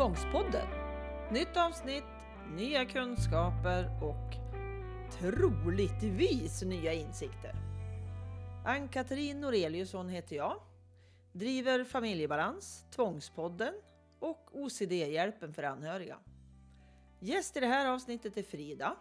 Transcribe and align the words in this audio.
Tvångspodden. 0.00 0.66
Nytt 1.30 1.56
avsnitt, 1.56 2.04
nya 2.56 2.84
kunskaper 2.84 3.90
och 4.02 4.34
troligtvis 5.18 6.62
nya 6.62 6.92
insikter. 6.92 7.54
Ann-Katrin 8.66 9.40
Noreliusson 9.40 10.08
heter 10.08 10.36
jag. 10.36 10.60
Driver 11.32 11.84
Familjebalans, 11.84 12.84
Tvångspodden 12.96 13.74
och 14.20 14.48
OCD-hjälpen 14.52 15.54
för 15.54 15.62
anhöriga. 15.62 16.16
Gäst 17.18 17.56
i 17.56 17.60
det 17.60 17.66
här 17.66 17.86
avsnittet 17.86 18.36
är 18.36 18.42
Frida. 18.42 18.96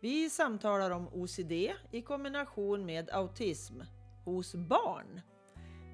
Vi 0.00 0.30
samtalar 0.30 0.90
om 0.90 1.08
OCD 1.08 1.52
i 1.90 2.02
kombination 2.02 2.86
med 2.86 3.10
autism 3.10 3.80
hos 4.24 4.54
barn. 4.54 5.20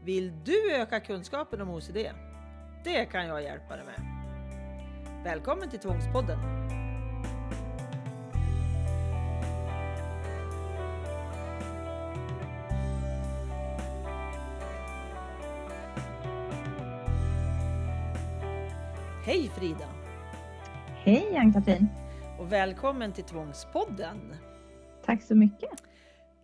Vill 0.04 0.32
du 0.44 0.75
öka 0.75 1.00
kunskapen 1.00 1.61
om 1.61 1.71
OCD? 1.71 1.96
Det 2.84 3.04
kan 3.04 3.26
jag 3.26 3.43
hjälpa 3.43 3.76
dig 3.76 3.84
med. 3.84 4.15
Välkommen 5.26 5.71
till 5.71 5.79
Tvångspodden! 5.79 6.39
Hej 19.25 19.50
Frida! 19.54 19.89
Hej 20.86 21.36
Ann-Katrin! 21.36 21.88
Och 22.38 22.52
välkommen 22.52 23.13
till 23.13 23.24
Tvångspodden! 23.24 24.35
Tack 25.04 25.22
så 25.22 25.35
mycket! 25.35 25.82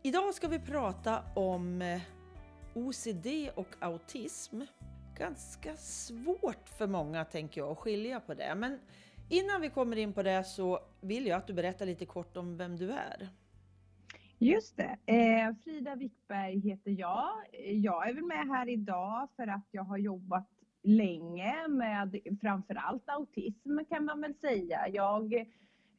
Idag 0.03 0.35
ska 0.35 0.49
vi 0.49 0.59
prata 0.59 1.23
om 1.35 1.83
eh, 1.83 2.01
OCD 2.75 3.27
och 3.55 3.69
autism. 3.81 4.61
Ganska 5.23 5.77
svårt 5.77 6.69
för 6.69 6.87
många 6.87 7.25
tänker 7.25 7.61
jag 7.61 7.71
att 7.71 7.79
skilja 7.79 8.21
på 8.21 8.35
det. 8.35 8.55
Men 8.55 8.79
innan 9.29 9.61
vi 9.61 9.71
kommer 9.71 9.97
in 9.97 10.13
på 10.13 10.23
det 10.23 10.45
så 10.45 10.81
vill 11.01 11.27
jag 11.27 11.39
att 11.39 11.47
du 11.47 11.53
berättar 11.53 11.87
lite 11.87 12.07
kort 12.07 12.37
om 12.37 12.57
vem 12.57 12.77
du 12.77 12.91
är. 12.91 13.29
Just 14.39 14.77
det. 14.77 14.99
Eh, 15.07 15.55
Frida 15.65 15.95
Wickberg 15.95 16.59
heter 16.59 16.91
jag. 16.91 17.29
Jag 17.73 18.09
är 18.09 18.15
väl 18.15 18.25
med 18.25 18.47
här 18.49 18.69
idag 18.69 19.29
för 19.37 19.47
att 19.47 19.67
jag 19.71 19.83
har 19.83 19.99
jobbat 19.99 20.49
länge 20.83 21.69
med 21.69 22.21
framförallt 22.41 23.09
autism 23.09 23.79
kan 23.89 24.05
man 24.05 24.21
väl 24.21 24.35
säga. 24.35 24.89
Jag 24.89 25.35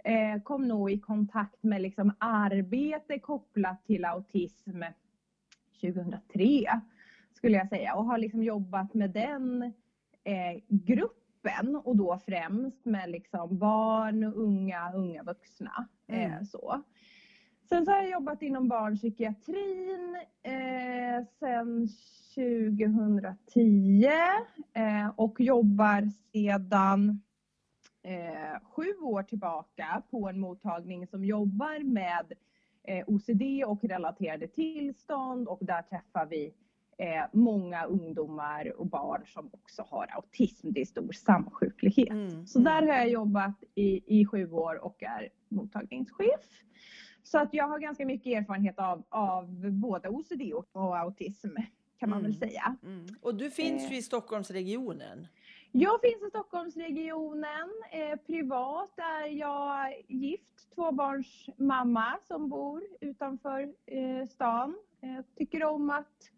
eh, 0.03 0.41
kom 0.43 0.67
nog 0.67 0.91
i 0.91 0.99
kontakt 0.99 1.63
med 1.63 1.81
liksom 1.81 2.13
arbete 2.17 3.19
kopplat 3.19 3.85
till 3.85 4.05
autism 4.05 4.83
2003 5.81 6.81
skulle 7.43 7.57
jag 7.57 7.69
säga 7.69 7.95
och 7.95 8.05
har 8.05 8.17
liksom 8.17 8.43
jobbat 8.43 8.93
med 8.93 9.11
den 9.11 9.63
eh, 10.23 10.61
gruppen 10.67 11.75
och 11.83 11.97
då 11.97 12.19
främst 12.25 12.85
med 12.85 13.09
liksom 13.09 13.57
barn, 13.57 14.23
unga, 14.23 14.91
unga 14.93 15.23
vuxna. 15.23 15.87
Eh, 16.07 16.33
mm. 16.33 16.45
så. 16.45 16.83
Sen 17.69 17.85
så 17.85 17.91
har 17.91 17.97
jag 17.97 18.11
jobbat 18.11 18.41
inom 18.41 18.67
barnpsykiatrin 18.67 20.17
eh, 20.43 21.25
sen 21.39 21.87
2010 22.35 24.07
eh, 24.73 25.07
och 25.15 25.41
jobbar 25.41 26.09
sedan 26.31 27.21
eh, 28.03 28.61
sju 28.63 28.93
år 29.01 29.23
tillbaka 29.23 30.03
på 30.11 30.29
en 30.29 30.39
mottagning 30.39 31.07
som 31.07 31.25
jobbar 31.25 31.83
med 31.83 32.33
eh, 32.83 33.03
OCD 33.07 33.63
och 33.65 33.83
relaterade 33.83 34.47
tillstånd 34.47 35.47
och 35.47 35.59
där 35.61 35.81
träffar 35.81 36.25
vi 36.25 36.53
eh, 36.97 37.23
många 37.33 37.85
ungdomar 37.85 38.79
och 38.79 38.87
barn 38.87 39.23
som 39.25 39.49
också 39.53 39.85
har 39.89 40.07
autism. 40.15 40.71
Det 40.71 40.81
är 40.81 40.85
stor 40.85 41.11
samsjuklighet. 41.11 42.09
Mm, 42.09 42.47
Så 42.47 42.59
där 42.59 42.81
har 42.81 42.93
jag 42.93 43.09
jobbat 43.09 43.63
i, 43.75 44.19
i 44.19 44.25
sju 44.25 44.51
år 44.51 44.85
och 44.85 45.03
är 45.03 45.29
mottagningschef. 45.49 46.63
Så 47.23 47.39
att 47.39 47.53
jag 47.53 47.67
har 47.67 47.79
ganska 47.79 48.05
mycket 48.05 48.41
erfarenhet 48.41 48.79
av, 48.79 49.03
av 49.09 49.71
både 49.71 50.09
OCD 50.09 50.53
och, 50.53 50.97
autism 50.97 51.49
kan 51.99 52.09
man 52.09 52.19
mm, 52.19 52.31
väl 52.31 52.39
säga. 52.39 52.75
Mm. 52.83 53.05
Och 53.21 53.35
du 53.35 53.51
finns 53.51 53.91
ju 53.91 53.97
i 53.97 54.01
Stockholmsregionen. 54.01 55.27
Jag 55.71 56.01
finns 56.01 56.23
i 56.27 56.29
Stockholmsregionen. 56.29 57.69
Eh, 57.91 58.19
privat 58.27 58.93
är 58.97 59.27
jag 59.27 60.03
gift, 60.07 60.75
tvåbarnsmamma 60.75 62.19
som 62.27 62.49
bor 62.49 62.83
utanför 63.01 63.61
eh, 63.85 64.27
stan. 64.29 64.75
Eh, 65.01 65.25
tycker 65.37 65.63
om 65.63 65.89
att 65.89 66.31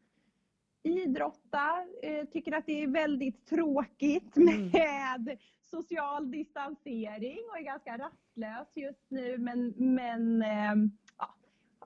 idrotta, 0.86 1.86
eh, 2.02 2.26
tycker 2.26 2.52
att 2.52 2.66
det 2.66 2.84
är 2.84 2.88
väldigt 2.88 3.46
tråkigt 3.46 4.38
mm. 4.38 4.70
med 4.74 5.16
mm. 5.16 5.38
social 5.62 6.32
distansering 6.32 7.40
och 7.52 7.58
är 7.58 7.64
ganska 7.64 7.98
rastlös 7.98 8.68
just 8.76 9.06
nu 9.10 9.38
men, 9.38 9.74
men 9.78 10.42
eh, 10.42 10.92
ja, 11.18 11.36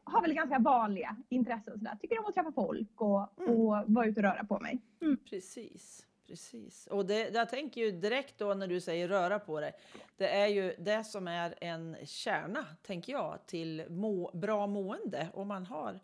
har 0.04 0.22
väl 0.22 0.34
ganska 0.34 0.59
vanliga 0.59 1.16
intressen. 1.30 1.74
Sådär. 1.78 1.98
Tycker 2.02 2.20
om 2.20 2.26
att 2.26 2.34
träffa 2.34 2.52
folk 2.52 3.02
och, 3.02 3.40
mm. 3.40 3.56
och 3.56 3.84
vara 3.88 4.06
ute 4.06 4.20
och 4.20 4.24
röra 4.24 4.46
på 4.46 4.59
mig. 4.59 4.82
Mm. 5.02 5.18
Precis. 5.30 6.06
Precis. 6.28 6.88
Och 6.88 7.06
det, 7.06 7.30
jag 7.34 7.50
tänker 7.50 7.82
ju 7.82 7.92
direkt 7.92 8.38
då 8.38 8.54
när 8.54 8.68
du 8.68 8.82
säger 8.82 9.08
röra 9.08 9.40
på 9.40 9.59
dig. 9.59 9.72
Det 10.18 10.30
är 10.30 10.48
ju 10.48 10.76
det 10.80 11.04
som 11.04 11.28
är 11.28 11.56
en 11.62 11.98
kärna, 12.06 12.66
tänker 12.82 13.14
jag, 13.14 13.40
till 13.46 13.86
må, 13.90 14.32
bra 14.34 14.68
mående. 14.68 15.28
Om 15.34 15.48
man 15.48 15.66
har 15.66 16.00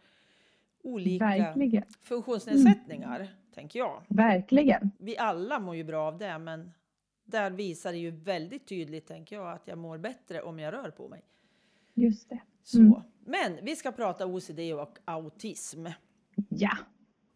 olika 0.86 1.26
Verkligen. 1.26 1.84
funktionsnedsättningar, 2.02 3.20
mm. 3.20 3.28
tänker 3.54 3.80
jag. 3.80 4.04
Verkligen. 4.08 4.92
Vi 5.00 5.18
alla 5.18 5.60
mår 5.60 5.76
ju 5.76 5.84
bra 5.84 6.08
av 6.08 6.18
det, 6.18 6.40
men 6.40 6.72
där 7.26 7.52
visar 7.52 7.92
det 7.92 7.98
ju 7.98 8.12
väldigt 8.12 8.68
tydligt, 8.68 9.08
tänker 9.08 9.36
jag, 9.36 9.52
att 9.52 9.68
jag 9.68 9.78
mår 9.78 9.98
bättre 9.98 10.42
om 10.42 10.60
jag 10.60 10.74
rör 10.74 10.92
på 10.92 11.08
mig. 11.08 11.24
Just 11.94 12.30
det. 12.30 12.42
Mm. 12.76 12.92
Så. 12.92 13.04
Men 13.26 13.60
vi 13.62 13.76
ska 13.76 13.92
prata 13.92 14.26
OCD 14.26 14.60
och 14.60 14.98
autism. 15.06 15.88
Ja. 16.50 16.78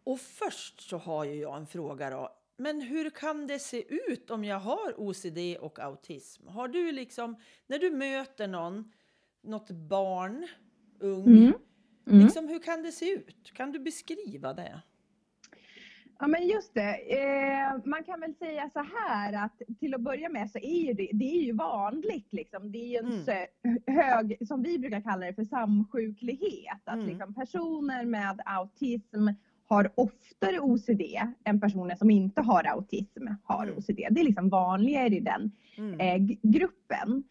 Och 0.04 0.20
först 0.20 0.80
så 0.80 0.98
har 0.98 1.24
ju 1.24 1.34
jag 1.34 1.56
en 1.56 1.66
fråga 1.66 2.10
då. 2.10 2.36
Men 2.56 2.80
hur 2.80 3.10
kan 3.10 3.46
det 3.46 3.58
se 3.58 3.84
ut 4.10 4.30
om 4.30 4.44
jag 4.44 4.58
har 4.58 4.94
OCD 4.96 5.56
och 5.60 5.78
autism? 5.78 6.46
Har 6.46 6.68
du 6.68 6.92
liksom, 6.92 7.36
när 7.66 7.78
du 7.78 7.90
möter 7.90 8.48
någon, 8.48 8.92
något 9.42 9.70
barn, 9.70 10.48
ung, 10.98 11.26
mm. 11.26 11.52
Mm. 12.06 12.24
Liksom, 12.24 12.48
hur 12.48 12.58
kan 12.58 12.82
det 12.82 12.92
se 12.92 13.12
ut? 13.12 13.52
Kan 13.52 13.72
du 13.72 13.78
beskriva 13.78 14.52
det? 14.52 14.82
Ja 16.20 16.26
men 16.26 16.46
just 16.46 16.74
det. 16.74 17.18
Eh, 17.18 17.76
man 17.84 18.04
kan 18.04 18.20
väl 18.20 18.34
säga 18.34 18.70
så 18.72 18.86
här 18.98 19.44
att 19.44 19.62
till 19.80 19.94
att 19.94 20.00
börja 20.00 20.28
med 20.28 20.50
så 20.50 20.58
är 20.58 20.86
ju 20.86 20.92
det, 20.92 21.10
det 21.12 21.24
är 21.24 21.42
ju 21.42 21.52
vanligt 21.52 22.32
liksom. 22.32 22.72
Det 22.72 22.78
är 22.78 22.88
ju 22.88 22.96
en 22.96 23.12
mm. 23.12 23.78
hög, 23.86 24.36
som 24.48 24.62
vi 24.62 24.78
brukar 24.78 25.00
kalla 25.00 25.26
det 25.26 25.34
för 25.34 25.44
samsjuklighet. 25.44 26.80
Att 26.84 26.94
mm. 26.94 27.06
liksom 27.06 27.34
personer 27.34 28.04
med 28.04 28.40
autism 28.44 29.28
har 29.66 29.92
oftare 29.94 30.60
OCD 30.60 31.02
än 31.44 31.60
personer 31.60 31.96
som 31.96 32.10
inte 32.10 32.42
har 32.42 32.64
autism 32.64 33.26
har 33.44 33.62
mm. 33.62 33.78
OCD. 33.78 34.06
Det 34.10 34.20
är 34.20 34.24
liksom 34.24 34.48
vanligare 34.48 35.16
i 35.16 35.20
den 35.20 35.52
mm. 35.76 36.00
eh, 36.00 36.36
gruppen. 36.42 37.24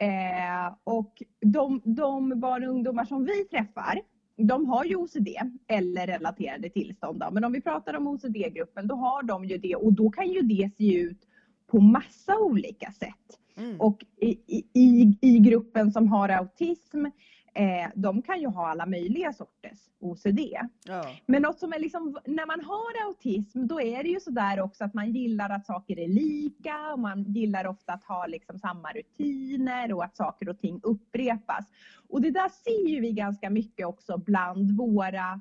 Eh, 0.00 0.74
och 0.84 1.22
de, 1.40 1.82
de 1.84 2.40
barn 2.40 2.64
och 2.64 2.70
ungdomar 2.70 3.04
som 3.04 3.24
vi 3.24 3.44
träffar, 3.44 4.00
de 4.36 4.66
har 4.66 4.84
ju 4.84 4.96
OCD 4.96 5.28
eller 5.68 6.06
relaterade 6.06 6.70
tillstånd. 6.70 7.20
Då. 7.20 7.28
Men 7.32 7.44
om 7.44 7.52
vi 7.52 7.60
pratar 7.60 7.96
om 7.96 8.06
OCD-gruppen, 8.06 8.86
då 8.86 8.94
har 8.94 9.22
de 9.22 9.44
ju 9.44 9.58
det 9.58 9.74
och 9.76 9.92
då 9.92 10.10
kan 10.10 10.28
ju 10.28 10.42
det 10.42 10.70
se 10.76 10.94
ut 10.94 11.20
på 11.66 11.80
massa 11.80 12.38
olika 12.38 12.92
sätt. 12.92 13.38
Mm. 13.56 13.80
Och 13.80 14.04
i, 14.20 14.28
i, 14.74 15.18
i 15.20 15.38
gruppen 15.38 15.92
som 15.92 16.08
har 16.08 16.28
autism 16.28 17.06
eh, 17.54 17.88
de 17.94 18.22
kan 18.22 18.40
ju 18.40 18.46
ha 18.46 18.68
alla 18.68 18.86
möjliga 18.86 19.32
sorters 19.32 19.78
OCD. 20.00 20.40
Ja. 20.84 21.04
Men 21.26 21.42
något 21.42 21.58
som 21.58 21.72
är 21.72 21.78
liksom, 21.78 22.18
när 22.24 22.46
man 22.46 22.60
har 22.64 23.06
autism 23.06 23.66
då 23.66 23.80
är 23.80 24.02
det 24.02 24.08
ju 24.08 24.20
sådär 24.20 24.60
också 24.60 24.84
att 24.84 24.94
man 24.94 25.12
gillar 25.12 25.50
att 25.50 25.66
saker 25.66 25.98
är 25.98 26.08
lika 26.08 26.92
och 26.92 26.98
man 26.98 27.22
gillar 27.22 27.66
ofta 27.66 27.92
att 27.92 28.04
ha 28.04 28.26
liksom 28.26 28.58
samma 28.58 28.92
rutiner 28.92 29.92
och 29.92 30.04
att 30.04 30.16
saker 30.16 30.48
och 30.48 30.58
ting 30.58 30.80
upprepas. 30.82 31.64
Och 32.08 32.20
det 32.22 32.30
där 32.30 32.48
ser 32.48 32.88
ju 32.88 33.00
vi 33.00 33.12
ganska 33.12 33.50
mycket 33.50 33.86
också 33.86 34.18
bland 34.18 34.76
våra 34.76 35.40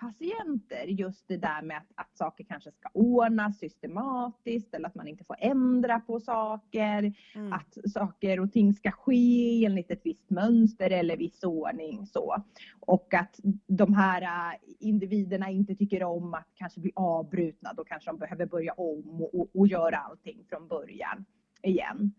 patienter 0.00 0.84
just 0.86 1.28
det 1.28 1.36
där 1.36 1.62
med 1.62 1.76
att, 1.76 1.92
att 1.94 2.16
saker 2.16 2.44
kanske 2.44 2.70
ska 2.70 2.88
ordnas 2.92 3.58
systematiskt 3.58 4.74
eller 4.74 4.88
att 4.88 4.94
man 4.94 5.08
inte 5.08 5.24
får 5.24 5.36
ändra 5.38 6.00
på 6.00 6.20
saker. 6.20 7.14
Mm. 7.34 7.52
Att 7.52 7.78
saker 7.92 8.40
och 8.40 8.52
ting 8.52 8.74
ska 8.74 8.90
ske 8.90 9.64
enligt 9.64 9.90
ett 9.90 10.00
visst 10.04 10.30
mönster 10.30 10.90
eller 10.90 11.16
viss 11.16 11.44
ordning. 11.44 12.06
Så. 12.06 12.42
Och 12.80 13.14
att 13.14 13.40
de 13.66 13.94
här 13.94 14.22
äh, 14.22 14.58
individerna 14.80 15.50
inte 15.50 15.74
tycker 15.74 16.02
om 16.02 16.34
att 16.34 16.48
kanske 16.54 16.80
bli 16.80 16.92
avbrutna. 16.94 17.72
Då 17.72 17.84
kanske 17.84 18.10
de 18.10 18.18
behöver 18.18 18.46
börja 18.46 18.72
om 18.72 19.22
och, 19.22 19.40
och, 19.40 19.48
och 19.54 19.66
göra 19.66 19.96
allting 19.96 20.44
från 20.48 20.68
början 20.68 21.24
igen. 21.62 22.12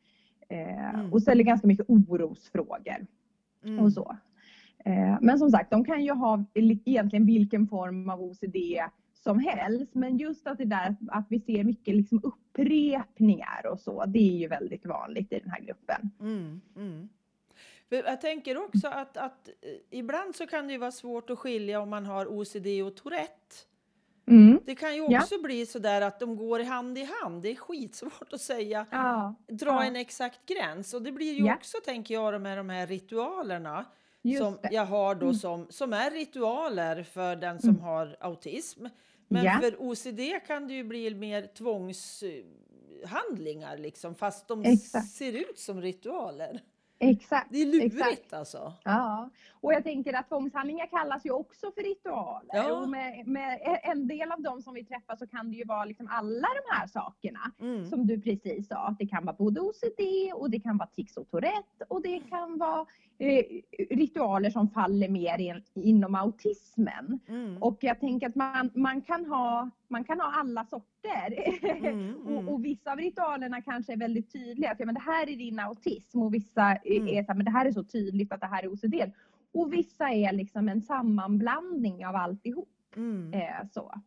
Eh, 0.49 0.95
mm. 0.95 1.13
Och 1.13 1.21
ställer 1.21 1.43
ganska 1.43 1.67
mycket 1.67 1.85
orosfrågor. 1.89 3.07
Mm. 3.63 3.79
Och 3.79 3.93
så. 3.93 4.17
Eh, 4.85 5.17
men 5.21 5.39
som 5.39 5.49
sagt, 5.49 5.71
de 5.71 5.85
kan 5.85 6.03
ju 6.03 6.11
ha 6.11 6.45
egentligen 6.53 7.25
vilken 7.25 7.67
form 7.67 8.09
av 8.09 8.21
OCD 8.21 8.57
som 9.13 9.39
helst. 9.39 9.95
Men 9.95 10.17
just 10.17 10.47
att 10.47 10.57
det 10.57 10.65
där 10.65 10.95
att 11.07 11.25
vi 11.29 11.39
ser 11.39 11.63
mycket 11.63 11.95
liksom 11.95 12.21
upprepningar 12.23 13.65
och 13.71 13.79
så, 13.79 14.05
det 14.05 14.19
är 14.19 14.37
ju 14.37 14.47
väldigt 14.47 14.85
vanligt 14.85 15.33
i 15.33 15.39
den 15.39 15.49
här 15.49 15.61
gruppen. 15.61 16.11
Mm, 16.19 16.61
mm. 16.75 17.09
Jag 17.89 18.21
tänker 18.21 18.57
också 18.57 18.87
att, 18.87 19.17
att 19.17 19.47
eh, 19.47 19.99
ibland 19.99 20.35
så 20.35 20.47
kan 20.47 20.67
det 20.67 20.77
vara 20.77 20.91
svårt 20.91 21.29
att 21.29 21.39
skilja 21.39 21.81
om 21.81 21.89
man 21.89 22.05
har 22.05 22.25
OCD 22.25 22.67
och 22.85 22.95
Tourette. 22.95 23.55
Mm. 24.27 24.59
Det 24.65 24.75
kan 24.75 24.95
ju 24.95 25.01
också 25.01 25.35
ja. 25.35 25.41
bli 25.43 25.65
så 25.65 25.79
där 25.79 26.01
att 26.01 26.19
de 26.19 26.35
går 26.35 26.59
hand 26.59 26.97
i 26.97 27.07
hand. 27.21 27.43
Det 27.43 27.51
är 27.51 27.55
skitsvårt 27.55 28.33
att 28.33 28.41
säga, 28.41 28.85
ja. 28.91 29.35
dra 29.47 29.69
ja. 29.69 29.83
en 29.83 29.95
exakt 29.95 30.45
gräns. 30.45 30.93
Och 30.93 31.01
det 31.01 31.11
blir 31.11 31.33
ju 31.33 31.53
också, 31.53 31.77
tänker 31.85 32.13
jag, 32.13 32.41
med 32.41 32.57
de 32.57 32.69
här 32.69 32.87
ritualerna 32.87 33.85
Just 34.21 34.43
som 34.43 34.57
det. 34.61 34.69
jag 34.71 34.85
har 34.85 35.15
då 35.15 35.25
mm. 35.25 35.35
som, 35.35 35.67
som 35.69 35.93
är 35.93 36.11
ritualer 36.11 37.03
för 37.03 37.35
den 37.35 37.59
som 37.59 37.69
mm. 37.69 37.81
har 37.81 38.17
autism. 38.19 38.85
Men 39.27 39.45
ja. 39.45 39.59
för 39.61 39.75
OCD 39.79 40.19
kan 40.47 40.67
det 40.67 40.73
ju 40.73 40.83
bli 40.83 41.15
mer 41.15 41.47
tvångshandlingar 41.57 43.77
liksom, 43.77 44.15
fast 44.15 44.47
de 44.47 44.65
Exakt. 44.65 45.09
ser 45.09 45.33
ut 45.33 45.59
som 45.59 45.81
ritualer. 45.81 46.61
Exakt. 46.99 47.47
Det 47.51 47.61
är 47.61 47.65
lurigt 47.65 47.95
exakt. 47.95 48.33
alltså. 48.33 48.73
Ja, 48.83 49.29
och 49.61 49.73
jag 49.73 49.83
tänker 49.83 50.13
att 50.13 50.27
tvångshandlingar 50.29 50.87
kallas 50.87 51.25
ju 51.25 51.31
också 51.31 51.71
för 51.71 51.83
ritualer. 51.83 52.49
Ja. 52.53 52.73
Och 52.73 52.89
med, 52.89 53.27
med, 53.27 53.59
en 53.83 54.07
del 54.07 54.31
av 54.31 54.41
dem 54.41 54.61
som 54.61 54.73
vi 54.73 54.85
träffar 54.85 55.15
så 55.15 55.27
kan 55.27 55.51
det 55.51 55.57
ju 55.57 55.65
vara 55.65 55.85
liksom 55.85 56.07
alla 56.11 56.47
de 56.47 56.75
här 56.75 56.87
sakerna. 56.87 57.51
Mm. 57.59 57.85
Som 57.85 58.07
du 58.07 58.21
precis 58.21 58.67
sa, 58.67 58.95
det 58.99 59.07
kan 59.07 59.25
vara 59.25 59.35
både 59.35 59.61
OCD 59.61 60.01
och 60.33 60.49
det 60.49 60.59
kan 60.59 60.77
vara 60.77 60.89
tics 60.89 61.17
och 61.17 61.29
Tourette 61.29 61.85
och 61.87 62.01
det 62.01 62.19
kan 62.19 62.57
vara 62.57 62.85
eh, 63.19 63.43
ritualer 63.89 64.49
som 64.49 64.69
faller 64.69 65.09
mer 65.09 65.37
in, 65.37 65.63
inom 65.73 66.15
autismen. 66.15 67.19
Mm. 67.27 67.57
Och 67.57 67.77
jag 67.81 67.99
tänker 67.99 68.27
att 68.27 68.35
man, 68.35 68.69
man, 68.73 69.01
kan 69.01 69.25
ha, 69.25 69.69
man 69.87 70.03
kan 70.03 70.19
ha 70.19 70.33
alla 70.39 70.65
sorter. 70.65 70.89
Mm, 71.87 72.15
och, 72.25 72.31
mm. 72.31 72.49
och, 72.49 72.65
vissa 72.65 72.91
av 72.91 72.97
ritualerna 72.97 73.61
kanske 73.61 73.93
är 73.93 73.97
väldigt 73.97 74.33
tydliga. 74.33 74.71
Att, 74.71 74.79
ja, 74.79 74.85
men 74.85 74.95
det 74.95 75.01
här 75.01 75.29
är 75.29 75.35
din 75.35 75.59
autism 75.59 76.21
och 76.21 76.33
vissa 76.33 76.75
mm. 76.75 77.07
är 77.07 77.23
så 77.23 77.27
här, 77.27 77.35
men 77.35 77.45
det 77.45 77.51
här 77.51 77.65
är 77.65 77.71
så 77.71 77.83
tydligt 77.83 78.31
att 78.31 78.41
det 78.41 78.47
här 78.47 78.63
är 78.63 78.73
OCD. 78.73 78.95
Och 79.53 79.73
vissa 79.73 80.09
är 80.09 80.33
liksom 80.33 80.69
en 80.69 80.81
sammanblandning 80.81 82.05
av 82.05 82.15
alltihop. 82.15 82.69
Mm. 82.95 83.33
Eh, 83.33 83.67
så. 83.73 84.01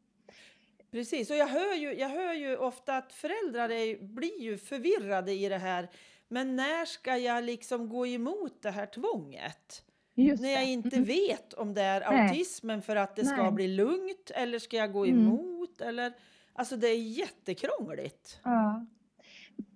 Precis, 0.91 1.31
och 1.31 1.37
jag 1.37 1.47
hör, 1.47 1.75
ju, 1.75 1.95
jag 1.95 2.09
hör 2.09 2.35
ju 2.35 2.57
ofta 2.57 2.97
att 2.97 3.13
föräldrar 3.13 3.71
är, 3.71 4.03
blir 4.03 4.41
ju 4.41 4.59
förvirrade 4.59 5.33
i 5.33 5.49
det 5.49 5.59
här. 5.59 5.89
Men 6.29 6.57
när 6.57 6.85
ska 6.85 7.17
jag 7.17 7.45
liksom 7.45 7.89
gå 7.89 8.07
emot 8.07 8.63
det 8.63 8.71
här 8.71 8.87
tvånget? 8.87 9.85
Just 10.15 10.43
när 10.43 10.51
jag 10.51 10.65
inte 10.65 10.97
mm. 10.97 11.07
vet 11.07 11.53
om 11.53 11.75
det 11.75 11.83
är 11.83 12.01
autismen 12.01 12.83
för 12.83 12.97
att 12.97 13.17
det 13.17 13.25
ska 13.25 13.43
Nej. 13.43 13.53
bli 13.53 13.69
lugnt 13.69 14.31
eller 14.35 14.59
ska 14.59 14.77
jag 14.77 14.93
gå 14.93 15.05
mm. 15.07 15.21
emot? 15.21 15.81
Mm. 15.81 15.89
Eller, 15.89 16.13
alltså 16.53 16.77
det 16.77 16.89
är 16.89 17.03
jättekrångligt. 17.03 18.41
Ja. 18.45 18.87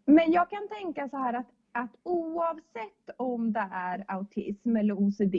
Men 0.05 0.33
jag 0.33 0.51
kan 0.51 0.69
tänka 0.69 1.09
så 1.09 1.17
här 1.17 1.35
att 1.35 1.56
att 1.77 1.97
oavsett 2.03 3.11
om 3.17 3.53
det 3.53 3.69
är 3.73 4.05
autism 4.09 4.77
eller 4.77 4.95
OCD, 4.95 5.35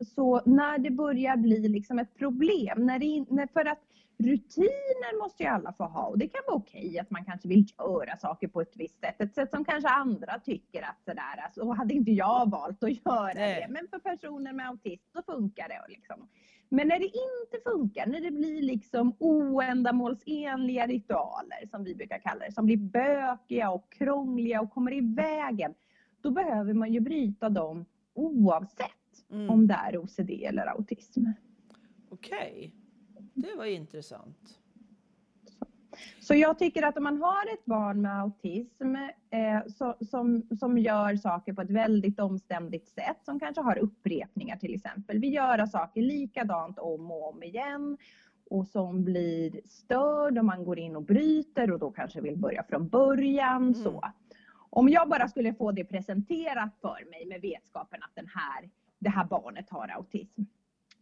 så 0.00 0.42
när 0.46 0.78
det 0.78 0.90
börjar 0.90 1.36
bli 1.36 1.68
liksom 1.68 1.98
ett 1.98 2.14
problem, 2.14 2.86
när 2.86 2.98
det, 2.98 3.24
när, 3.30 3.46
för 3.46 3.64
att 3.64 3.80
rutiner 4.18 5.22
måste 5.22 5.42
ju 5.42 5.48
alla 5.48 5.72
få 5.72 5.84
ha 5.84 6.06
och 6.06 6.18
det 6.18 6.28
kan 6.28 6.40
vara 6.46 6.56
okej 6.56 6.98
att 6.98 7.10
man 7.10 7.24
kanske 7.24 7.48
vill 7.48 7.66
göra 7.78 8.16
saker 8.16 8.48
på 8.48 8.60
ett 8.60 8.76
visst 8.76 9.00
sätt, 9.00 9.20
ett 9.20 9.34
sätt 9.34 9.50
som 9.50 9.64
kanske 9.64 9.88
andra 9.88 10.38
tycker 10.38 10.82
att 10.82 11.04
sådär, 11.04 11.44
alltså, 11.44 11.70
hade 11.72 11.94
inte 11.94 12.10
jag 12.10 12.50
valt 12.50 12.82
att 12.82 13.06
göra 13.06 13.32
Nej. 13.34 13.66
det, 13.66 13.72
men 13.72 13.88
för 13.88 13.98
personer 13.98 14.52
med 14.52 14.68
autism 14.68 15.04
så 15.12 15.22
funkar 15.32 15.68
det. 15.68 15.84
Liksom. 15.88 16.28
Men 16.68 16.88
när 16.88 16.98
det 16.98 17.04
inte 17.04 17.70
funkar, 17.70 18.06
när 18.06 18.20
det 18.20 18.30
blir 18.30 18.62
liksom 18.62 19.16
oändamålsenliga 19.18 20.86
ritualer, 20.86 21.66
som 21.70 21.84
vi 21.84 21.94
brukar 21.94 22.18
kalla 22.18 22.44
det, 22.46 22.52
som 22.52 22.66
blir 22.66 22.76
bökiga 22.76 23.70
och 23.70 23.92
krångliga 23.92 24.60
och 24.60 24.70
kommer 24.70 24.92
i 24.92 25.00
vägen, 25.00 25.74
då 26.20 26.30
behöver 26.30 26.74
man 26.74 26.92
ju 26.92 27.00
bryta 27.00 27.48
dem 27.48 27.84
oavsett 28.14 28.90
mm. 29.30 29.50
om 29.50 29.66
det 29.66 29.74
är 29.74 29.98
OCD 29.98 30.30
eller 30.30 30.66
autism. 30.66 31.24
Okej, 32.08 32.72
okay. 33.12 33.26
det 33.34 33.56
var 33.56 33.64
intressant. 33.64 34.60
Så 36.20 36.34
jag 36.34 36.58
tycker 36.58 36.82
att 36.82 36.96
om 36.96 37.02
man 37.02 37.22
har 37.22 37.52
ett 37.52 37.64
barn 37.64 38.02
med 38.02 38.20
autism 38.20 38.94
eh, 39.30 39.66
så, 39.66 39.94
som, 40.00 40.42
som 40.58 40.78
gör 40.78 41.16
saker 41.16 41.52
på 41.52 41.60
ett 41.60 41.70
väldigt 41.70 42.20
omständigt 42.20 42.88
sätt, 42.88 43.16
som 43.22 43.40
kanske 43.40 43.62
har 43.62 43.78
upprepningar 43.78 44.56
till 44.56 44.74
exempel, 44.74 45.18
vill 45.18 45.34
göra 45.34 45.66
saker 45.66 46.02
likadant 46.02 46.78
om 46.78 47.10
och 47.10 47.34
om 47.34 47.42
igen 47.42 47.96
och 48.50 48.66
som 48.66 49.04
blir 49.04 49.60
störd 49.64 50.38
och 50.38 50.44
man 50.44 50.64
går 50.64 50.78
in 50.78 50.96
och 50.96 51.02
bryter 51.02 51.72
och 51.72 51.78
då 51.78 51.90
kanske 51.90 52.20
vill 52.20 52.36
börja 52.36 52.62
från 52.62 52.88
början. 52.88 53.62
Mm. 53.62 53.74
Så. 53.74 54.04
Om 54.70 54.88
jag 54.88 55.08
bara 55.08 55.28
skulle 55.28 55.54
få 55.54 55.72
det 55.72 55.84
presenterat 55.84 56.76
för 56.80 57.10
mig 57.10 57.26
med 57.26 57.40
vetskapen 57.40 58.02
att 58.02 58.14
den 58.14 58.26
här, 58.34 58.70
det 58.98 59.10
här 59.10 59.24
barnet 59.24 59.70
har 59.70 59.88
autism, 59.88 60.42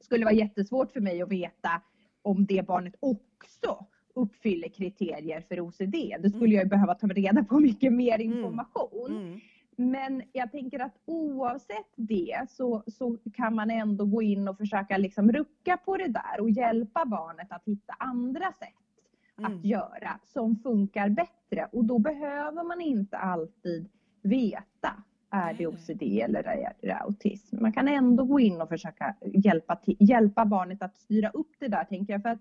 skulle 0.01 0.21
det 0.21 0.25
vara 0.25 0.35
jättesvårt 0.35 0.93
för 0.93 1.01
mig 1.01 1.23
att 1.23 1.31
veta 1.31 1.83
om 2.23 2.47
det 2.47 2.67
barnet 2.67 2.95
också 3.01 3.87
uppfyller 4.15 4.69
kriterier 4.69 5.41
för 5.49 5.61
OCD. 5.61 5.95
Då 6.21 6.29
skulle 6.29 6.55
mm. 6.55 6.59
jag 6.59 6.69
behöva 6.69 6.95
ta 6.95 7.07
reda 7.07 7.45
på 7.45 7.61
mycket 7.61 7.93
mer 7.93 8.21
mm. 8.21 8.33
information. 8.33 9.11
Mm. 9.11 9.27
Mm. 9.27 9.41
Men 9.77 10.23
jag 10.33 10.53
tänker 10.53 10.81
att 10.81 10.95
oavsett 11.05 11.93
det 11.97 12.47
så, 12.49 12.83
så 12.87 13.19
kan 13.35 13.55
man 13.55 13.71
ändå 13.71 14.05
gå 14.05 14.23
in 14.23 14.49
och 14.49 14.59
försöka 14.59 14.99
liksom 14.99 15.33
rucka 15.33 15.77
på 15.77 15.97
det 15.97 16.09
där 16.09 16.41
och 16.41 16.51
hjälpa 16.51 17.05
barnet 17.05 17.53
att 17.53 17.65
hitta 17.65 17.95
andra 17.99 18.53
sätt 18.53 18.69
att 19.37 19.53
mm. 19.53 19.61
göra 19.63 20.21
som 20.25 20.57
funkar 20.57 21.09
bättre. 21.09 21.69
Och 21.73 21.85
då 21.85 21.99
behöver 21.99 22.65
man 22.65 22.81
inte 22.81 23.17
alltid 23.17 23.89
veta 24.23 25.03
är 25.31 25.55
det 25.55 25.67
OCD 25.67 26.03
eller 26.03 26.43
är 26.43 26.73
det 26.81 26.93
autism? 26.93 27.57
Man 27.61 27.73
kan 27.73 27.89
ändå 27.89 28.25
gå 28.25 28.41
in 28.41 28.61
och 28.61 28.69
försöka 28.69 29.15
hjälpa, 29.23 29.81
hjälpa 29.87 30.45
barnet 30.45 30.83
att 30.83 30.97
styra 30.97 31.31
upp 31.31 31.51
det 31.59 31.69
där, 31.69 31.85
tänker 31.85 32.13
jag. 32.13 32.23
För 32.23 32.29
att 32.29 32.41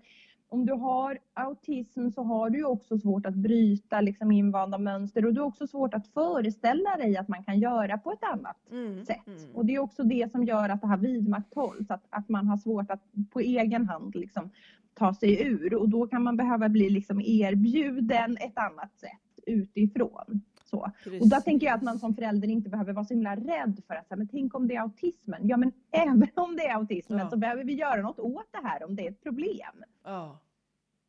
om 0.54 0.66
du 0.66 0.72
har 0.72 1.18
autism 1.34 2.10
så 2.10 2.22
har 2.22 2.50
du 2.50 2.64
också 2.64 2.98
svårt 2.98 3.26
att 3.26 3.34
bryta 3.34 4.00
liksom 4.00 4.32
invanda 4.32 4.78
mönster 4.78 5.26
och 5.26 5.34
du 5.34 5.40
har 5.40 5.48
också 5.48 5.66
svårt 5.66 5.94
att 5.94 6.08
föreställa 6.08 6.96
dig 6.96 7.16
att 7.16 7.28
man 7.28 7.44
kan 7.44 7.58
göra 7.58 7.98
på 7.98 8.12
ett 8.12 8.24
annat 8.32 8.70
mm, 8.70 9.04
sätt. 9.04 9.26
Mm. 9.26 9.54
Och 9.54 9.66
det 9.66 9.74
är 9.74 9.78
också 9.78 10.02
det 10.02 10.32
som 10.32 10.44
gör 10.44 10.68
att 10.68 10.80
det 10.80 10.86
här 10.86 10.96
vidmakthålls, 10.96 11.90
att, 11.90 12.04
att 12.10 12.28
man 12.28 12.48
har 12.48 12.56
svårt 12.56 12.90
att 12.90 13.02
på 13.30 13.40
egen 13.40 13.88
hand 13.88 14.14
liksom 14.14 14.50
ta 14.94 15.14
sig 15.14 15.46
ur 15.46 15.74
och 15.74 15.88
då 15.88 16.06
kan 16.06 16.22
man 16.22 16.36
behöva 16.36 16.68
bli 16.68 16.90
liksom 16.90 17.20
erbjuden 17.20 18.36
ett 18.40 18.58
annat 18.58 18.98
sätt 19.00 19.44
utifrån. 19.46 20.42
Så. 20.64 20.90
Och 21.20 21.28
då 21.28 21.36
tänker 21.40 21.66
jag 21.66 21.74
att 21.74 21.82
man 21.82 21.98
som 21.98 22.14
förälder 22.14 22.48
inte 22.48 22.70
behöver 22.70 22.92
vara 22.92 23.04
så 23.04 23.14
himla 23.14 23.36
rädd 23.36 23.82
för 23.86 23.94
att, 23.94 24.18
men 24.18 24.28
tänk 24.28 24.54
om 24.54 24.68
det 24.68 24.74
är 24.74 24.80
autismen. 24.80 25.48
Ja 25.48 25.56
men 25.56 25.72
även 25.90 26.28
om 26.34 26.56
det 26.56 26.66
är 26.66 26.74
autismen 26.74 27.18
ja. 27.18 27.30
så 27.30 27.36
behöver 27.36 27.64
vi 27.64 27.74
göra 27.74 28.02
något 28.02 28.18
åt 28.18 28.52
det 28.52 28.68
här 28.68 28.84
om 28.84 28.96
det 28.96 29.06
är 29.06 29.10
ett 29.10 29.22
problem. 29.22 29.84
Ja, 30.04 30.38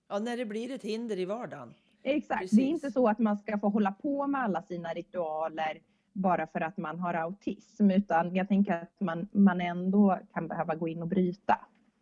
ja 0.07 0.19
när 0.19 0.37
det 0.37 0.45
blir 0.45 0.71
ett 0.71 0.83
hinder 0.83 1.19
i 1.19 1.25
vardagen. 1.25 1.73
Exakt, 2.03 2.41
Precis. 2.41 2.57
det 2.57 2.63
är 2.63 2.67
inte 2.67 2.91
så 2.91 3.07
att 3.07 3.19
man 3.19 3.37
ska 3.37 3.59
få 3.59 3.69
hålla 3.69 3.91
på 3.91 4.27
med 4.27 4.41
alla 4.41 4.61
sina 4.61 4.89
ritualer 4.93 5.81
bara 6.13 6.47
för 6.47 6.61
att 6.61 6.77
man 6.77 6.99
har 6.99 7.13
autism, 7.13 7.91
utan 7.91 8.35
jag 8.35 8.47
tänker 8.47 8.73
att 8.73 8.99
man, 8.99 9.27
man 9.31 9.61
ändå 9.61 10.19
kan 10.33 10.47
behöva 10.47 10.75
gå 10.75 10.87
in 10.87 11.01
och 11.01 11.07
bryta. 11.07 11.59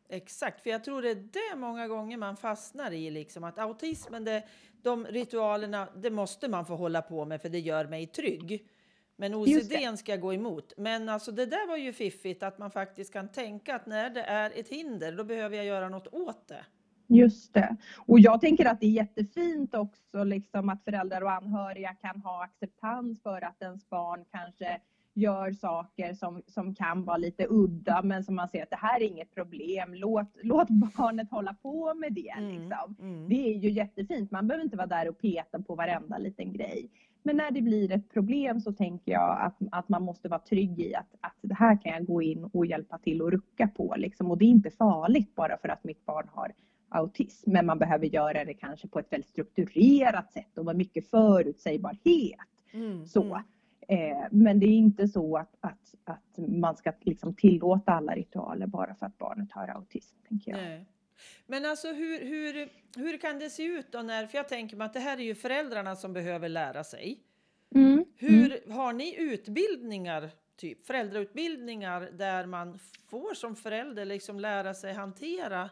Exakt, 0.10 0.62
för 0.62 0.70
jag 0.70 0.84
tror 0.84 1.02
det 1.02 1.10
är 1.10 1.16
det 1.16 1.56
många 1.56 1.88
gånger 1.88 2.18
man 2.18 2.38
fastnar 2.38 2.92
i, 2.92 3.12
liksom 3.12 3.44
att 3.44 3.60
autismen, 3.60 4.24
det, 4.24 4.44
de 4.82 5.06
ritualerna, 5.06 5.88
det 5.96 6.10
måste 6.10 6.48
man 6.48 6.66
få 6.66 6.76
hålla 6.76 7.02
på 7.02 7.26
med 7.26 7.42
för 7.42 7.50
det 7.50 7.60
gör 7.60 7.86
mig 7.86 8.08
trygg. 8.08 8.68
Men 9.16 9.36
OCD 9.36 9.98
ska 9.98 10.16
gå 10.16 10.34
emot. 10.34 10.74
Men 10.78 11.10
alltså 11.10 11.32
det 11.32 11.46
där 11.46 11.68
var 11.68 11.78
ju 11.78 11.94
fiffigt 11.94 12.44
att 12.44 12.58
man 12.58 12.72
faktiskt 12.72 13.14
kan 13.14 13.28
tänka 13.28 13.76
att 13.76 13.86
när 13.86 14.10
det 14.10 14.22
är 14.22 14.52
ett 14.56 14.68
hinder, 14.68 15.12
då 15.12 15.24
behöver 15.24 15.58
jag 15.58 15.66
göra 15.66 15.90
något 15.90 16.08
åt 16.08 16.48
det. 16.48 16.66
Just 17.08 17.54
det. 17.54 17.76
Och 18.06 18.20
jag 18.20 18.42
tänker 18.42 18.66
att 18.66 18.80
det 18.80 18.86
är 18.86 18.92
jättefint 18.92 19.76
också 19.76 20.24
liksom 20.24 20.70
att 20.70 20.84
föräldrar 20.84 21.22
och 21.22 21.32
anhöriga 21.32 21.94
kan 21.94 22.22
ha 22.22 22.44
acceptans 22.44 23.22
för 23.22 23.44
att 23.44 23.62
ens 23.62 23.90
barn 23.90 24.26
kanske 24.32 24.80
gör 25.14 25.52
saker 25.52 26.14
som, 26.14 26.42
som 26.48 26.76
kan 26.76 27.04
vara 27.06 27.18
lite 27.18 27.48
udda 27.50 28.02
men 28.04 28.24
som 28.24 28.36
man 28.36 28.50
ser 28.50 28.64
att 28.64 28.70
det 28.70 28.76
här 28.76 29.02
är 29.02 29.06
inget 29.06 29.36
problem. 29.36 29.94
Låt, 29.94 30.28
låt 30.44 30.70
barnet 30.70 31.32
hålla 31.32 31.54
på 31.54 31.94
med 31.94 32.14
det. 32.14 32.30
Mm, 32.30 32.50
liksom. 32.50 32.96
mm. 33.00 33.30
Det 33.30 33.36
är 33.36 33.58
ju 33.58 33.70
jättefint. 33.70 34.32
Man 34.32 34.48
behöver 34.48 34.64
inte 34.64 34.78
vara 34.78 34.88
där 34.88 35.10
och 35.10 35.18
peta 35.18 35.62
på 35.62 35.76
varenda 35.76 36.18
liten 36.18 36.54
grej. 36.54 36.90
Men 37.24 37.38
när 37.38 37.52
det 37.52 37.62
blir 37.62 37.92
ett 37.92 38.10
problem 38.10 38.62
så 38.62 38.74
tänker 38.74 39.12
jag 39.12 39.42
att, 39.42 39.58
att 39.72 39.90
man 39.90 40.04
måste 40.04 40.30
vara 40.30 40.40
trygg 40.40 40.80
i 40.80 40.96
att, 40.96 41.16
att 41.22 41.38
det 41.42 41.56
här 41.56 41.82
kan 41.82 41.92
jag 41.92 42.06
gå 42.06 42.22
in 42.22 42.44
och 42.54 42.66
hjälpa 42.66 42.98
till 42.98 43.22
och 43.22 43.32
rucka 43.32 43.68
på. 43.68 43.96
Liksom. 43.98 44.32
Och 44.32 44.38
det 44.38 44.46
är 44.46 44.50
inte 44.50 44.72
farligt 44.72 45.36
bara 45.36 45.58
för 45.58 45.70
att 45.70 45.84
mitt 45.84 46.06
barn 46.06 46.28
har 46.32 46.52
autism. 46.94 47.52
Men 47.52 47.66
man 47.66 47.80
behöver 47.80 48.06
göra 48.06 48.46
det 48.46 48.54
kanske 48.54 48.88
på 48.88 49.00
ett 49.00 49.14
väldigt 49.14 49.30
strukturerat 49.30 50.34
sätt 50.34 50.58
och 50.58 50.66
med 50.66 50.76
mycket 50.76 51.10
förutsägbarhet. 51.10 52.40
Mm, 52.74 53.06
så. 53.06 53.24
Mm. 53.24 53.44
Eh, 53.88 54.28
men 54.32 54.60
det 54.60 54.66
är 54.66 54.78
inte 54.78 55.08
så 55.08 55.38
att, 55.38 55.56
att, 55.60 55.96
att 56.04 56.38
man 56.38 56.76
ska 56.76 56.94
liksom 57.02 57.36
tillåta 57.36 57.92
alla 57.92 58.16
ritualer 58.16 58.68
bara 58.68 58.96
för 58.96 59.06
att 59.06 59.18
barnet 59.18 59.52
har 59.52 59.68
autism. 59.68 60.16
Tänker 60.30 60.52
jag. 60.52 60.62
Nej. 60.62 60.86
Men 61.48 61.66
alltså 61.66 61.88
hur, 61.88 62.20
hur, 62.20 62.70
hur 62.98 63.18
kan 63.18 63.40
det 63.40 63.50
se 63.50 63.64
ut 63.64 63.92
då 63.92 64.02
när, 64.02 64.28
för 64.28 64.38
jag 64.38 64.50
tänker 64.50 64.78
mig 64.78 64.86
att 64.86 64.94
det 64.94 65.00
här 65.00 65.18
är 65.18 65.24
ju 65.24 65.36
föräldrarna 65.36 65.96
som 65.96 66.14
behöver 66.14 66.50
lära 66.50 66.84
sig. 66.84 67.20
Mm. 67.76 68.06
Hur 68.16 68.72
har 68.72 68.94
ni 68.94 69.16
utbildningar, 69.20 70.30
typ 70.56 70.86
föräldrautbildningar 70.86 72.10
där 72.14 72.46
man 72.46 72.80
får 73.10 73.34
som 73.34 73.56
förälder 73.56 74.06
liksom 74.06 74.40
lära 74.40 74.74
sig 74.74 74.94
hantera 74.94 75.70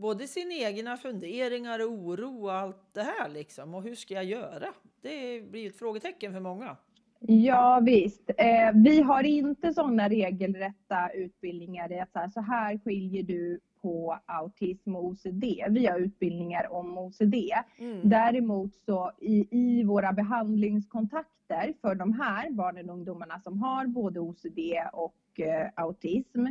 både 0.00 0.26
sina 0.26 0.54
egna 0.54 0.96
funderingar 0.96 1.86
och 1.86 1.92
oro 1.92 2.44
och 2.44 2.52
allt 2.52 2.94
det 2.94 3.02
här 3.02 3.28
liksom. 3.28 3.74
Och 3.74 3.82
hur 3.82 3.94
ska 3.94 4.14
jag 4.14 4.24
göra? 4.24 4.66
Det 5.02 5.50
blir 5.50 5.66
ett 5.66 5.78
frågetecken 5.78 6.32
för 6.32 6.40
många. 6.40 6.76
Ja 7.20 7.80
visst. 7.84 8.30
Eh, 8.36 8.72
vi 8.74 9.00
har 9.00 9.22
inte 9.22 9.72
sådana 9.72 10.08
regelrätta 10.08 11.10
utbildningar. 11.14 11.88
Det 11.88 11.94
är 11.94 12.06
så 12.12 12.18
här, 12.18 12.28
så 12.28 12.40
här 12.40 12.78
skiljer 12.78 13.22
du 13.22 13.60
på 13.82 14.18
autism 14.26 14.96
och 14.96 15.04
OCD. 15.04 15.44
Vi 15.68 15.86
har 15.86 15.98
utbildningar 15.98 16.72
om 16.72 16.98
OCD. 16.98 17.34
Mm. 17.78 18.00
Däremot 18.02 18.74
så 18.86 19.12
i, 19.20 19.46
i 19.50 19.84
våra 19.84 20.12
behandlingskontakter 20.12 21.74
för 21.80 21.94
de 21.94 22.12
här 22.12 22.50
barnen 22.50 22.90
och 22.90 22.96
ungdomarna 22.96 23.40
som 23.40 23.62
har 23.62 23.86
både 23.86 24.20
OCD 24.20 24.58
och 24.92 25.40
eh, 25.40 25.68
autism, 25.74 26.46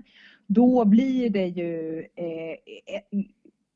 då 0.48 0.86
blir 0.86 1.30
det 1.30 1.48
ju 1.48 2.00
eh, 2.16 2.52
eh, 2.96 3.26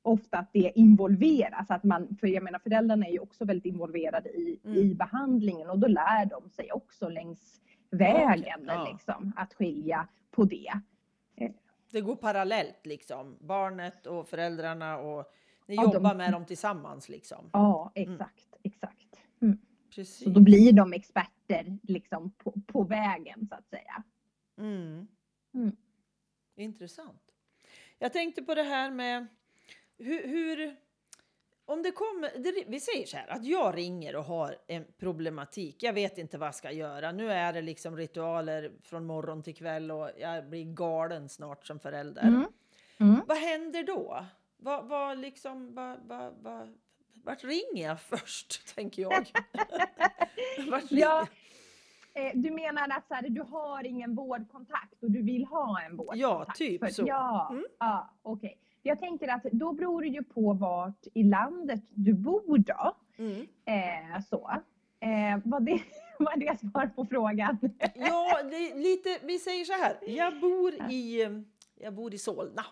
ofta 0.03 0.37
att 0.37 0.53
det 0.53 0.71
involveras. 0.75 1.71
Att 1.71 1.83
man, 1.83 2.15
för 2.19 2.27
jag 2.27 2.43
menar 2.43 2.59
föräldrarna 2.59 3.05
är 3.07 3.11
ju 3.11 3.19
också 3.19 3.45
väldigt 3.45 3.65
involverade 3.65 4.29
i, 4.29 4.59
Mm. 4.65 4.77
i 4.77 4.95
behandlingen 4.95 5.69
och 5.69 5.79
då 5.79 5.87
lär 5.87 6.25
de 6.25 6.49
sig 6.49 6.71
också 6.71 7.09
längs 7.09 7.61
vägen 7.89 8.59
Okej, 8.63 8.75
ja. 8.75 8.89
liksom, 8.91 9.31
att 9.35 9.53
skilja 9.53 10.07
på 10.31 10.43
det. 10.43 10.71
Det 11.91 12.01
går 12.01 12.15
parallellt 12.15 12.85
liksom. 12.85 13.37
Barnet 13.41 14.07
och 14.07 14.27
föräldrarna 14.27 14.97
och 14.97 15.25
ni 15.67 15.75
Ja, 15.75 15.83
de- 15.87 15.93
jobbar 15.93 16.15
med 16.15 16.31
dem 16.31 16.45
tillsammans 16.45 17.09
liksom. 17.09 17.49
Ja, 17.53 17.91
exakt, 17.95 18.55
exakt. 18.63 19.21
Mm. 19.41 19.57
Precis. 19.95 20.23
Så 20.23 20.29
då 20.29 20.39
blir 20.41 20.73
de 20.73 20.93
experter 20.93 21.77
liksom 21.83 22.31
på, 22.31 22.53
på 22.67 22.83
vägen 22.83 23.47
så 23.49 23.55
att 23.55 23.67
säga. 23.69 24.03
Mm. 24.57 25.07
Mm. 25.53 25.75
Intressant. 26.55 27.21
Jag 27.99 28.13
tänkte 28.13 28.41
på 28.43 28.55
det 28.55 28.63
här 28.63 28.91
med 28.91 29.27
hur, 29.97 30.27
hur 30.27 30.75
om 31.65 31.83
det 31.83 31.91
kommer, 31.91 32.31
det, 32.43 32.63
vi 32.67 32.79
säger 32.79 33.05
så 33.05 33.17
här 33.17 33.27
att 33.27 33.45
jag 33.45 33.77
ringer 33.77 34.15
och 34.15 34.23
har 34.23 34.55
en 34.67 34.85
problematik. 34.99 35.83
Jag 35.83 35.93
vet 35.93 36.17
inte 36.17 36.37
vad 36.37 36.47
jag 36.47 36.55
ska 36.55 36.71
göra. 36.71 37.11
Nu 37.11 37.31
är 37.31 37.53
det 37.53 37.61
liksom 37.61 37.97
ritualer 37.97 38.71
från 38.81 39.05
morgon 39.05 39.43
till 39.43 39.55
kväll 39.55 39.91
och 39.91 40.09
jag 40.19 40.49
blir 40.49 40.65
galen 40.65 41.29
snart 41.29 41.65
som 41.67 41.79
förälder. 41.79 42.21
Mm. 42.21 42.45
Mm. 42.97 43.21
Vad 43.27 43.37
händer 43.37 43.83
då? 43.83 44.25
Vad, 44.57 44.85
vad 44.87 45.17
liksom, 45.17 45.75
vad, 45.75 45.99
vad, 46.07 46.33
vad, 46.41 46.77
vart 47.13 47.43
ringer 47.43 47.87
jag 47.87 48.01
först, 48.01 48.75
tänker 48.75 49.01
jag. 49.01 49.31
Ja, 50.89 51.27
eh, 52.13 52.31
du 52.33 52.51
menar 52.51 52.89
att 52.97 53.07
så 53.07 53.13
här, 53.13 53.29
du 53.29 53.41
har 53.41 53.83
ingen 53.85 54.15
vårdkontakt 54.15 55.03
och 55.03 55.11
du 55.11 55.21
vill 55.21 55.45
ha 55.45 55.81
en 55.81 55.95
vårdkontakt? 55.97 56.19
Ja, 56.21 56.45
typ 56.55 56.81
För- 56.85 56.91
så. 56.91 57.03
Ja, 57.07 57.47
Mm. 57.51 57.65
ja 57.79 58.13
okej. 58.21 58.59
Jag 58.85 58.99
tänker 58.99 59.27
att 59.27 59.43
då 59.43 59.73
beror 59.73 60.01
det 60.01 60.07
ju 60.07 60.23
på 60.23 60.53
vart 60.53 61.07
i 61.13 61.23
landet 61.23 61.81
du 61.89 62.13
bor 62.13 62.57
då. 62.57 62.95
Mm. 63.17 63.47
Eh, 63.65 64.21
så. 64.29 64.51
Eh, 64.99 65.39
var, 65.43 65.59
det, 65.59 65.81
var 66.19 66.37
det 66.37 66.59
svar 66.59 66.87
på 66.95 67.05
frågan? 67.05 67.57
Ja, 67.95 68.39
lite, 68.75 69.19
vi 69.23 69.39
säger 69.39 69.65
så 69.65 69.73
här. 69.73 69.97
Jag 70.07 70.39
bor 70.39 70.73
i, 70.91 71.27
jag 71.79 71.93
bor 71.93 72.13
i 72.13 72.17
Solna. 72.17 72.65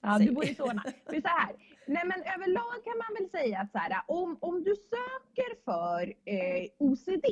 Ja, 0.00 0.18
du 0.18 0.32
bor 0.32 0.44
i 0.44 0.54
Solna. 0.54 0.82
För 1.06 1.20
så 1.20 1.28
här, 1.28 1.50
nej 1.86 2.02
men 2.04 2.22
överlag 2.34 2.84
kan 2.84 2.98
man 2.98 3.14
väl 3.20 3.30
säga 3.30 3.60
att 3.60 3.72
så 3.72 3.78
här, 3.78 4.02
om, 4.06 4.36
om 4.40 4.62
du 4.64 4.74
söker 4.74 5.64
för 5.64 6.02
eh, 6.24 6.68
OCD, 6.78 7.24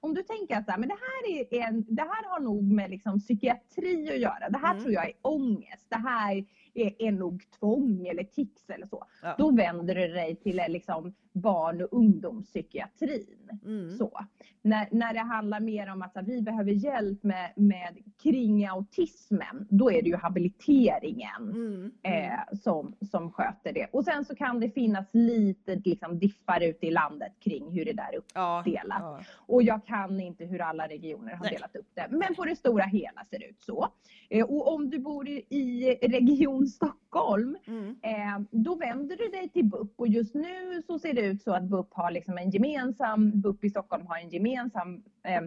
om 0.00 0.14
du 0.14 0.22
tänker 0.22 0.56
att 0.56 0.64
så 0.64 0.70
här, 0.70 0.78
men 0.78 0.88
det, 0.88 0.94
här 0.94 1.32
är 1.38 1.68
en, 1.68 1.84
det 1.88 2.02
här 2.02 2.24
har 2.28 2.40
nog 2.40 2.62
med 2.72 2.90
liksom 2.90 3.20
psykiatri 3.20 4.08
att 4.10 4.18
göra, 4.20 4.48
det 4.50 4.58
här 4.58 4.70
Mm. 4.70 4.82
tror 4.82 4.94
jag 4.94 5.06
är 5.06 5.12
ångest, 5.22 5.86
det 5.88 5.96
här 5.96 6.44
är, 6.74 7.12
nog 7.12 7.42
tvång 7.58 8.06
eller 8.06 8.24
tics 8.24 8.70
eller 8.70 8.86
så. 8.86 9.04
Ja. 9.22 9.34
Då 9.38 9.50
vänder 9.50 9.94
du 9.94 10.08
dig 10.08 10.36
till 10.36 10.58
eh, 10.58 10.68
liksom, 10.68 11.14
barn 11.34 11.82
och 11.82 11.88
ungdomspsykiatrin. 11.92 13.50
Mm. 13.64 13.90
Så. 13.90 14.20
När, 14.62 14.88
när 14.90 15.14
det 15.14 15.20
handlar 15.20 15.60
mer 15.60 15.92
om 15.92 16.02
att 16.02 16.12
här, 16.14 16.22
vi 16.22 16.42
behöver 16.42 16.72
hjälp 16.72 17.22
med, 17.22 17.52
med 17.56 17.98
kring 18.22 18.66
autismen, 18.66 19.66
då 19.70 19.90
är 19.90 20.02
det 20.02 20.08
ju 20.08 20.16
habiliteringen 20.16 21.50
Mm. 21.50 21.90
eh, 22.02 22.56
som, 22.62 22.94
som 23.10 23.30
sköter 23.32 23.72
det. 23.72 23.86
Och 23.92 24.04
sen 24.04 24.24
så 24.24 24.34
kan 24.34 24.60
det 24.60 24.70
finnas 24.70 25.08
lite 25.12 25.74
liksom, 25.84 26.18
diffar 26.18 26.60
ute 26.62 26.86
i 26.86 26.90
landet 26.90 27.32
kring 27.40 27.70
hur 27.72 27.84
det 27.84 27.92
där 27.92 28.02
är 28.12 28.20
ja, 28.34 28.58
uppdelat. 28.60 28.98
ja. 29.00 29.20
Och 29.36 29.62
jag 29.62 29.86
kan 29.86 30.20
inte 30.20 30.44
hur 30.44 30.60
alla 30.60 30.88
regioner 30.88 31.32
har 31.34 31.44
Nej. 31.44 31.54
delat 31.54 31.76
upp 31.76 31.88
det. 31.94 32.06
Men 32.10 32.34
på 32.34 32.44
det 32.44 32.56
stora 32.56 32.84
hela 32.84 33.24
ser 33.30 33.38
det 33.38 33.46
ut 33.46 33.62
så. 33.62 33.88
Eh, 34.30 34.44
och 34.44 34.74
om 34.74 34.90
du 34.90 34.98
bor 34.98 35.28
i, 35.28 35.44
i 35.50 35.94
Region 36.02 36.66
Stockholm, 36.66 37.56
Mm. 37.66 37.96
eh, 38.02 38.40
då 38.50 38.74
vänder 38.74 39.16
du 39.16 39.28
dig 39.28 39.48
till 39.48 39.64
BUP. 39.64 39.92
Och 40.00 40.08
just 40.08 40.34
nu 40.34 40.82
så 40.86 40.98
ser 40.98 41.12
det 41.14 41.23
ut 41.24 41.42
så 41.42 41.54
att 41.54 41.62
BUP 41.62 41.94
har 41.94 42.10
liksom 42.10 42.38
en 42.38 42.50
gemensam, 42.50 43.40
BUP 43.40 43.64
i 43.64 43.70
Stockholm 43.70 44.06
har 44.06 44.18
en 44.18 44.30
gemensam 44.30 45.02
eh, 45.24 45.42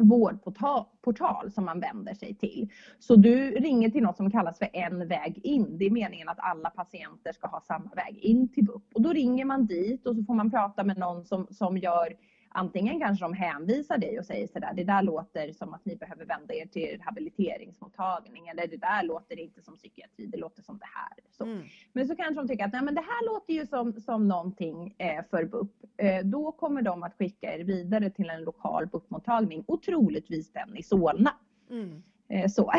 vårdportal 0.00 1.50
som 1.50 1.64
man 1.64 1.80
vänder 1.80 2.14
sig 2.14 2.34
till. 2.34 2.70
Så 2.98 3.16
du 3.16 3.50
ringer 3.50 3.90
till 3.90 4.02
något 4.02 4.16
som 4.16 4.30
kallas 4.30 4.58
för 4.58 4.68
en 4.72 5.08
väg 5.08 5.40
in. 5.42 5.78
Det 5.78 5.86
är 5.86 5.90
meningen 5.90 6.28
att 6.28 6.38
alla 6.38 6.70
patienter 6.70 7.32
ska 7.32 7.48
ha 7.48 7.60
samma 7.60 7.90
väg 7.90 8.18
in 8.18 8.48
till 8.48 8.64
BUP. 8.64 8.84
Och 8.94 9.02
då 9.02 9.12
ringer 9.12 9.44
man 9.44 9.66
dit 9.66 10.06
och 10.06 10.16
så 10.16 10.24
får 10.24 10.34
man 10.34 10.50
prata 10.50 10.84
med 10.84 10.98
någon 10.98 11.24
som, 11.24 11.46
som 11.50 11.78
gör 11.78 12.08
Antingen 12.52 13.00
kanske 13.00 13.24
de 13.24 13.34
hänvisar 13.34 13.98
dig 13.98 14.18
och 14.18 14.24
säger 14.24 14.46
sådär, 14.46 14.72
det 14.74 14.84
där 14.84 15.02
låter 15.02 15.52
som 15.52 15.74
att 15.74 15.84
ni 15.84 15.96
behöver 15.96 16.24
vända 16.24 16.54
er 16.54 16.66
till 16.66 16.98
rehabiliteringsmottagning 16.98 18.48
eller 18.48 18.66
det 18.66 18.76
där 18.76 19.02
låter 19.02 19.38
inte 19.38 19.62
som 19.62 19.76
psykiatri, 19.76 20.26
det 20.26 20.38
låter 20.38 20.62
som 20.62 20.78
det 20.78 20.88
här. 20.94 21.18
Så. 21.30 21.44
Mm. 21.44 21.62
Men 21.92 22.08
så 22.08 22.16
kanske 22.16 22.34
de 22.34 22.48
tycker 22.48 22.64
att 22.64 22.72
Nej, 22.72 22.82
men 22.82 22.94
det 22.94 23.00
här 23.00 23.26
låter 23.26 23.54
ju 23.54 23.66
som, 23.66 24.00
som 24.00 24.28
någonting 24.28 24.94
eh, 24.98 25.24
för 25.30 25.44
BUP. 25.44 25.72
Eh, 25.96 26.24
då 26.24 26.52
kommer 26.52 26.82
de 26.82 27.02
att 27.02 27.14
skicka 27.14 27.54
er 27.54 27.64
vidare 27.64 28.10
till 28.10 28.30
en 28.30 28.42
lokal 28.42 28.86
BUP-mottagning 28.86 29.64
och 29.66 29.82
troligtvis 29.82 30.52
den 30.52 30.76
i 30.76 30.82
Solna. 30.82 31.34
Mm. 31.70 32.02
Eh, 32.30 32.48
så. 32.48 32.62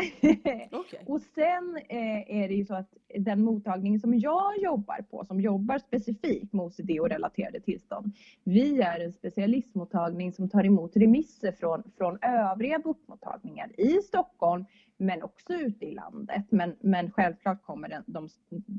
Okej. 0.70 1.04
och 1.06 1.20
sen 1.20 1.78
eh, 1.88 2.42
är 2.42 2.48
det 2.48 2.54
ju 2.54 2.64
så 2.64 2.74
att 2.74 2.94
den 3.18 3.44
mottagning 3.44 4.00
som 4.00 4.18
jag 4.18 4.58
jobbar 4.58 5.02
på, 5.10 5.24
som 5.24 5.40
jobbar 5.40 5.78
specifikt 5.78 6.52
med 6.52 6.64
OCD 6.64 6.90
och 7.00 7.08
relaterade 7.08 7.60
tillstånd, 7.60 8.12
vi 8.44 8.80
är 8.80 9.00
en 9.00 9.12
specialistmottagning 9.12 10.32
som 10.32 10.48
tar 10.48 10.64
emot 10.66 10.96
remisser 10.96 11.52
från, 11.52 11.82
från 11.96 12.18
övriga 12.22 12.78
BUP-mottagningar 12.78 13.80
i 13.80 14.02
Stockholm, 14.02 14.64
men 14.96 15.22
också 15.22 15.52
ute 15.54 15.84
i 15.84 15.94
landet. 15.94 16.44
Men, 16.50 16.76
men 16.80 17.10
självklart 17.10 17.62
kommer 17.62 17.88
den, 17.88 18.02
de 18.06 18.28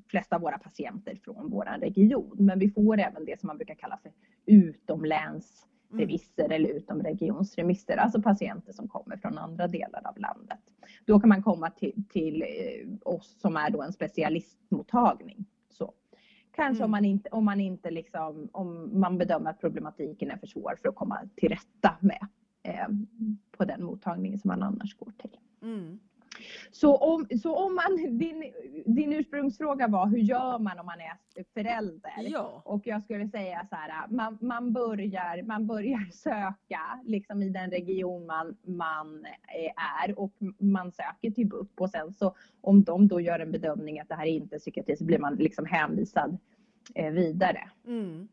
flesta 0.08 0.36
av 0.36 0.42
våra 0.42 0.58
patienter 0.58 1.20
från 1.24 1.50
vår 1.50 1.80
region. 1.80 2.36
Men 2.40 2.60
vi 2.60 2.70
får 2.70 3.00
även 3.00 3.26
det 3.26 3.40
som 3.40 3.48
man 3.48 3.58
brukar 3.58 3.76
kalla 3.76 4.00
för 4.04 4.12
utomläns. 4.46 5.66
Remisser 5.94 6.50
eller 6.52 6.70
utomregionsremisser, 6.70 7.98
alltså 7.98 8.22
patienter 8.22 8.74
som 8.74 8.88
kommer 8.88 9.18
från 9.18 9.38
andra 9.38 9.68
delar 9.68 10.02
av 10.08 10.18
landet. 10.18 10.60
Då 11.06 11.20
kan 11.20 11.30
man 11.30 11.44
komma 11.44 11.70
till, 11.70 12.04
till 12.10 12.42
eh, 12.42 13.14
oss 13.14 13.36
som 13.42 13.56
är 13.58 13.70
då 13.70 13.82
en 13.82 13.94
specialistmottagning. 13.94 15.46
Så. 15.70 15.94
Kanske 16.52 16.84
Mm. 16.84 16.86
om 16.86 16.92
man 16.92 17.06
inte, 17.06 17.30
om 17.30 17.46
man 17.46 17.60
inte 17.60 17.92
liksom, 17.92 18.50
om 18.52 19.00
man 19.00 19.18
bedömer 19.18 19.50
att 19.50 19.60
problematiken 19.60 20.32
är 20.32 20.38
för 20.38 20.48
svår 20.48 20.76
för 20.82 20.90
att 20.90 20.96
komma 20.96 21.20
till 21.36 21.50
rätta 21.50 21.98
med 22.00 22.28
eh, 22.64 22.88
på 23.58 23.66
den 23.66 23.84
mottagningen 23.84 24.40
som 24.40 24.48
man 24.48 24.64
annars 24.64 24.98
går 24.98 25.12
till. 25.18 25.38
Mm. 25.62 26.00
Så 26.72 26.98
om, 26.98 27.28
så 27.42 27.56
om 27.56 27.76
man, 27.76 28.18
din, 28.18 28.54
din 28.86 29.14
ursprungsfråga 29.14 29.88
var 29.88 30.08
hur 30.08 30.18
gör 30.18 30.60
man 30.60 30.80
om 30.80 30.86
man 30.86 31.00
är 31.00 31.44
förälder? 31.54 32.14
Ja. 32.22 32.62
Och 32.66 32.88
jag 32.88 33.04
skulle 33.04 33.28
säga 33.28 33.68
så 33.70 33.76
här, 33.76 34.08
man, 34.08 34.38
man, 34.42 34.74
börjar, 34.74 35.44
man 35.44 35.68
börjar 35.68 36.10
söka 36.12 37.00
liksom 37.06 37.44
i 37.44 37.50
den 37.50 37.72
region 37.72 38.26
man, 38.26 38.58
man 38.64 39.26
är 40.06 40.20
och 40.20 40.34
man 40.58 40.92
söker 40.92 41.32
till 41.32 41.48
BUP 41.48 41.82
och 41.82 41.90
sen 41.90 42.14
så 42.14 42.36
om 42.62 42.84
de 42.84 43.08
då 43.08 43.22
gör 43.22 43.40
en 43.40 43.52
bedömning 43.52 44.00
att 44.00 44.10
det 44.10 44.16
här 44.16 44.26
är 44.26 44.32
inte 44.32 44.60
psykiatri 44.60 44.96
så 44.96 45.06
blir 45.06 45.20
man 45.20 45.36
liksom 45.36 45.66
hänvisad 45.66 46.38
eh, 46.96 47.12
vidare. 47.12 47.70
Mm. 47.88 48.28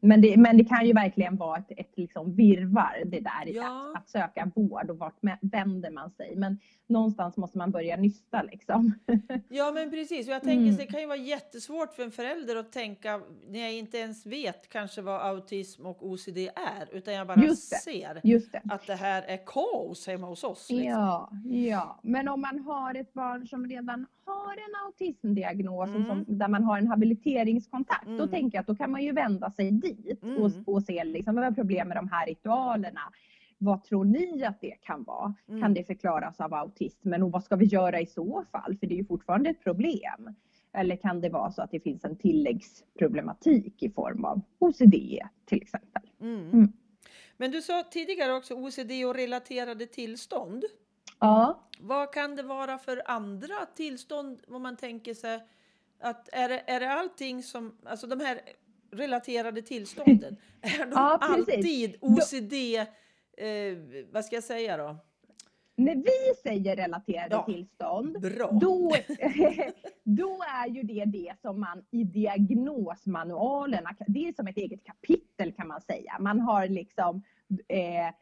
Men, 0.00 0.20
det, 0.20 0.36
men 0.36 0.56
det 0.58 0.64
kan 0.64 0.86
ju 0.86 0.92
verkligen 0.92 1.36
vara 1.36 1.58
ett, 1.58 1.70
ett 1.76 1.92
liksom 1.96 2.34
virvar 2.34 3.02
det 3.06 3.20
där 3.20 3.46
Ja. 3.46 3.90
att, 3.94 4.02
att 4.02 4.08
söka 4.08 4.50
vård 4.54 4.90
och 4.90 4.98
vart 4.98 5.16
vänder 5.40 5.90
man 5.90 6.10
sig. 6.10 6.36
Men 6.36 6.58
någonstans 6.86 7.36
måste 7.36 7.58
man 7.58 7.70
börja 7.70 7.96
nysta 7.96 8.42
liksom. 8.42 8.94
Ja 9.48 9.70
men 9.74 9.90
precis, 9.90 10.28
och 10.28 10.34
jag 10.34 10.42
tänker 10.42 10.62
Mm. 10.64 10.76
det 10.76 10.86
kan 10.86 11.00
ju 11.00 11.06
vara 11.06 11.16
jättesvårt 11.18 11.94
för 11.94 12.02
en 12.02 12.10
förälder 12.10 12.56
att 12.56 12.72
tänka 12.72 13.20
när 13.48 13.60
jag 13.60 13.72
inte 13.74 13.98
ens 13.98 14.26
vet 14.26 14.68
kanske 14.68 15.02
vad 15.02 15.20
autism 15.20 15.86
och 15.86 16.06
OCD 16.06 16.38
är 16.38 16.88
utan 16.92 17.14
jag 17.14 17.26
bara 17.26 17.42
Just 17.44 17.70
det. 17.70 17.76
ser 17.76 18.20
Just 18.24 18.52
det. 18.52 18.62
att 18.70 18.86
det 18.86 18.94
här 18.94 19.22
är 19.22 19.38
kaos 19.46 20.06
hemma 20.06 20.26
hos 20.26 20.44
oss. 20.44 20.70
Liksom. 20.70 20.88
Ja, 20.88 21.30
ja, 21.44 22.00
men 22.02 22.28
om 22.28 22.40
man 22.40 22.58
har 22.58 22.94
ett 22.94 23.12
barn 23.12 23.46
som 23.46 23.66
redan 23.66 24.06
har 24.28 24.52
en 24.52 24.74
autismdiagnos 24.86 25.88
Mm. 25.88 26.06
som, 26.06 26.24
där 26.38 26.48
man 26.48 26.64
har 26.64 26.78
en 26.78 26.86
habiliteringskontakt, 26.86 28.06
då 28.06 28.12
Mm. 28.12 28.28
tänker 28.28 28.58
jag 28.58 28.60
att 28.62 28.66
då 28.66 28.74
kan 28.74 28.90
man 28.90 29.02
ju 29.02 29.12
vända 29.12 29.50
sig 29.50 29.70
dit 29.70 30.22
och, 30.22 30.28
Mm. 30.28 30.64
och 30.66 30.82
se 30.82 31.04
liksom, 31.04 31.34
vad 31.34 31.44
är 31.44 31.50
problem 31.50 31.88
med 31.88 31.96
de 31.96 32.08
här 32.08 32.26
ritualerna. 32.26 33.00
Vad 33.58 33.84
tror 33.84 34.04
ni 34.04 34.44
att 34.44 34.60
det 34.60 34.70
kan 34.80 35.04
vara? 35.04 35.34
Mm. 35.48 35.62
Kan 35.62 35.74
det 35.74 35.84
förklaras 35.84 36.40
av 36.40 36.54
autismen 36.54 37.22
och 37.22 37.32
vad 37.32 37.44
ska 37.44 37.56
vi 37.56 37.64
göra 37.64 38.00
i 38.00 38.06
så 38.06 38.44
fall? 38.52 38.76
För 38.80 38.86
det 38.86 38.94
är 38.94 38.98
ju 38.98 39.04
fortfarande 39.04 39.50
ett 39.50 39.64
problem. 39.64 40.34
Eller 40.72 40.96
kan 40.96 41.20
det 41.20 41.28
vara 41.28 41.50
så 41.50 41.62
att 41.62 41.70
det 41.70 41.80
finns 41.80 42.04
en 42.04 42.16
tilläggsproblematik 42.16 43.82
i 43.82 43.90
form 43.90 44.24
av 44.24 44.40
OCD 44.58 44.94
till 45.44 45.62
exempel? 45.62 46.02
Mm. 46.20 46.50
Mm. 46.50 46.72
Men 47.36 47.50
du 47.50 47.62
sa 47.62 47.82
tidigare 47.90 48.32
också 48.32 48.54
OCD 48.54 49.04
och 49.06 49.14
relaterade 49.14 49.86
tillstånd. 49.86 50.64
Ja, 51.18 51.60
Vad 51.80 52.12
kan 52.12 52.36
det 52.36 52.42
vara 52.42 52.78
för 52.78 53.02
andra 53.06 53.66
tillstånd 53.76 54.40
om 54.48 54.62
man 54.62 54.76
tänker 54.76 55.14
sig 55.14 55.40
att 56.00 56.28
är 56.32 56.48
det, 56.48 56.62
är 56.66 56.80
det 56.80 56.92
allting 56.92 57.42
som, 57.42 57.78
alltså 57.84 58.06
de 58.06 58.20
här 58.20 58.40
relaterade 58.90 59.62
tillstånden, 59.62 60.36
är 60.60 60.78
de 60.78 60.90
Ja, 60.94 61.18
alltid 61.20 61.96
OCD, 62.00 62.52
eh, 63.36 64.06
vad 64.12 64.24
ska 64.24 64.34
jag 64.36 64.44
säga 64.44 64.76
då? 64.76 64.96
när 65.76 65.94
vi 65.94 66.34
säger 66.42 66.76
relaterade 66.76 67.34
Ja. 67.34 67.44
tillstånd 67.44 68.20
Bra. 68.20 68.50
Då, 68.52 68.92
då 70.04 70.38
är 70.62 70.68
ju 70.68 70.82
det 70.82 71.04
det 71.04 71.34
som 71.42 71.60
man 71.60 71.84
i 71.90 72.04
diagnosmanualerna, 72.04 73.96
det 74.06 74.28
är 74.28 74.32
som 74.32 74.46
ett 74.46 74.56
eget 74.56 74.84
kapitel 74.84 75.52
kan 75.52 75.68
man 75.68 75.80
säga. 75.80 76.16
Man 76.20 76.40
har 76.40 76.68
liksom 76.68 77.22
eh, 77.68 78.14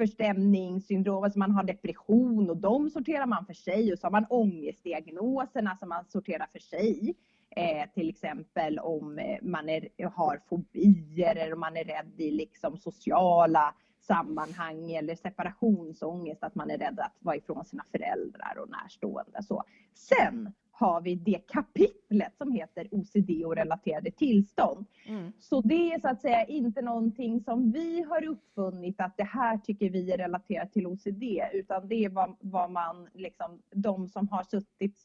förstämningssyndrom, 0.00 1.24
alltså 1.24 1.38
man 1.38 1.50
har 1.50 1.62
depression 1.62 2.50
och 2.50 2.56
de 2.56 2.90
sorterar 2.90 3.26
man 3.26 3.46
för 3.46 3.54
sig 3.54 3.92
och 3.92 3.98
så 3.98 4.06
har 4.06 4.10
man 4.12 4.26
ångestdiagnoserna 4.30 5.76
som 5.76 5.88
man 5.88 6.04
sorterar 6.04 6.46
för 6.52 6.58
sig. 6.58 7.14
Eh, 7.56 7.90
till 7.94 8.08
exempel 8.08 8.78
om 8.78 9.18
eh, 9.18 9.38
man 9.42 9.68
är, 9.68 9.88
har 10.14 10.40
fobier 10.48 11.36
eller 11.36 11.52
om 11.52 11.60
man 11.60 11.76
är 11.76 11.84
rädd 11.84 12.12
i 12.16 12.30
liksom 12.30 12.76
sociala 12.76 13.74
sammanhang 14.00 14.90
eller 14.92 15.14
separationsångest, 15.14 16.44
att 16.44 16.54
man 16.54 16.70
är 16.70 16.78
rädd 16.78 17.00
att 17.00 17.16
vara 17.18 17.36
ifrån 17.36 17.64
sina 17.64 17.84
föräldrar 17.90 18.58
och 18.62 18.70
närstående. 18.70 19.42
Så. 19.42 19.62
Sen 19.94 20.52
har 20.80 21.00
vi 21.00 21.14
det 21.14 21.38
kapitlet 21.48 22.36
som 22.38 22.52
heter 22.52 22.88
OCD 22.90 23.44
och 23.44 23.56
relaterade 23.56 24.10
tillstånd. 24.10 24.86
Mm. 25.06 25.32
Så 25.38 25.60
det 25.60 25.92
är 25.92 26.00
så 26.00 26.08
att 26.08 26.20
säga 26.20 26.44
inte 26.44 26.82
någonting 26.82 27.40
som 27.40 27.72
vi 27.72 28.02
har 28.02 28.24
uppfunnit 28.26 29.00
att 29.00 29.16
det 29.16 29.24
här 29.24 29.58
tycker 29.58 29.90
vi 29.90 30.12
är 30.12 30.18
relaterat 30.18 30.72
till 30.72 30.86
OCD 30.86 31.22
utan 31.52 31.88
det 31.88 32.04
är 32.04 32.08
vad, 32.08 32.36
vad 32.40 32.70
man, 32.70 33.08
liksom, 33.14 33.62
de 33.74 34.08
som 34.08 34.28
har 34.28 34.42
suttit, 34.42 34.98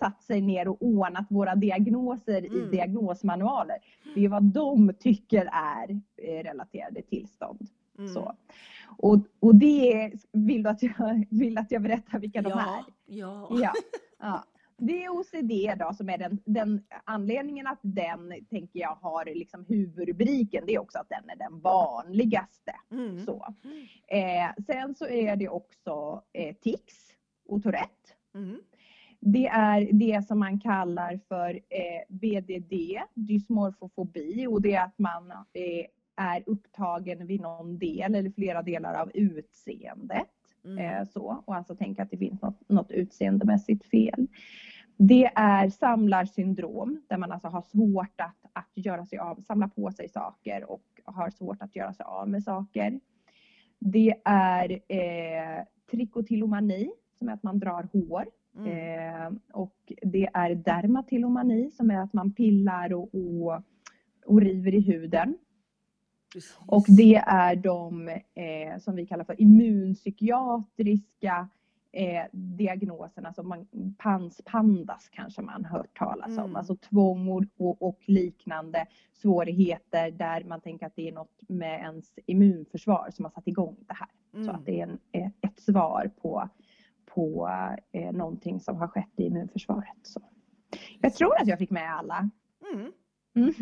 satt 0.00 0.22
sig 0.22 0.40
ner 0.40 0.68
och 0.68 0.82
ordnat 0.82 1.26
våra 1.30 1.54
diagnoser 1.54 2.44
i 2.44 2.58
Mm. 2.58 2.70
diagnosmanualer. 2.70 3.76
Det 4.14 4.24
är 4.24 4.28
vad 4.28 4.44
de 4.44 4.92
tycker 4.98 5.48
är 5.52 6.00
eh, 6.16 6.42
relaterade 6.42 7.02
tillstånd. 7.02 7.68
Mm. 7.98 8.08
Så. 8.14 8.36
Och, 8.98 9.18
och 9.40 9.54
det 9.54 9.92
är, 9.92 10.12
vill 10.32 10.62
du 10.62 10.70
att 10.70 10.82
jag, 10.82 11.26
vill 11.30 11.58
att 11.58 11.72
jag 11.72 11.82
berättar 11.82 12.18
vilka 12.18 12.42
de 12.42 12.52
är? 12.52 12.84
Ja, 13.06 13.48
ja. 13.50 13.50
Ja, 13.60 13.72
ja. 14.20 14.44
Det 14.76 15.04
är 15.04 15.08
OCD 15.08 15.78
då 15.78 15.92
som 15.94 16.08
är 16.08 16.18
den, 16.18 16.38
den 16.44 16.84
anledningen 17.04 17.66
att 17.66 17.80
den, 17.82 18.32
tänker 18.50 18.80
jag, 18.80 18.94
har 18.94 19.24
liksom 19.24 19.64
huvudrubriken. 19.68 20.64
Det 20.66 20.74
är 20.74 20.80
också 20.80 20.98
att 20.98 21.08
den 21.08 21.30
är 21.30 21.36
den 21.36 21.60
vanligaste. 21.60 22.72
Mm. 22.90 23.24
Så. 23.24 23.54
Eh, 24.06 24.64
sen 24.66 24.94
så 24.94 25.06
är 25.06 25.36
det 25.36 25.48
också 25.48 26.22
eh, 26.32 26.54
tics 26.56 27.14
och 27.48 27.62
Tourette. 27.62 28.12
Mm. 28.34 28.60
Det 29.20 29.46
är 29.46 29.88
det 29.92 30.26
som 30.26 30.38
man 30.38 30.60
kallar 30.60 31.20
för 31.28 31.54
eh, 31.54 32.02
BDD, 32.08 32.74
dysmorfofobi, 33.14 34.46
och 34.46 34.62
det 34.62 34.74
är 34.74 34.84
att 34.84 34.98
man 34.98 35.30
eh, 35.30 35.86
är 36.16 36.42
upptagen 36.46 37.26
vid 37.26 37.40
någon 37.40 37.78
del 37.78 38.14
eller 38.14 38.30
flera 38.30 38.62
delar 38.62 39.00
av 39.00 39.10
utseendet. 39.14 40.28
Mm. 40.64 40.78
Eh, 40.78 41.08
så, 41.08 41.42
och 41.44 41.54
alltså 41.54 41.74
tänka 41.74 42.02
att 42.02 42.10
det 42.10 42.16
finns 42.16 42.42
något, 42.42 42.68
något 42.68 42.90
utseendemässigt 42.90 43.84
fel. 43.84 44.26
Det 44.96 45.30
är 45.34 45.68
samlarsyndrom 45.70 47.02
där 47.08 47.18
man 47.18 47.32
alltså 47.32 47.48
har 47.48 47.62
svårt 47.62 48.20
att, 48.20 48.36
att 48.52 48.70
göra 48.74 49.06
sig 49.06 49.18
av, 49.18 49.40
samla 49.40 49.68
på 49.68 49.90
sig 49.90 50.08
saker 50.08 50.70
och 50.70 50.84
har 51.04 51.30
svårt 51.30 51.62
att 51.62 51.76
göra 51.76 51.92
sig 51.92 52.04
av 52.04 52.28
med 52.28 52.44
saker. 52.44 53.00
Det 53.78 54.14
är 54.24 54.70
eh, 54.72 55.64
trikotillomani 55.90 56.90
som 57.18 57.28
är 57.28 57.32
att 57.32 57.42
man 57.42 57.58
drar 57.58 57.88
hår. 57.92 58.26
Mm. 58.56 58.68
Eh, 58.68 59.38
och 59.52 59.92
det 60.02 60.28
är 60.34 60.54
dermatillomani 60.54 61.70
som 61.70 61.90
är 61.90 61.98
att 61.98 62.12
man 62.12 62.32
pillar 62.32 62.92
och, 62.92 63.14
och, 63.14 63.62
och 64.26 64.40
river 64.40 64.74
i 64.74 64.80
huden. 64.80 65.38
Precis. 66.32 66.58
Och 66.66 66.84
det 66.88 67.14
är 67.16 67.56
de 67.56 68.08
eh, 68.08 68.78
som 68.80 68.96
vi 68.96 69.06
kallar 69.06 69.24
för 69.24 69.40
immunpsykiatriska 69.40 71.48
eh, 71.92 72.24
diagnoserna 72.32 73.32
som 73.32 73.48
man, 73.48 73.66
pans 73.98 74.40
pandas 74.44 75.08
kanske 75.12 75.42
man 75.42 75.64
hört 75.64 75.98
talas 75.98 76.38
om. 76.38 76.44
Mm. 76.44 76.56
Alltså 76.56 76.76
tvång 76.76 77.28
och, 77.28 77.44
och, 77.82 77.98
liknande 78.04 78.86
svårigheter 79.12 80.10
där 80.10 80.44
man 80.44 80.60
tänker 80.60 80.86
att 80.86 80.96
det 80.96 81.08
är 81.08 81.12
något 81.12 81.40
med 81.48 81.80
ens 81.80 82.12
immunförsvar 82.26 83.08
som 83.12 83.24
har 83.24 83.32
satt 83.32 83.48
igång 83.48 83.76
det 83.88 83.94
här. 83.94 84.08
Så 84.32 84.38
Mm. 84.38 84.54
att 84.54 84.66
det 84.66 84.80
är 84.80 84.82
en, 84.82 84.98
eh, 85.12 85.30
ett 85.40 85.60
svar 85.60 86.10
på, 86.22 86.48
på 87.06 87.48
eh, 87.92 88.12
någonting 88.12 88.60
som 88.60 88.76
har 88.76 88.88
skett 88.88 89.10
i 89.16 89.22
immunförsvaret. 89.26 89.96
Så. 90.02 90.20
Jag 91.00 91.14
tror 91.14 91.40
att 91.40 91.46
jag 91.46 91.58
fick 91.58 91.70
med 91.70 91.94
alla. 91.94 92.30
Mm. 92.74 92.92
Mm. 93.34 93.54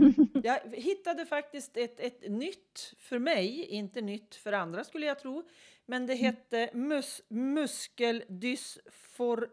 Jag 0.44 0.58
hittade 0.72 1.26
faktiskt 1.26 1.76
ett, 1.76 2.00
ett 2.00 2.30
nytt 2.30 2.94
för 2.98 3.18
mig, 3.18 3.64
inte 3.64 4.00
nytt 4.00 4.34
för 4.34 4.52
andra 4.52 4.84
skulle 4.84 5.06
jag 5.06 5.18
tro. 5.18 5.42
Men 5.86 6.06
det 6.06 6.14
hette 6.14 6.70
mus, 6.72 7.22
muskeldysfor, 7.28 9.48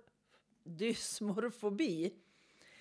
dysmorfobi. 0.63 2.13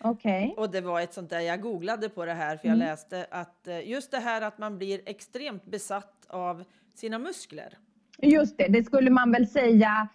Okej. 0.00 0.54
Och 0.56 0.70
det 0.70 0.80
var 0.80 1.00
ett 1.00 1.14
sånt 1.14 1.30
där, 1.30 1.40
jag 1.40 1.60
googlade 1.60 2.08
på 2.08 2.24
det 2.24 2.34
här 2.34 2.56
för 2.56 2.68
jag 2.68 2.74
Mm. 2.76 2.86
läste 2.88 3.26
att 3.30 3.66
eh, 3.68 3.88
just 3.88 4.10
det 4.10 4.18
här 4.18 4.42
att 4.42 4.58
man 4.58 4.78
blir 4.78 5.00
extremt 5.06 5.64
besatt 5.64 6.26
av 6.28 6.64
sina 6.94 7.18
muskler. 7.18 7.78
Just 8.22 8.58
det, 8.58 8.68
det 8.68 8.84
skulle 8.84 9.10
man 9.10 9.32
väl 9.32 9.48
säga. 9.48 10.08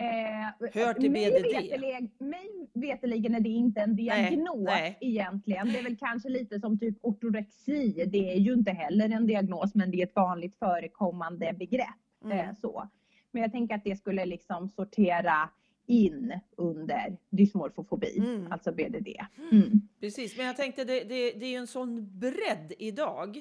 Eh, 0.00 0.70
Hör 0.72 0.94
till 0.94 1.10
mig 1.10 1.30
BDD. 1.30 1.42
Vetelig, 1.52 2.10
mig 2.18 2.68
veterligen 2.74 3.34
är 3.34 3.40
det 3.40 3.48
inte 3.48 3.80
en 3.80 3.96
diagnos 3.96 4.56
nej. 4.64 4.98
egentligen. 5.00 5.72
Det 5.72 5.78
är 5.78 5.82
väl 5.82 5.96
kanske 5.96 6.28
lite 6.28 6.60
som 6.60 6.78
typ 6.78 6.98
ortorexi. 7.00 8.04
Det 8.06 8.32
är 8.32 8.38
ju 8.38 8.52
inte 8.52 8.70
heller 8.70 9.08
en 9.10 9.26
diagnos 9.26 9.74
men 9.74 9.90
det 9.90 9.96
är 10.02 10.06
ett 10.06 10.14
vanligt 10.16 10.56
förekommande 10.58 11.52
begrepp. 11.58 11.88
Mm. 12.24 12.38
Eh, 12.38 12.54
så. 12.54 12.88
Men 13.32 13.42
jag 13.42 13.52
tänker 13.52 13.74
att 13.74 13.84
det 13.84 13.96
skulle 13.96 14.26
liksom 14.26 14.68
sortera 14.68 15.50
in 15.86 16.40
under 16.56 17.16
dysmorfofobi, 17.30 18.18
Mm. 18.18 18.52
alltså 18.52 18.72
BDD. 18.72 19.08
Mm. 19.52 19.80
Precis, 20.00 20.36
men 20.36 20.46
jag 20.46 20.56
tänkte 20.56 20.84
det, 20.84 21.04
det, 21.04 21.30
det 21.32 21.44
är 21.46 21.50
ju 21.50 21.56
en 21.56 21.66
sån 21.66 22.18
bredd 22.18 22.72
idag 22.78 23.40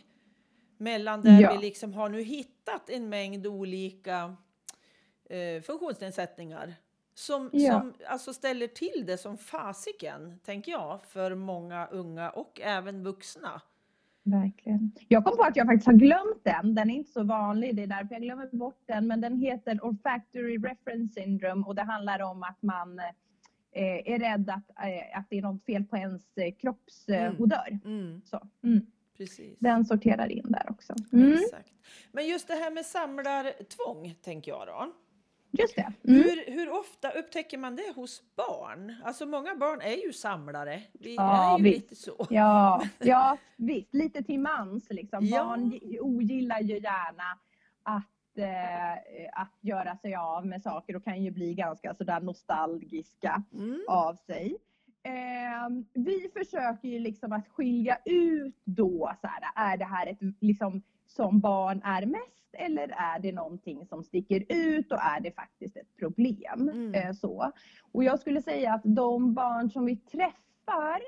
mellan 0.78 1.22
där 1.22 1.41
Ja. 1.41 1.54
vi 1.56 1.65
liksom 1.65 1.93
har 1.93 2.10
nu 2.10 2.22
hittat 2.22 2.89
en 2.89 3.10
mängd 3.10 3.48
olika 3.48 4.36
eh, 5.29 5.61
funktionsnedsättningar 5.61 6.73
som, 7.13 7.49
Ja. 7.53 7.71
som 7.79 7.93
alltså 8.07 8.33
ställer 8.33 8.67
till 8.67 9.03
det 9.05 9.17
som 9.17 9.37
fasiken, 9.37 10.39
tänker 10.45 10.71
jag, 10.71 11.03
för 11.03 11.35
många 11.35 11.87
unga 11.87 12.29
och 12.29 12.61
även 12.63 13.03
vuxna. 13.03 13.61
Verkligen. 14.23 14.91
Jag 15.07 15.25
kom 15.25 15.37
på 15.37 15.43
att 15.43 15.55
jag 15.55 15.67
faktiskt 15.67 15.87
har 15.87 15.93
glömt 15.93 16.43
den. 16.43 16.75
Den 16.75 16.89
är 16.89 16.95
inte 16.95 17.11
så 17.11 17.23
vanlig, 17.23 17.75
det 17.75 17.83
är 17.83 17.87
därför 17.87 18.15
jag 18.15 18.21
glömmer 18.21 18.49
bort 18.51 18.81
den. 18.85 19.07
Men 19.07 19.21
den 19.21 19.37
heter 19.37 19.85
Olfactory 19.85 20.57
Reference 20.57 21.13
Syndrome 21.13 21.65
och 21.67 21.75
det 21.75 21.81
handlar 21.83 22.21
om 22.21 22.43
att 22.43 22.61
man 22.61 22.99
eh, 22.99 24.13
är 24.13 24.19
rädd 24.19 24.49
att, 24.49 24.69
eh, 24.85 25.19
att 25.19 25.25
det 25.29 25.37
är 25.37 25.41
något 25.41 25.65
fel 25.65 25.83
på 25.83 25.97
ens 25.97 26.37
eh, 26.37 26.53
kroppsodör. 26.55 27.79
Mm, 27.85 28.21
Så. 28.25 28.47
Mm. 28.63 28.85
precis. 29.17 29.57
Den 29.59 29.85
sorterar 29.85 30.31
in 30.31 30.45
där 30.51 30.65
också. 30.69 30.93
Mm. 31.13 31.33
Exakt. 31.33 31.73
Men 32.11 32.27
just 32.27 32.47
det 32.47 32.53
här 32.55 32.71
med 32.71 32.85
samlartvång, 32.85 34.15
tänker 34.21 34.51
jag 34.51 34.67
då. 34.67 34.93
Just 35.51 35.75
det. 35.75 35.93
Mm. 36.07 36.23
Hur, 36.23 36.51
hur 36.51 36.69
ofta 36.69 37.10
upptäcker 37.10 37.57
man 37.57 37.75
det 37.75 37.95
hos 37.95 38.23
barn? 38.36 38.95
Alltså 39.03 39.25
många 39.25 39.55
barn 39.55 39.81
är 39.81 40.05
ju 40.05 40.13
samlare. 40.13 40.81
Vi 40.93 41.15
ja, 41.15 41.53
är 41.53 41.57
ju 41.57 41.63
visst. 41.63 41.75
lite 41.81 41.95
så. 41.95 42.27
Ja, 42.29 42.83
ja, 42.99 43.38
visst. 43.55 43.93
Lite 43.93 44.23
till 44.23 44.39
mans 44.39 44.88
liksom. 44.89 45.25
Ja. 45.25 45.43
Barn 45.43 45.79
ogillar 45.99 46.60
ju 46.60 46.73
gärna 46.73 47.39
att, 47.83 48.38
eh, 48.38 49.41
att 49.41 49.57
göra 49.62 49.97
sig 49.97 50.15
av 50.15 50.45
med 50.45 50.63
saker 50.63 50.95
och 50.95 51.03
kan 51.03 51.23
ju 51.23 51.31
bli 51.31 51.53
ganska 51.53 51.93
sådär 51.93 52.19
nostalgiska 52.19 53.43
mm. 53.53 53.81
av 53.88 54.15
sig. 54.15 54.57
Eh, 55.03 55.69
vi 55.93 56.29
försöker 56.33 56.88
ju 56.88 56.99
liksom 56.99 57.31
att 57.31 57.47
skilja 57.47 57.97
ut 58.05 58.55
då, 58.63 59.12
så 59.21 59.27
här, 59.27 59.71
är 59.71 59.77
det 59.77 59.86
här 59.86 60.07
ett 60.07 60.19
liksom 60.39 60.81
som 61.08 61.39
barn 61.39 61.82
är 61.84 62.06
mest 62.06 62.38
eller 62.54 62.88
är 62.88 63.20
det 63.20 63.32
någonting 63.32 63.86
som 63.86 64.04
sticker 64.04 64.43
ut 64.50 64.91
och 64.91 65.00
är 65.02 65.20
det 65.20 65.32
faktiskt 65.32 65.78
ett 65.78 65.98
problem? 66.00 66.70
Mm. 66.70 66.93
Eh, 66.93 67.12
så. 67.12 67.52
Och 67.91 68.04
jag 68.04 68.20
skulle 68.20 68.41
säga 68.41 68.74
att 68.74 68.82
de 68.84 69.34
barn 69.34 69.70
som 69.70 69.86
vi 69.86 69.98
träffar 69.98 71.02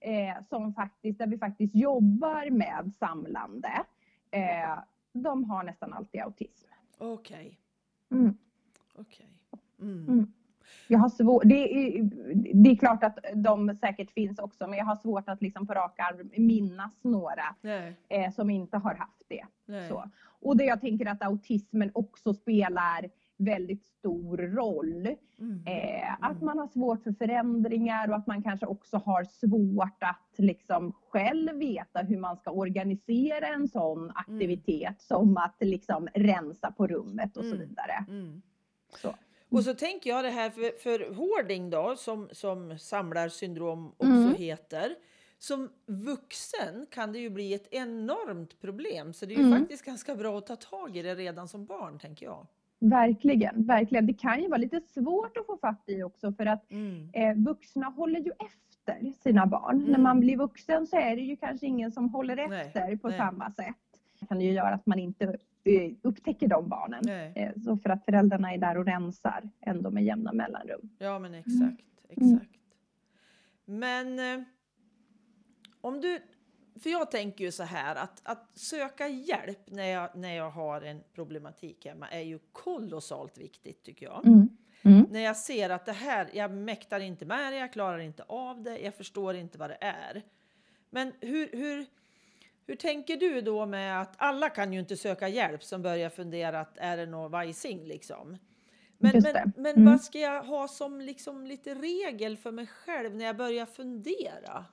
eh, 0.00 0.44
som 0.48 0.74
faktiskt, 0.74 1.18
där 1.18 1.26
vi 1.26 1.38
faktiskt 1.38 1.74
jobbar 1.74 2.50
med 2.50 2.92
samlande, 2.98 3.84
eh, 4.30 4.78
de 5.12 5.44
har 5.44 5.62
nästan 5.64 5.92
alltid 5.92 6.20
autism. 6.20 6.68
Okej. 6.98 7.58
Okay. 8.10 8.20
Mm. 8.20 8.38
Okay. 8.94 9.26
Mm. 9.80 10.32
Jag 10.88 10.98
har 10.98 11.08
svår, 11.08 11.42
det, 11.44 11.54
är, 11.54 12.02
det 12.54 12.70
är 12.70 12.76
klart 12.76 13.04
att 13.04 13.18
de 13.34 13.76
säkert 13.80 14.10
finns 14.10 14.38
också, 14.38 14.66
men 14.66 14.78
jag 14.78 14.84
har 14.84 14.96
svårt 14.96 15.28
att 15.28 15.42
liksom 15.42 15.66
på 15.66 15.74
rak 15.74 15.98
arm 15.98 16.30
minnas 16.36 17.04
några 17.04 17.56
eh, 18.08 18.32
som 18.32 18.50
inte 18.50 18.76
har 18.76 18.94
haft 18.94 19.22
det. 19.28 19.46
Så. 19.88 20.04
Och 20.40 20.56
det 20.56 20.64
jag 20.64 20.80
tänker 20.80 21.06
att 21.06 21.22
autismen 21.22 21.90
också 21.94 22.34
spelar 22.34 23.10
väldigt 23.36 23.84
stor 23.84 24.36
roll. 24.36 25.16
Mm. 25.38 25.62
Eh, 25.66 26.12
att 26.20 26.32
mm. 26.32 26.46
man 26.46 26.58
har 26.58 26.66
svårt 26.66 27.02
för 27.02 27.12
förändringar 27.12 28.08
och 28.08 28.16
att 28.16 28.26
man 28.26 28.42
kanske 28.42 28.66
också 28.66 28.96
har 28.96 29.24
svårt 29.24 30.02
att 30.02 30.38
liksom 30.38 30.92
själv 31.10 31.56
veta 31.56 32.00
hur 32.00 32.18
man 32.18 32.36
ska 32.36 32.50
organisera 32.50 33.46
en 33.46 33.68
sån 33.68 33.98
mm. 33.98 34.12
aktivitet 34.16 34.82
mm. 34.82 34.96
som 34.98 35.36
att 35.36 35.56
liksom 35.60 36.08
rensa 36.14 36.72
på 36.72 36.86
rummet 36.86 37.36
och 37.36 37.44
så 37.44 37.54
mm. 37.54 37.68
vidare. 37.68 38.04
Mm. 38.08 38.42
Så. 38.88 39.14
Och 39.54 39.64
så 39.64 39.74
tänker 39.74 40.10
jag 40.10 40.24
det 40.24 40.30
här 40.30 40.50
för, 40.50 40.78
för 40.78 41.14
hoarding 41.14 41.70
då, 41.70 41.96
som, 41.96 42.28
som 42.32 42.78
samlarsyndrom 42.78 43.88
också 43.96 44.06
mm. 44.06 44.34
heter. 44.34 44.94
Som 45.38 45.70
vuxen 45.86 46.86
kan 46.90 47.12
det 47.12 47.18
ju 47.18 47.30
bli 47.30 47.54
ett 47.54 47.68
enormt 47.70 48.60
problem, 48.60 49.12
så 49.12 49.26
det 49.26 49.34
är 49.34 49.38
ju 49.38 49.44
mm. 49.44 49.58
faktiskt 49.58 49.84
ganska 49.84 50.14
bra 50.14 50.38
att 50.38 50.46
ta 50.46 50.56
tag 50.56 50.96
i 50.96 51.02
det 51.02 51.14
redan 51.14 51.48
som 51.48 51.66
barn, 51.66 51.98
tänker 51.98 52.26
jag. 52.26 52.46
Verkligen, 52.78 53.66
verkligen. 53.66 54.06
Det 54.06 54.14
kan 54.14 54.42
ju 54.42 54.48
vara 54.48 54.58
lite 54.58 54.80
svårt 54.80 55.36
att 55.36 55.46
få 55.46 55.56
fatt 55.56 55.84
i 55.86 56.02
också 56.02 56.32
för 56.32 56.46
att 56.46 56.70
mm. 56.70 57.10
eh, 57.12 57.34
vuxna 57.44 57.86
håller 57.86 58.20
ju 58.20 58.30
efter 58.30 59.12
sina 59.22 59.46
barn. 59.46 59.78
När 59.78 59.88
mm. 59.88 60.02
man 60.02 60.20
blir 60.20 60.36
vuxen 60.36 60.86
så 60.86 60.96
är 60.96 61.16
det 61.16 61.22
ju 61.22 61.36
kanske 61.36 61.66
ingen 61.66 61.92
som 61.92 62.08
håller 62.08 62.36
efter 62.36 62.86
nej, 62.86 62.98
på 62.98 63.08
nej. 63.08 63.18
samma 63.18 63.52
sätt. 63.52 63.93
Det 64.24 64.28
kan 64.28 64.40
ju 64.40 64.52
göra 64.52 64.74
att 64.74 64.86
man 64.86 64.98
inte 64.98 65.36
Eh, 65.64 65.92
upptäcker 66.02 66.48
de 66.48 66.68
barnen. 66.68 67.02
Nej. 67.06 67.32
Eh, 67.36 67.62
så 67.64 67.76
för 67.76 67.90
att 67.90 68.04
föräldrarna 68.04 68.52
är 68.54 68.58
där 68.58 68.78
och 68.78 68.84
rensar 68.84 69.50
ändå 69.60 69.90
med 69.90 70.04
jämna 70.04 70.32
mellanrum. 70.32 70.90
Ja 70.98 71.18
men 71.18 71.34
exakt, 71.34 71.54
mm. 72.08 72.34
exakt. 72.34 72.50
Men 73.64 74.18
eh, 74.18 74.44
om 75.80 76.00
du, 76.00 76.18
för 76.80 76.90
jag 76.90 77.10
tänker 77.10 77.44
ju 77.44 77.52
så 77.52 77.62
här 77.62 77.96
att, 77.96 78.20
att 78.24 78.50
söka 78.54 79.08
hjälp 79.08 79.70
när 79.70 79.86
jag, 79.86 80.16
när 80.16 80.34
jag 80.34 80.50
har 80.50 80.80
en 80.80 81.00
problematik 81.14 81.86
hemma 81.86 82.08
är 82.08 82.20
ju 82.20 82.38
kolossalt 82.52 83.38
viktigt 83.38 83.82
tycker 83.82 84.06
jag. 84.06 84.26
Mm. 84.26 84.48
Mm. 84.82 85.06
När 85.10 85.20
jag 85.20 85.36
ser 85.36 85.70
att 85.70 85.86
det 85.86 85.92
här, 85.92 86.28
jag 86.32 86.50
mäktar 86.50 87.00
inte 87.00 87.26
med 87.26 87.52
det, 87.52 87.56
jag 87.56 87.72
klarar 87.72 87.98
inte 87.98 88.22
av 88.22 88.62
det, 88.62 88.78
jag 88.78 88.94
förstår 88.94 89.34
inte 89.34 89.58
vad 89.58 89.70
det 89.70 89.78
är. 89.80 90.22
Men 90.90 91.12
hur, 91.20 91.48
hur 91.52 91.86
hur 92.66 92.76
tänker 92.76 93.16
du 93.16 93.40
då 93.40 93.66
med 93.66 94.00
att 94.00 94.14
alla 94.16 94.50
kan 94.50 94.72
ju 94.72 94.80
inte 94.80 94.96
söka 94.96 95.28
hjälp 95.28 95.64
som 95.64 95.82
börjar 95.82 96.10
fundera 96.10 96.60
att 96.60 96.78
är 96.78 96.96
det 96.96 97.06
något 97.06 97.32
vajsing 97.32 97.84
liksom? 97.84 98.38
Men, 98.98 99.22
men, 99.22 99.52
men 99.56 99.74
mm. 99.74 99.84
vad 99.84 100.00
ska 100.00 100.18
jag 100.18 100.42
ha 100.42 100.68
som 100.68 101.00
liksom 101.00 101.46
lite 101.46 101.74
regel 101.74 102.36
för 102.36 102.52
mig 102.52 102.66
själv 102.66 103.16
när 103.16 103.24
jag 103.24 103.36
börjar 103.36 103.66
fundera? 103.66 104.64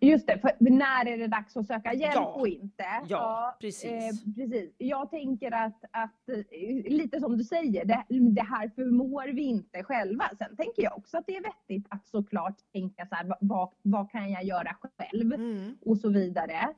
Just 0.00 0.26
det, 0.26 0.38
för 0.38 0.52
när 0.58 1.06
är 1.06 1.18
det 1.18 1.26
dags 1.26 1.56
att 1.56 1.66
söka 1.66 1.94
hjälp 1.94 2.14
ja. 2.14 2.26
och 2.26 2.48
inte? 2.48 2.84
Ja, 2.84 3.06
ja 3.08 3.56
precis. 3.60 3.84
Eh, 3.84 4.34
precis. 4.34 4.74
Jag 4.78 5.10
tänker 5.10 5.54
att, 5.54 5.84
att, 5.90 6.28
eh, 6.28 6.92
lite 6.92 7.20
som 7.20 7.38
du 7.38 7.44
säger, 7.44 7.84
det, 7.84 8.04
det, 8.08 8.42
här 8.42 8.68
förmår 8.68 9.32
vi 9.32 9.42
inte 9.42 9.84
själva. 9.84 10.24
Sen 10.38 10.56
tänker 10.56 10.82
jag 10.82 10.98
också 10.98 11.18
att 11.18 11.26
det 11.26 11.36
är 11.36 11.42
vettigt 11.42 11.86
att 11.90 12.06
såklart 12.06 12.56
tänka 12.72 13.06
så 13.06 13.14
här, 13.14 13.32
vad, 13.40 13.68
vad 13.82 14.10
kan 14.10 14.30
jag 14.30 14.44
göra 14.44 14.76
själv? 14.80 15.32
Mm. 15.32 15.76
Och 15.80 15.98
så 15.98 16.08
vidare. 16.08 16.74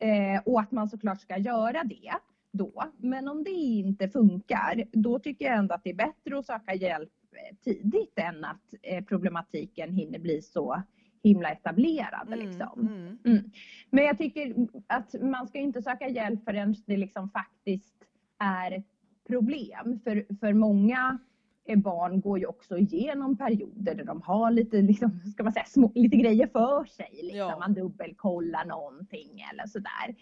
Eh, 0.00 0.42
och 0.44 0.60
att 0.60 0.72
man 0.72 0.88
såklart 0.88 1.20
ska 1.20 1.38
göra 1.38 1.84
det 1.84 2.12
då. 2.52 2.84
Men 2.96 3.28
om 3.28 3.44
det 3.44 3.50
inte 3.50 4.08
funkar, 4.08 4.84
då 4.92 5.18
tycker 5.18 5.44
jag 5.44 5.54
ändå 5.56 5.74
att 5.74 5.84
det 5.84 5.90
är 5.90 5.94
bättre 5.94 6.38
att 6.38 6.46
söka 6.46 6.74
hjälp 6.74 7.12
eh, 7.32 7.56
tidigt 7.64 8.18
än 8.18 8.44
att 8.44 8.74
eh, 8.82 9.04
problematiken 9.04 9.92
hinner 9.92 10.18
bli 10.18 10.42
så 10.42 10.82
himla 11.22 11.50
etablerade. 11.50 12.32
Mm, 12.32 12.38
liksom. 12.38 12.80
Mm. 12.80 13.18
Mm. 13.24 13.50
Men 13.90 14.04
jag 14.04 14.18
tycker 14.18 14.54
att 14.86 15.14
man 15.22 15.48
ska 15.48 15.58
inte 15.58 15.82
söka 15.82 16.08
hjälp 16.08 16.44
förrän 16.44 16.74
det 16.86 16.96
liksom 16.96 17.30
faktiskt 17.30 17.94
är 18.38 18.72
ett 18.72 18.86
problem. 19.28 20.00
För, 20.04 20.36
för 20.40 20.52
många 20.52 21.18
barn 21.76 22.20
går 22.20 22.38
ju 22.38 22.46
också 22.46 22.78
igenom 22.78 23.36
perioder 23.36 23.94
där 23.94 24.04
de 24.04 24.22
har 24.22 24.50
lite, 24.50 24.82
liksom, 24.82 25.20
ska 25.32 25.42
man 25.42 25.52
säga, 25.52 25.64
små, 25.64 25.92
lite 25.94 26.16
grejer 26.16 26.46
för 26.46 26.84
sig. 26.84 27.10
Liksom. 27.12 27.38
Ja. 27.38 27.58
Man 27.58 27.74
dubbelkollar 27.74 28.64
någonting 28.64 29.44
eller 29.52 29.66
sådär. 29.66 30.14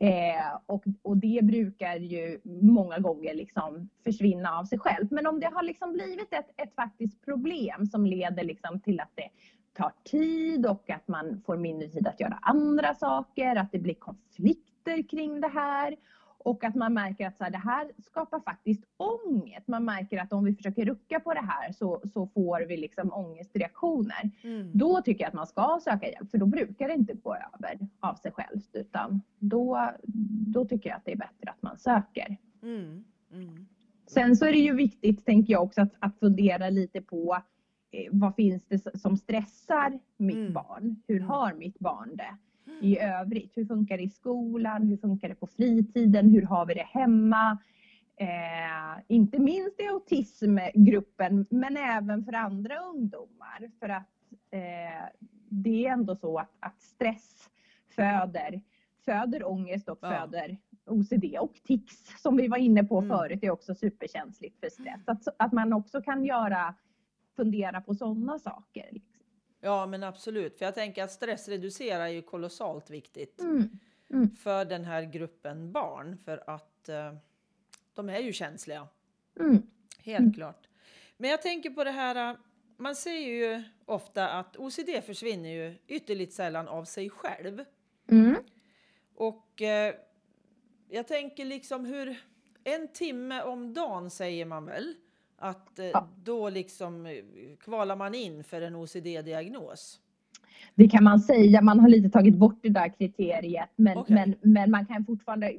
Eh, 0.00 0.58
och, 0.66 0.84
och 1.02 1.16
det 1.16 1.40
brukar 1.42 1.96
ju 1.96 2.40
många 2.44 2.98
gånger 2.98 3.34
liksom 3.34 3.88
försvinna 4.04 4.58
av 4.58 4.64
sig 4.64 4.78
själv. 4.78 5.06
Men 5.10 5.26
om 5.26 5.40
det 5.40 5.50
har 5.54 5.62
liksom 5.62 5.92
blivit 5.92 6.32
ett, 6.32 6.50
ett 6.56 6.74
faktiskt 6.74 7.24
problem 7.24 7.86
som 7.86 8.06
leder 8.06 8.44
liksom 8.44 8.80
till 8.80 9.00
att 9.00 9.12
det 9.14 9.28
tar 9.72 9.92
tid 10.04 10.66
och 10.66 10.90
att 10.90 11.08
man 11.08 11.42
får 11.46 11.56
mindre 11.56 11.88
tid 11.88 12.06
att 12.06 12.20
göra 12.20 12.38
andra 12.42 12.94
saker, 12.94 13.56
att 13.56 13.72
det 13.72 13.78
blir 13.78 13.94
konflikter 13.94 15.08
kring 15.08 15.40
det 15.40 15.48
här 15.48 15.96
och 16.44 16.64
att 16.64 16.74
man 16.74 16.94
märker 16.94 17.26
att 17.26 17.38
så 17.38 17.44
här, 17.44 17.50
det 17.50 17.58
här 17.58 17.90
skapar 17.98 18.40
faktiskt 18.40 18.84
ångest. 18.96 19.68
Man 19.68 19.84
märker 19.84 20.18
att 20.18 20.32
om 20.32 20.44
vi 20.44 20.54
försöker 20.54 20.84
rucka 20.84 21.20
på 21.20 21.34
det 21.34 21.40
här 21.40 21.72
så, 21.72 22.02
så 22.12 22.26
får 22.26 22.66
vi 22.68 22.76
liksom 22.76 23.12
ångestreaktioner. 23.12 24.30
Mm. 24.42 24.70
Då 24.74 25.02
tycker 25.02 25.24
jag 25.24 25.28
att 25.28 25.34
man 25.34 25.46
ska 25.46 25.80
söka 25.84 26.10
hjälp 26.10 26.30
för 26.30 26.38
då 26.38 26.46
brukar 26.46 26.88
det 26.88 26.94
inte 26.94 27.14
gå 27.14 27.34
över 27.34 27.88
av 28.00 28.14
sig 28.14 28.32
självt 28.32 28.70
utan 28.72 29.20
då, 29.38 29.90
då 30.52 30.64
tycker 30.64 30.90
jag 30.90 30.96
att 30.96 31.04
det 31.04 31.12
är 31.12 31.16
bättre 31.16 31.50
att 31.50 31.62
man 31.62 31.78
söker. 31.78 32.36
Mm. 32.62 33.04
Mm. 33.32 33.66
Sen 34.06 34.36
så 34.36 34.44
är 34.44 34.52
det 34.52 34.58
ju 34.58 34.74
viktigt, 34.74 35.26
tänker 35.26 35.52
jag 35.52 35.62
också, 35.62 35.80
att, 35.80 35.92
att 35.98 36.18
fundera 36.18 36.70
lite 36.70 37.00
på 37.00 37.42
vad 38.10 38.34
finns 38.34 38.64
det 38.66 39.00
som 39.00 39.16
stressar 39.16 39.98
mitt 40.16 40.36
mm. 40.36 40.52
barn? 40.52 41.02
Hur 41.08 41.16
mm. 41.16 41.28
har 41.28 41.54
mitt 41.54 41.78
barn 41.78 42.16
det 42.16 42.36
i 42.80 42.98
övrigt? 42.98 43.56
Hur 43.56 43.64
funkar 43.64 43.96
det 43.96 44.02
i 44.02 44.10
skolan? 44.10 44.86
Hur 44.86 44.96
funkar 44.96 45.28
det 45.28 45.34
på 45.34 45.46
fritiden? 45.46 46.30
Hur 46.30 46.42
har 46.42 46.66
vi 46.66 46.74
det 46.74 46.86
hemma? 46.86 47.58
Eh, 48.16 49.02
inte 49.08 49.38
minst 49.38 49.80
i 49.80 49.86
autismgruppen, 49.86 51.46
men 51.50 51.76
även 51.76 52.24
för 52.24 52.32
andra 52.32 52.80
ungdomar. 52.80 53.70
För 53.80 53.88
att 53.88 54.08
eh, 54.50 55.08
det 55.48 55.86
är 55.86 55.92
ändå 55.92 56.16
så 56.16 56.38
att, 56.38 56.50
att 56.60 56.82
stress 56.82 57.50
föder, 57.96 58.62
föder 59.04 59.48
ångest 59.48 59.88
och 59.88 59.98
ja. 60.00 60.10
föder 60.10 60.56
OCD 60.86 61.38
och 61.40 61.54
tics 61.64 62.22
som 62.22 62.36
vi 62.36 62.48
var 62.48 62.56
inne 62.56 62.84
på 62.84 62.98
mm. 62.98 63.08
förut 63.08 63.38
är 63.42 63.50
också 63.50 63.74
superkänsligt 63.74 64.60
för 64.60 64.68
stress. 64.70 65.00
Att, 65.06 65.28
att 65.36 65.52
man 65.52 65.72
också 65.72 66.02
kan 66.02 66.24
göra 66.24 66.74
fundera 67.36 67.80
på 67.80 67.94
sådana 67.94 68.38
saker. 68.38 68.88
Liksom. 68.92 69.12
Ja, 69.60 69.86
men 69.86 70.02
absolut. 70.02 70.58
För 70.58 70.64
jag 70.64 70.74
tänker 70.74 71.04
att 71.04 71.12
stress 71.12 71.48
reducerar 71.48 72.00
är 72.00 72.08
ju 72.08 72.22
kolossalt 72.22 72.90
viktigt 72.90 73.40
mm. 73.40 73.78
Mm. 74.10 74.36
för 74.36 74.64
den 74.64 74.84
här 74.84 75.02
gruppen 75.02 75.72
barn. 75.72 76.18
För 76.24 76.50
att 76.50 76.88
uh, 76.88 77.18
de 77.94 78.08
är 78.08 78.18
ju 78.18 78.32
känsliga. 78.32 78.88
Mm. 79.40 79.62
Helt 79.98 80.20
mm. 80.20 80.32
klart. 80.32 80.68
Men 81.16 81.30
jag 81.30 81.42
tänker 81.42 81.70
på 81.70 81.84
det 81.84 81.90
här. 81.90 82.32
Uh, 82.32 82.38
man 82.76 82.96
säger 82.96 83.28
ju 83.28 83.62
ofta 83.84 84.28
att 84.28 84.56
OCD 84.56 85.04
försvinner 85.06 85.50
ju 85.50 85.74
ytterligt 85.86 86.32
sällan 86.32 86.68
av 86.68 86.84
sig 86.84 87.10
själv. 87.10 87.64
Mm. 88.10 88.36
Och 89.14 89.60
uh, 89.60 90.00
jag 90.88 91.08
tänker 91.08 91.44
liksom 91.44 91.84
hur 91.84 92.22
en 92.64 92.88
timme 92.88 93.42
om 93.42 93.74
dagen 93.74 94.10
säger 94.10 94.44
man 94.44 94.66
väl 94.66 94.94
att 95.42 95.78
eh, 95.78 95.86
ja. 95.86 96.08
då 96.22 96.48
liksom 96.48 97.06
eh, 97.06 97.12
kvalar 97.60 97.96
man 97.96 98.14
in 98.14 98.44
för 98.44 98.62
en 98.62 98.74
OCD-diagnos? 98.74 100.00
Det 100.74 100.88
kan 100.88 101.04
man 101.04 101.20
säga. 101.20 101.62
Man 101.62 101.80
har 101.80 101.88
lite 101.88 102.10
tagit 102.10 102.36
bort 102.36 102.58
det 102.62 102.68
där 102.68 102.88
kriteriet, 102.98 103.70
men, 103.76 103.98
okay. 103.98 104.14
men, 104.14 104.34
men 104.42 104.70
man 104.70 104.86
kan 104.86 105.04
fortfarande 105.04 105.52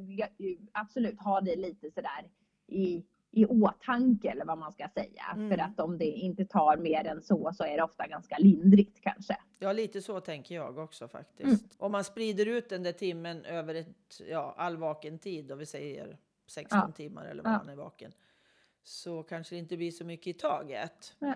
absolut 0.72 1.20
ha 1.20 1.42
det 1.42 1.56
lite 1.56 1.92
sådär 1.92 2.30
i, 2.68 3.04
i 3.32 3.46
åtanke 3.46 4.30
eller 4.30 4.46
vad 4.46 4.58
man 4.58 4.72
ska 4.72 4.88
säga. 4.94 5.24
Mm. 5.36 5.50
För 5.50 5.58
att 5.58 5.80
om 5.80 5.98
det 5.98 6.06
inte 6.06 6.46
tar 6.46 6.78
mer 6.78 7.08
än 7.08 7.22
så 7.22 7.52
så 7.54 7.64
är 7.64 7.78
det 7.78 7.84
ofta 7.84 8.08
ganska 8.08 8.38
lindrigt 8.38 9.02
kanske. 9.02 9.38
Ja, 9.60 9.74
lite 9.74 10.02
så 10.02 10.20
tänker 10.20 10.56
jag 10.56 10.78
också 10.78 11.08
faktiskt. 11.08 11.64
Mm. 11.64 11.70
Om 11.78 11.92
man 11.92 12.04
sprider 12.04 12.46
ut 12.46 12.70
den 12.70 12.84
där 12.84 12.92
timmen 12.92 13.46
över 13.46 13.76
ett, 13.76 14.22
ja, 14.30 14.54
all 14.58 14.78
vaken 14.78 15.20
tid, 15.20 15.52
och 15.52 15.62
vi 15.62 15.66
säger 15.66 16.18
16 16.48 16.80
Ja. 16.80 16.92
timmar 16.92 17.26
eller 17.26 17.44
vad 17.44 17.54
Ja. 17.54 17.58
man 17.58 17.70
är 17.70 17.76
vaken, 17.76 18.12
så 18.84 19.24
kanske 19.24 19.56
det 19.56 19.60
inte 19.60 19.78
blir 19.78 19.92
så 19.92 20.06
mycket 20.06 20.28
i 20.36 20.40
taget. 20.40 21.16
Nej. 21.20 21.36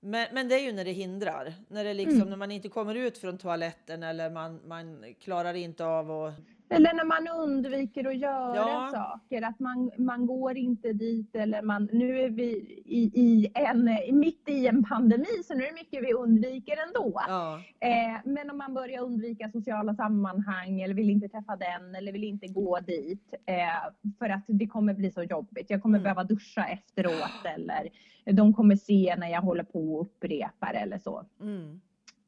Men, 0.00 0.28
men 0.32 0.48
det 0.48 0.54
är 0.54 0.60
ju 0.60 0.72
när 0.72 0.84
det 0.84 0.92
hindrar, 0.92 1.54
när, 1.68 1.84
det 1.84 1.94
liksom, 1.94 2.16
Mm. 2.16 2.28
när 2.28 2.36
man 2.36 2.50
inte 2.50 2.68
kommer 2.68 2.94
ut 2.94 3.18
från 3.18 3.38
toaletten 3.38 4.02
eller 4.02 4.30
man, 4.30 4.60
man 4.68 5.14
klarar 5.20 5.54
inte 5.54 5.84
av 5.84 6.10
att... 6.10 6.34
Eller 6.70 6.94
när 6.94 7.04
man 7.04 7.28
undviker 7.48 8.08
att 8.08 8.16
göra 8.16 8.56
Ja. 8.56 8.90
saker, 8.92 9.42
att 9.42 9.58
man, 9.60 9.90
man 9.98 10.26
går 10.26 10.56
inte 10.56 10.92
dit 10.92 11.36
eller 11.36 11.62
man, 11.62 11.88
nu 11.92 12.20
är 12.20 12.30
vi 12.30 12.48
i, 12.86 13.10
i 13.14 13.48
en, 13.54 13.90
mitt 14.18 14.48
i 14.48 14.66
en 14.66 14.84
pandemi 14.84 15.42
så 15.44 15.54
nu 15.54 15.62
är 15.62 15.68
det 15.68 15.74
mycket 15.74 16.02
vi 16.04 16.12
undviker 16.12 16.74
ändå. 16.86 17.20
Ja, 17.28 17.60
Eh, 17.80 18.20
men 18.24 18.50
om 18.50 18.58
man 18.58 18.74
börjar 18.74 19.02
undvika 19.02 19.50
sociala 19.50 19.94
sammanhang 19.94 20.80
eller 20.80 20.94
vill 20.94 21.10
inte 21.10 21.28
träffa 21.28 21.56
den 21.56 21.94
eller 21.94 22.12
vill 22.12 22.24
inte 22.24 22.46
gå 22.46 22.78
dit 22.80 23.34
eh, 23.46 24.12
för 24.18 24.28
att 24.30 24.44
det 24.46 24.66
kommer 24.66 24.94
bli 24.94 25.10
så 25.10 25.22
jobbigt. 25.22 25.70
Jag 25.70 25.82
kommer 25.82 25.98
Mm. 25.98 26.02
behöva 26.02 26.24
duscha 26.24 26.64
efteråt 26.68 27.44
eller 27.56 27.88
de 28.32 28.54
kommer 28.54 28.76
se 28.76 29.14
när 29.18 29.28
jag 29.28 29.40
håller 29.42 29.64
på 29.64 29.94
och 29.94 30.00
upprepar 30.02 30.74
eller 30.74 30.98
så. 30.98 31.24
mm, 31.40 31.80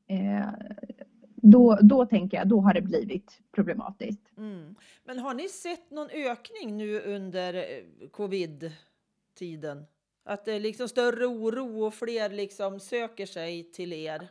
Eh, 0.07 0.49
då, 1.43 1.79
då 1.83 2.07
tänker 2.07 2.37
jag, 2.37 2.49
då 2.49 2.61
har 2.61 2.75
det 2.75 2.83
blivit 2.83 3.41
problematiskt. 3.53 4.33
mm. 4.37 4.75
Men 5.05 5.19
har 5.19 5.35
ni 5.35 5.49
sett 5.49 5.91
någon 5.91 6.11
ökning 6.11 6.77
nu 6.77 7.01
under 7.01 7.55
eh, 7.55 8.09
covid-tiden? 8.11 9.85
Att 10.25 10.45
det 10.45 10.53
är 10.53 10.61
liksom 10.61 10.89
större 10.89 11.27
oro 11.27 11.85
och 11.87 11.95
fler 11.95 12.31
liksom 12.31 12.81
söker 12.81 13.27
sig 13.27 13.65
till 13.73 13.93
er? 13.93 14.29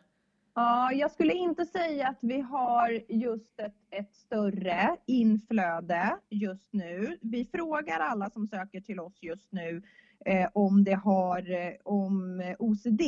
Ja, 0.53 0.91
jag 0.91 1.11
skulle 1.11 1.33
inte 1.33 1.65
säga 1.65 2.07
att 2.07 2.17
vi 2.21 2.41
har 2.41 3.01
just 3.07 3.59
ett, 3.59 3.75
ett 3.89 4.13
större 4.15 4.97
inflöde 5.05 6.17
just 6.29 6.73
nu. 6.73 7.17
Vi 7.21 7.45
frågar 7.45 7.99
alla 7.99 8.29
som 8.29 8.47
söker 8.47 8.81
till 8.81 8.99
oss 8.99 9.13
just 9.21 9.51
nu 9.51 9.81
eh, 10.25 10.49
om 10.53 10.83
det 10.83 10.93
har, 10.93 11.51
eh, 11.51 11.73
om 11.83 12.41
OCD, 12.59 13.01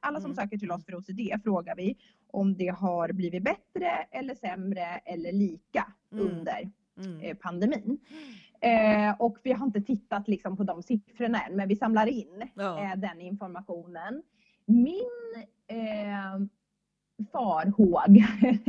alla 0.00 0.20
som 0.20 0.30
Mm. 0.30 0.36
söker 0.36 0.58
till 0.58 0.70
oss 0.72 0.84
för 0.84 0.94
OCD 0.94 1.42
frågar 1.44 1.76
vi 1.76 1.96
om 2.32 2.56
det 2.56 2.68
har 2.68 3.12
blivit 3.12 3.42
bättre 3.44 3.90
eller 4.10 4.34
sämre 4.34 4.84
eller 5.04 5.32
lika 5.32 5.86
Mm. 6.12 6.26
under 6.26 6.70
Mm. 7.04 7.20
eh, 7.20 7.36
pandemin. 7.36 7.98
Eh, 8.60 9.14
och 9.20 9.38
vi 9.42 9.52
har 9.52 9.66
inte 9.66 9.80
tittat 9.80 10.28
liksom 10.28 10.56
på 10.56 10.64
de 10.64 10.82
siffrorna 10.82 11.40
än, 11.42 11.56
men 11.56 11.68
vi 11.68 11.76
samlar 11.76 12.06
in 12.06 12.42
Ja. 12.54 12.82
eh, 12.84 12.96
den 12.98 13.20
informationen. 13.20 14.22
Min 14.66 15.44
eh, 15.68 16.46
farhåg, 17.32 18.24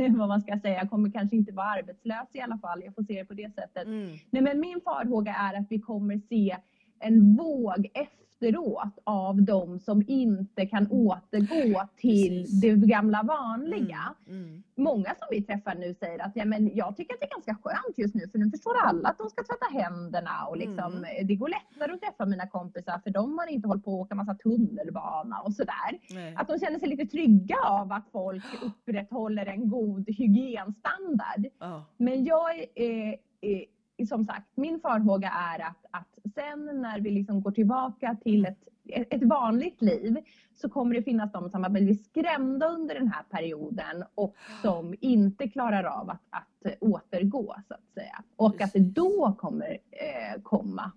vad 0.18 0.28
man 0.28 0.40
ska 0.40 0.58
säga, 0.60 0.78
jag 0.78 0.90
kommer 0.90 1.10
kanske 1.10 1.36
inte 1.36 1.52
vara 1.52 1.66
arbetslös 1.66 2.28
i 2.32 2.40
alla 2.40 2.58
fall, 2.58 2.82
jag 2.84 2.94
får 2.94 3.02
se 3.02 3.18
det 3.18 3.24
på 3.24 3.34
det 3.34 3.54
sättet. 3.54 3.86
Mm. 3.86 4.16
Nej, 4.30 4.42
men 4.42 4.60
min 4.60 4.80
farhåga 4.80 5.34
är 5.34 5.54
att 5.60 5.66
vi 5.70 5.78
kommer 5.80 6.18
se 6.28 6.56
en 7.02 7.36
våg 7.36 7.90
efteråt 7.94 8.98
av 9.04 9.42
de 9.42 9.78
som 9.78 10.02
inte 10.06 10.66
kan 10.66 10.86
återgå 10.90 11.82
till 11.96 12.42
Precis. 12.42 12.60
det 12.60 12.68
gamla 12.86 13.22
vanliga 13.22 14.14
Mm. 14.28 14.42
Mm. 14.44 14.62
många 14.76 15.04
som 15.08 15.28
vi 15.30 15.42
träffar 15.42 15.74
nu 15.74 15.94
säger 15.94 16.18
att 16.18 16.32
ja, 16.34 16.44
men 16.44 16.70
jag 16.76 16.96
tycker 16.96 17.14
att 17.14 17.20
det 17.20 17.26
är 17.26 17.30
ganska 17.30 17.54
skönt 17.62 17.98
just 17.98 18.14
nu 18.14 18.28
för 18.28 18.38
nu 18.38 18.50
förstår 18.50 18.72
alla 18.84 19.08
att 19.08 19.18
de 19.18 19.30
ska 19.30 19.42
tvätta 19.44 19.66
händerna 19.82 20.46
och 20.48 20.56
liksom, 20.56 20.92
Mm. 20.96 21.26
det 21.26 21.34
går 21.34 21.48
lättare 21.48 21.92
att 21.94 22.00
träffa 22.00 22.26
mina 22.26 22.46
kompisar 22.46 22.98
för 23.04 23.10
de 23.10 23.38
har 23.38 23.46
inte 23.46 23.68
hållit 23.68 23.84
på 23.84 23.90
att 23.94 24.00
åka 24.06 24.14
massa 24.14 24.34
tunnelbana 24.34 25.40
och 25.40 25.52
sådär. 25.54 25.90
Nej. 26.10 26.34
Att 26.36 26.48
de 26.48 26.58
känner 26.58 26.78
sig 26.78 26.88
lite 26.88 27.06
trygga 27.06 27.56
av 27.64 27.92
att 27.92 28.08
folk 28.12 28.44
upprätthåller 28.62 29.46
en 29.46 29.68
god 29.68 30.08
hygienstandard. 30.10 31.46
Ja. 31.58 31.84
Men 31.96 32.24
jag 32.24 32.58
är, 32.58 32.66
är, 32.74 33.16
är 33.40 33.64
som 34.06 34.24
sagt, 34.24 34.46
min 34.54 34.80
farhåga 34.80 35.30
är 35.30 35.60
att, 35.60 35.86
att 35.90 36.34
sen 36.34 36.82
när 36.82 37.00
vi 37.00 37.10
liksom 37.10 37.40
går 37.40 37.50
tillbaka 37.50 38.16
till 38.22 38.46
ett, 38.46 38.58
ett 38.88 39.22
vanligt 39.22 39.82
liv 39.82 40.16
så 40.54 40.68
kommer 40.68 40.94
det 40.94 41.02
finnas 41.02 41.32
de 41.32 41.50
som 41.50 41.62
har 41.62 41.70
blivit 41.70 42.04
skrämda 42.04 42.68
under 42.68 42.94
den 42.94 43.08
här 43.08 43.22
perioden 43.30 44.04
och 44.14 44.34
som 44.62 44.94
inte 45.00 45.48
klarar 45.48 45.84
av 45.84 46.10
att, 46.10 46.22
att 46.30 46.76
återgå 46.80 47.54
så 47.68 47.74
att 47.74 47.94
säga. 47.94 48.22
Och 48.36 48.60
att 48.60 48.72
det 48.72 48.78
då 48.78 49.36
kommer 49.38 49.78
eh, 49.90 50.42
komma 50.42 50.92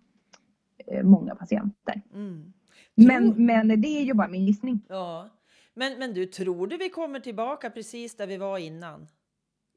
eh, 0.78 1.04
många 1.04 1.36
patienter. 1.36 2.02
Mm. 2.14 2.54
Men, 2.96 3.46
men 3.46 3.82
det 3.82 3.88
är 3.88 4.04
ju 4.04 4.14
bara 4.14 4.28
min 4.28 4.46
gissning. 4.46 4.82
Ja. 4.90 5.30
Men, 5.74 6.00
men 6.00 6.14
du, 6.14 6.26
tror 6.26 6.68
du 6.68 6.78
vi 6.78 6.90
kommer 6.90 7.20
tillbaka 7.20 7.70
precis 7.70 8.16
där 8.18 8.28
vi 8.28 8.38
var 8.38 8.58
innan? 8.58 9.08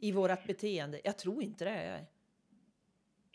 I 0.00 0.12
vårt 0.12 0.46
beteende? 0.46 1.00
Jag 1.04 1.18
tror 1.18 1.42
inte 1.42 1.64
det. 1.64 2.06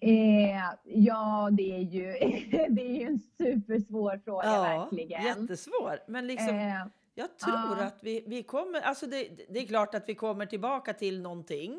Eh, 0.04 0.60
ja, 0.84 1.50
det 1.52 1.76
är, 1.76 1.80
ju, 1.80 2.04
det 2.70 2.82
är 2.82 3.00
ju 3.00 3.04
en 3.04 3.20
supersvår 3.20 4.22
fråga 4.26 4.46
Ja, 4.46 4.62
verkligen. 4.62 5.24
jättesvår. 5.24 6.00
Men 6.08 6.28
liksom, 6.28 6.56
Eh, 6.56 6.86
jag 7.16 7.38
tror 7.38 7.78
ja. 7.80 7.84
att 7.86 8.00
vi, 8.02 8.24
vi 8.28 8.44
kommer... 8.44 8.82
Alltså 8.82 9.08
det, 9.08 9.28
det 9.50 9.60
är 9.60 9.66
klart 9.66 9.96
att 9.96 10.10
vi 10.10 10.16
kommer 10.16 10.46
tillbaka 10.46 10.94
till 10.94 11.22
någonting. 11.22 11.72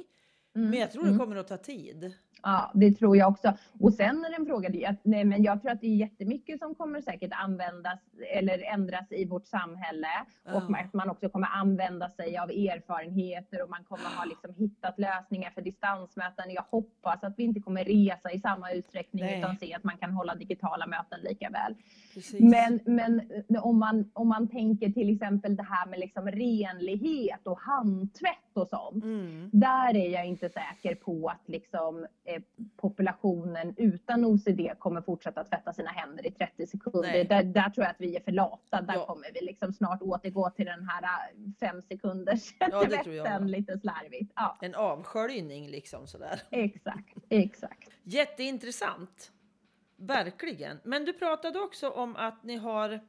mm, 0.56 0.70
Men 0.70 0.80
jag 0.80 0.92
tror 0.92 1.02
mm. 1.02 1.12
det 1.14 1.24
kommer 1.24 1.36
att 1.36 1.48
ta 1.48 1.56
tid. 1.56 2.12
Ja, 2.44 2.70
det 2.74 2.92
tror 2.92 3.16
jag 3.16 3.28
också. 3.28 3.52
Och 3.80 3.94
sen 3.94 4.24
är 4.24 4.30
det 4.30 4.36
en 4.36 4.46
fråga, 4.46 4.96
nej, 5.02 5.24
men 5.24 5.42
jag 5.42 5.62
tror 5.62 5.70
att 5.72 5.80
det 5.80 5.86
är 5.86 5.96
jättemycket 5.96 6.58
som 6.58 6.74
kommer 6.74 7.00
säkert 7.00 7.30
användas 7.34 8.00
eller 8.34 8.62
ändras 8.74 9.12
i 9.12 9.24
vårt 9.24 9.46
samhälle. 9.46 10.08
Och 10.44 10.62
Ja. 10.68 10.78
att 10.84 10.92
man 10.92 11.10
också 11.10 11.28
kommer 11.28 11.48
använda 11.48 12.08
sig 12.08 12.38
av 12.38 12.50
erfarenheter 12.50 13.62
och 13.62 13.70
man 13.70 13.84
kommer 13.84 14.04
ha 14.18 14.24
liksom 14.24 14.54
hittat 14.54 14.98
lösningar 14.98 15.50
för 15.50 15.62
distansmöten. 15.62 16.50
Jag 16.50 16.64
hoppas 16.70 17.24
att 17.24 17.34
vi 17.38 17.42
inte 17.44 17.60
kommer 17.60 17.84
resa 17.84 18.30
i 18.32 18.40
samma 18.40 18.72
utsträckning 18.72 19.24
Nej. 19.24 19.38
utan 19.38 19.56
se 19.56 19.74
att 19.74 19.84
man 19.84 19.96
kan 19.98 20.10
hålla 20.12 20.34
digitala 20.34 20.86
möten 20.86 21.20
lika 21.20 21.50
väl. 21.50 21.74
Precis. 22.14 22.40
Men, 22.40 22.80
men 22.86 23.20
eh, 23.48 23.66
om, 23.66 23.78
man, 23.78 24.10
om 24.12 24.28
man 24.28 24.48
tänker 24.48 24.90
till 24.90 25.14
exempel 25.14 25.56
det 25.56 25.62
här 25.62 25.86
med 25.86 25.98
liksom 25.98 26.28
renlighet 26.30 27.46
och 27.46 27.58
handtvätt 27.60 28.38
och 28.54 28.68
sånt. 28.68 29.04
Mm. 29.04 29.50
Där 29.52 29.96
är 29.96 30.08
jag 30.10 30.26
inte 30.26 30.48
säker 30.48 30.94
på 30.94 31.28
att 31.28 31.48
liksom, 31.48 32.06
eh, 32.24 32.33
populationen 32.76 33.74
utan 33.76 34.24
OCD 34.24 34.60
kommer 34.78 35.00
fortsätta 35.02 35.44
tvätta 35.44 35.72
sina 35.72 35.90
händer 35.90 36.26
i 36.26 36.30
30 36.30 36.66
sekunder. 36.66 37.24
Där, 37.24 37.42
där 37.42 37.70
tror 37.70 37.84
jag 37.84 37.90
att 37.90 38.00
vi 38.00 38.16
är 38.16 38.20
för 38.20 38.32
lata. 38.32 38.80
Där 38.82 38.94
Ja. 38.94 39.06
kommer 39.06 39.26
vi 39.34 39.46
liksom 39.46 39.72
snart 39.72 40.02
återgå 40.02 40.50
till 40.50 40.66
den 40.66 40.88
här 40.88 41.02
eh, 41.02 41.50
fem 41.60 41.82
sekunders 41.82 42.54
Ja, 42.58 42.84
tvätten 42.86 43.50
lite 43.50 43.78
slarvigt. 43.78 44.32
Ja, 44.36 44.58
En 44.60 44.74
avsköljning 44.74 45.68
liksom 45.68 46.06
sådär. 46.06 46.40
exakt, 46.50 47.14
exakt. 47.28 47.90
Jätteintressant. 48.02 49.30
Verkligen. 49.96 50.80
Men 50.84 51.04
du 51.04 51.12
pratade 51.12 51.60
också 51.60 51.90
om 51.90 52.16
att 52.16 52.44
ni 52.44 52.56
har... 52.56 53.00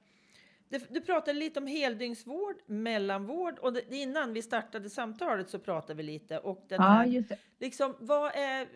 det- 0.69 0.93
Du 0.93 1.01
pratade 1.01 1.39
lite 1.39 1.59
om 1.59 1.67
heldygnsvård, 1.67 2.55
mellanvård 2.65 3.59
och 3.59 3.73
det, 3.73 3.95
innan 3.95 4.33
vi 4.33 4.41
startade 4.41 4.89
samtalet 4.89 5.49
så 5.49 5.59
pratade 5.59 5.93
vi 5.93 6.03
lite 6.03 6.39
och 6.39 6.65
den 6.67 6.81
Ja, 6.81 6.87
här, 6.87 7.05
just 7.05 7.29
det. 7.29 7.37
liksom, 7.59 7.95
vad 7.99 8.35
är, 8.35 8.67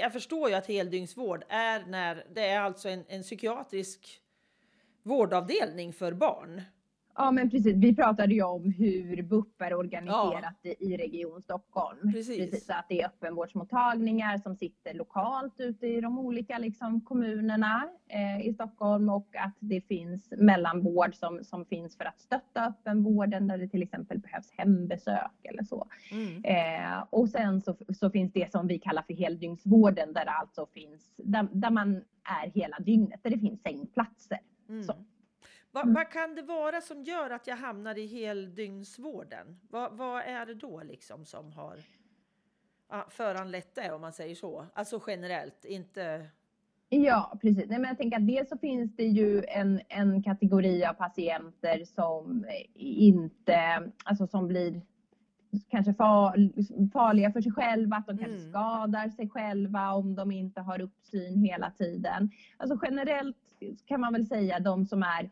jag 0.00 0.12
förstår 0.12 0.48
ju 0.48 0.54
att 0.54 0.66
heldygnsvård 0.66 1.44
är 1.48 1.84
när 1.86 2.26
det 2.34 2.46
är 2.48 2.60
alltså 2.60 2.88
en, 2.88 3.04
en 3.08 3.22
psykiatrisk 3.22 4.20
vårdavdelning 5.02 5.92
för 5.92 6.12
barn. 6.12 6.62
Ja, 7.18 7.30
men 7.30 7.50
precis. 7.50 7.76
Vi 7.76 7.96
pratade 7.96 8.34
ju 8.34 8.42
om 8.42 8.72
hur 8.78 9.22
BUP 9.22 9.60
är 9.62 9.74
organiserat 9.74 10.54
i- 10.62 10.76
i 10.92 10.96
Region 10.96 11.42
Stockholm. 11.42 12.12
Precis. 12.12 12.66
Så 12.66 12.72
att 12.72 12.86
det 12.88 13.00
är 13.00 13.06
öppenvårdsmottagningar 13.06 14.38
som 14.38 14.56
sitter 14.56 14.94
lokalt 14.94 15.60
ute 15.60 15.86
i 15.86 16.00
de 16.00 16.18
olika 16.18 16.58
liksom, 16.58 17.00
kommunerna 17.00 17.88
eh, 18.08 18.46
i 18.46 18.52
Stockholm 18.54 19.08
och 19.08 19.28
att 19.36 19.54
det 19.58 19.80
finns 19.80 20.32
mellanvård 20.38 21.14
som, 21.14 21.44
som 21.44 21.64
finns 21.64 21.96
för 21.96 22.04
att 22.04 22.20
stötta 22.20 22.64
öppenvården 22.66 23.46
där 23.46 23.58
det 23.58 23.68
till 23.68 23.82
exempel 23.82 24.18
behövs 24.18 24.50
hembesök 24.52 25.30
eller 25.42 25.62
så. 25.64 25.86
Mm. 26.12 26.44
Eh, 26.44 27.04
och 27.10 27.28
sen 27.28 27.60
så, 27.60 27.76
så 27.94 28.10
finns 28.10 28.32
det 28.32 28.52
som 28.52 28.66
vi 28.66 28.78
kallar 28.78 29.02
för 29.02 29.14
heldygnsvården 29.14 30.12
där 30.12 30.24
det 30.24 30.30
alltså 30.30 30.66
finns, 30.66 31.12
där, 31.16 31.48
där 31.52 31.70
man 31.70 31.96
är 32.42 32.50
hela 32.54 32.78
dygnet, 32.78 33.20
där 33.22 33.30
det 33.30 33.38
finns 33.38 33.62
sängplatser. 33.62 34.38
Mm. 34.68 34.82
Så. 34.82 34.92
Vad, 35.76 35.84
Mm. 35.84 35.94
vad 35.94 36.10
kan 36.10 36.34
det 36.34 36.42
vara 36.42 36.80
som 36.80 37.02
gör 37.02 37.30
att 37.30 37.46
jag 37.46 37.56
hamnar 37.56 37.98
i 37.98 38.06
heldygnsvården? 38.06 39.60
Vad, 39.70 39.92
vad 39.96 40.22
är 40.22 40.46
det 40.46 40.54
då 40.54 40.82
liksom 40.82 41.24
som 41.24 41.52
har 41.52 41.76
föranlett 43.10 43.74
det 43.74 43.92
om 43.92 44.00
man 44.00 44.12
säger 44.12 44.34
så? 44.34 44.66
Alltså 44.74 45.02
generellt, 45.06 45.64
inte... 45.64 46.26
Ja, 46.88 47.38
precis. 47.42 47.64
Nej, 47.68 47.78
men 47.78 47.88
jag 47.88 47.98
tänker 47.98 48.16
att 48.18 48.26
dels 48.26 48.48
så 48.48 48.58
finns 48.58 48.96
det 48.96 49.04
ju 49.04 49.44
en, 49.48 49.80
en 49.88 50.22
kategori 50.22 50.84
av 50.84 50.92
patienter 50.94 51.84
som 51.84 52.46
inte, 52.74 53.90
alltså 54.04 54.26
som 54.26 54.48
blir 54.48 54.82
kanske 55.68 55.94
far, 55.94 56.32
farliga 56.92 57.32
för 57.32 57.40
sig 57.40 57.52
själva, 57.52 57.96
att 57.96 58.06
de 58.06 58.18
kanske 58.18 58.36
Mm. 58.38 58.50
skadar 58.50 59.08
sig 59.08 59.28
själva 59.28 59.92
om 59.92 60.14
de 60.14 60.30
inte 60.30 60.60
har 60.60 60.80
uppsyn 60.80 61.38
hela 61.38 61.70
tiden. 61.70 62.30
Alltså 62.56 62.78
generellt 62.82 63.36
kan 63.86 64.00
man 64.00 64.12
väl 64.12 64.26
säga 64.26 64.60
de 64.60 64.86
som 64.86 65.02
är, 65.02 65.30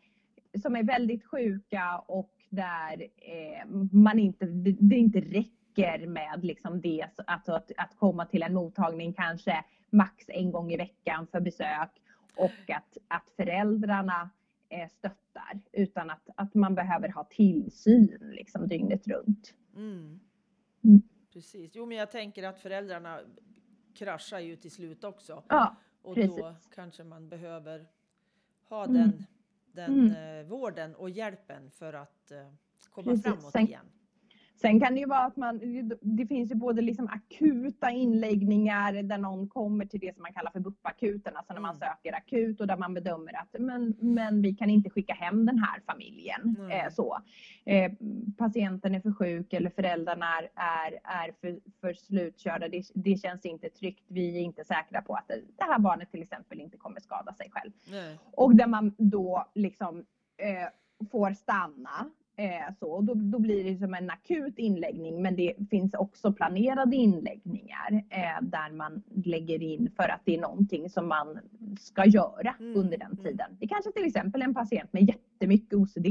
som 0.62 0.77
är 0.77 0.83
väldigt 0.83 1.25
sjuka 1.25 1.99
och 1.99 2.31
där 2.51 3.03
eh, 3.17 3.67
man 3.93 4.19
inte, 4.19 4.47
det, 4.47 4.97
inte 4.97 5.21
räcker 5.21 6.07
med 6.07 6.45
liksom 6.45 6.81
det, 6.81 7.07
alltså 7.27 7.53
att, 7.53 7.71
att 7.77 7.97
komma 7.97 8.27
till 8.27 8.43
en 8.43 8.55
mottagning 8.55 9.12
kanske 9.12 9.64
max 9.90 10.25
en 10.29 10.53
gång 10.53 10.73
i 10.73 10.77
veckan 10.77 11.27
för 11.27 11.40
besök 11.40 11.90
och 12.37 12.71
att, 12.71 12.97
att 13.09 13.31
föräldrarna 13.37 14.31
eh, 14.69 14.88
stöttar 14.88 15.61
utan 15.73 16.11
att, 16.11 16.29
att 16.37 16.55
man 16.55 16.75
behöver 16.75 17.09
ha 17.09 17.25
tillsyn 17.25 18.19
liksom 18.21 18.69
dygnet 18.69 19.07
runt. 19.09 19.55
Mm. 19.77 20.21
Mm. 20.85 21.03
Precis. 21.33 21.71
Jo, 21.75 21.87
men 21.87 21.97
jag 21.97 22.11
tänker 22.11 22.43
att 22.43 22.59
föräldrarna 22.59 23.21
kraschar 23.95 24.38
ju 24.38 24.57
till 24.57 24.71
slut 24.71 25.05
också. 25.05 25.43
Ja, 25.49 25.77
Och 26.03 26.14
precis. 26.14 26.37
då 26.37 26.55
kanske 26.75 27.05
man 27.05 27.29
behöver 27.29 27.87
ha 28.69 28.85
Mm. 28.85 28.95
den, 28.95 29.27
den 29.75 29.93
Mm. 30.11 30.41
eh, 30.41 30.47
vården 30.47 30.95
och 30.95 31.11
hjälpen 31.11 31.71
för 31.71 31.93
att 31.93 32.31
eh, 32.31 32.49
komma 32.91 33.11
Precis. 33.11 33.25
framåt 33.25 33.55
igen. 33.69 33.87
Sen 34.57 34.81
kan 34.81 34.95
det 34.95 35.01
ju 35.01 35.07
vara 35.07 35.25
att 35.25 35.37
man, 35.37 35.61
det 36.01 36.27
finns 36.27 36.51
ju 36.51 36.55
både 36.55 36.83
liksom 36.83 37.09
akuta 37.09 37.90
inläggningar 37.90 38.93
där 39.03 39.19
någon 39.19 39.49
kommer 39.49 39.87
till 39.87 40.01
det 40.01 40.14
som 40.14 40.23
man 40.23 40.33
kallar 40.33 40.51
för 40.51 40.61
BUP-akuten, 40.61 41.37
alltså 41.37 41.53
när 41.53 41.61
man 41.61 41.75
Mm. 41.77 41.81
söker 41.88 42.14
akut 42.17 42.61
och 42.61 42.67
där 42.67 42.77
man 42.77 42.95
bedömer 42.95 43.37
att 43.37 43.61
men, 43.61 43.95
men 44.01 44.43
vi 44.43 44.55
kan 44.55 44.71
inte 44.71 44.90
skicka 44.90 45.14
hem 45.14 45.47
den 45.47 45.59
här 45.59 45.81
familjen. 45.87 46.57
Eh, 46.71 46.93
så. 46.93 47.19
Eh, 47.64 47.93
patienten 48.38 48.95
är 48.95 49.01
för 49.01 49.12
sjuk 49.12 49.53
eller 49.53 49.71
föräldrarna 49.71 50.27
är, 50.27 50.43
är, 50.55 50.93
är 51.05 51.33
för, 51.40 51.61
för 51.81 51.95
slutkörda. 51.95 52.69
Det, 52.69 52.83
det 52.95 53.17
känns 53.17 53.45
inte 53.45 53.69
tryggt. 53.71 54.05
Vi 54.09 54.37
är 54.38 54.40
inte 54.43 54.64
säkra 54.64 55.03
på 55.03 55.14
att 55.14 55.29
det, 55.29 55.40
det 55.57 55.64
här 55.64 55.79
barnet 55.79 56.11
till 56.11 56.23
exempel 56.23 56.61
inte 56.61 56.77
kommer 56.77 57.01
skada 57.01 57.33
sig 57.35 57.51
själv. 57.51 57.73
Nej. 57.90 58.19
Och 58.33 58.57
där 58.57 58.67
man 58.67 58.95
då 58.99 59.45
liksom 59.55 60.05
eh, 60.37 61.09
får 61.11 61.33
stanna. 61.33 62.11
Eh, 62.37 62.75
så, 62.79 62.87
och 62.87 63.05
då, 63.05 63.14
då 63.14 63.38
blir 63.38 63.64
det 63.64 63.79
som 63.79 63.94
en 63.94 64.11
akut 64.11 64.59
inläggning 64.59 65.23
men 65.23 65.37
det 65.37 65.55
finns 65.70 65.94
också 65.94 66.33
planerade 66.33 66.97
inläggningar 66.97 68.05
eh, 68.11 68.42
där 68.42 68.73
man 68.73 69.03
lägger 69.25 69.62
in 69.62 69.90
för 69.97 70.09
att 70.09 70.20
det 70.25 70.35
är 70.35 70.40
någonting 70.40 70.90
som 70.90 71.09
man 71.09 71.38
ska 71.81 72.05
göra 72.05 72.55
Mm, 72.61 72.81
under 72.81 72.99
den 72.99 73.12
mm. 73.12 73.25
tiden. 73.25 73.57
Det 73.61 73.68
kanske 73.68 73.92
till 73.92 74.05
exempel 74.05 74.42
en 74.42 74.55
patient 74.55 74.92
med 74.92 75.03
jättemycket 75.03 75.75
OCD 75.75 76.07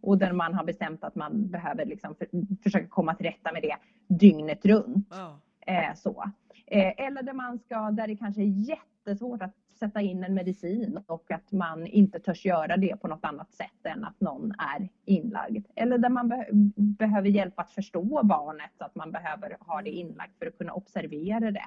och 0.00 0.18
där 0.18 0.32
man 0.32 0.54
har 0.54 0.64
bestämt 0.64 1.04
att 1.04 1.14
man 1.14 1.50
behöver 1.50 1.84
liksom 1.84 2.14
för, 2.14 2.26
försöka 2.62 2.86
komma 2.86 3.14
till 3.14 3.26
rätta 3.26 3.52
med 3.52 3.62
det 3.62 3.76
dygnet 4.14 4.66
runt. 4.66 5.08
Ja. 5.10 5.40
Eh, 5.66 5.94
så. 5.94 6.24
Eh, 6.66 7.06
eller 7.06 7.22
där 7.22 7.32
man 7.32 7.58
ska, 7.58 7.90
där 7.90 8.06
det 8.06 8.16
kanske 8.16 8.42
är 8.42 8.68
jättesvårt 8.68 9.42
att 9.42 9.54
sätta 9.86 10.00
in 10.00 10.24
en 10.24 10.34
medicin 10.34 11.00
och 11.06 11.30
att 11.30 11.52
man 11.52 11.86
inte 11.86 12.20
törs 12.20 12.44
göra 12.44 12.76
det 12.76 12.96
på 13.00 13.08
något 13.08 13.24
annat 13.24 13.52
sätt 13.52 13.86
än 13.86 14.04
att 14.04 14.20
någon 14.20 14.52
är 14.58 14.88
inlagd. 15.04 15.66
Eller 15.74 15.98
där 15.98 16.08
man 16.08 16.28
be- 16.28 16.48
behöver 16.76 17.28
hjälp 17.28 17.58
att 17.58 17.70
förstå 17.70 18.20
barnet 18.24 18.70
så 18.78 18.84
att 18.84 18.94
man 18.94 19.12
behöver 19.12 19.56
ha 19.60 19.82
det 19.82 19.90
inlagt 19.90 20.38
för 20.38 20.46
att 20.46 20.58
kunna 20.58 20.72
observera 20.72 21.50
det 21.50 21.64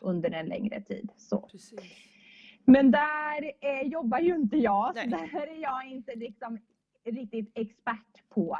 under 0.00 0.30
en 0.30 0.46
längre 0.46 0.80
tid. 0.80 1.10
Så. 1.16 1.40
Precis. 1.40 1.80
Men 2.64 2.90
där 2.90 3.44
eh, 3.60 3.88
jobbar 3.88 4.18
ju 4.18 4.34
inte 4.34 4.56
jag, 4.56 4.96
så 4.98 5.08
Nej. 5.08 5.30
där 5.32 5.46
är 5.46 5.62
jag 5.62 5.86
inte 5.86 6.14
liksom 6.14 6.58
riktigt 7.04 7.52
expert 7.54 8.28
på 8.28 8.58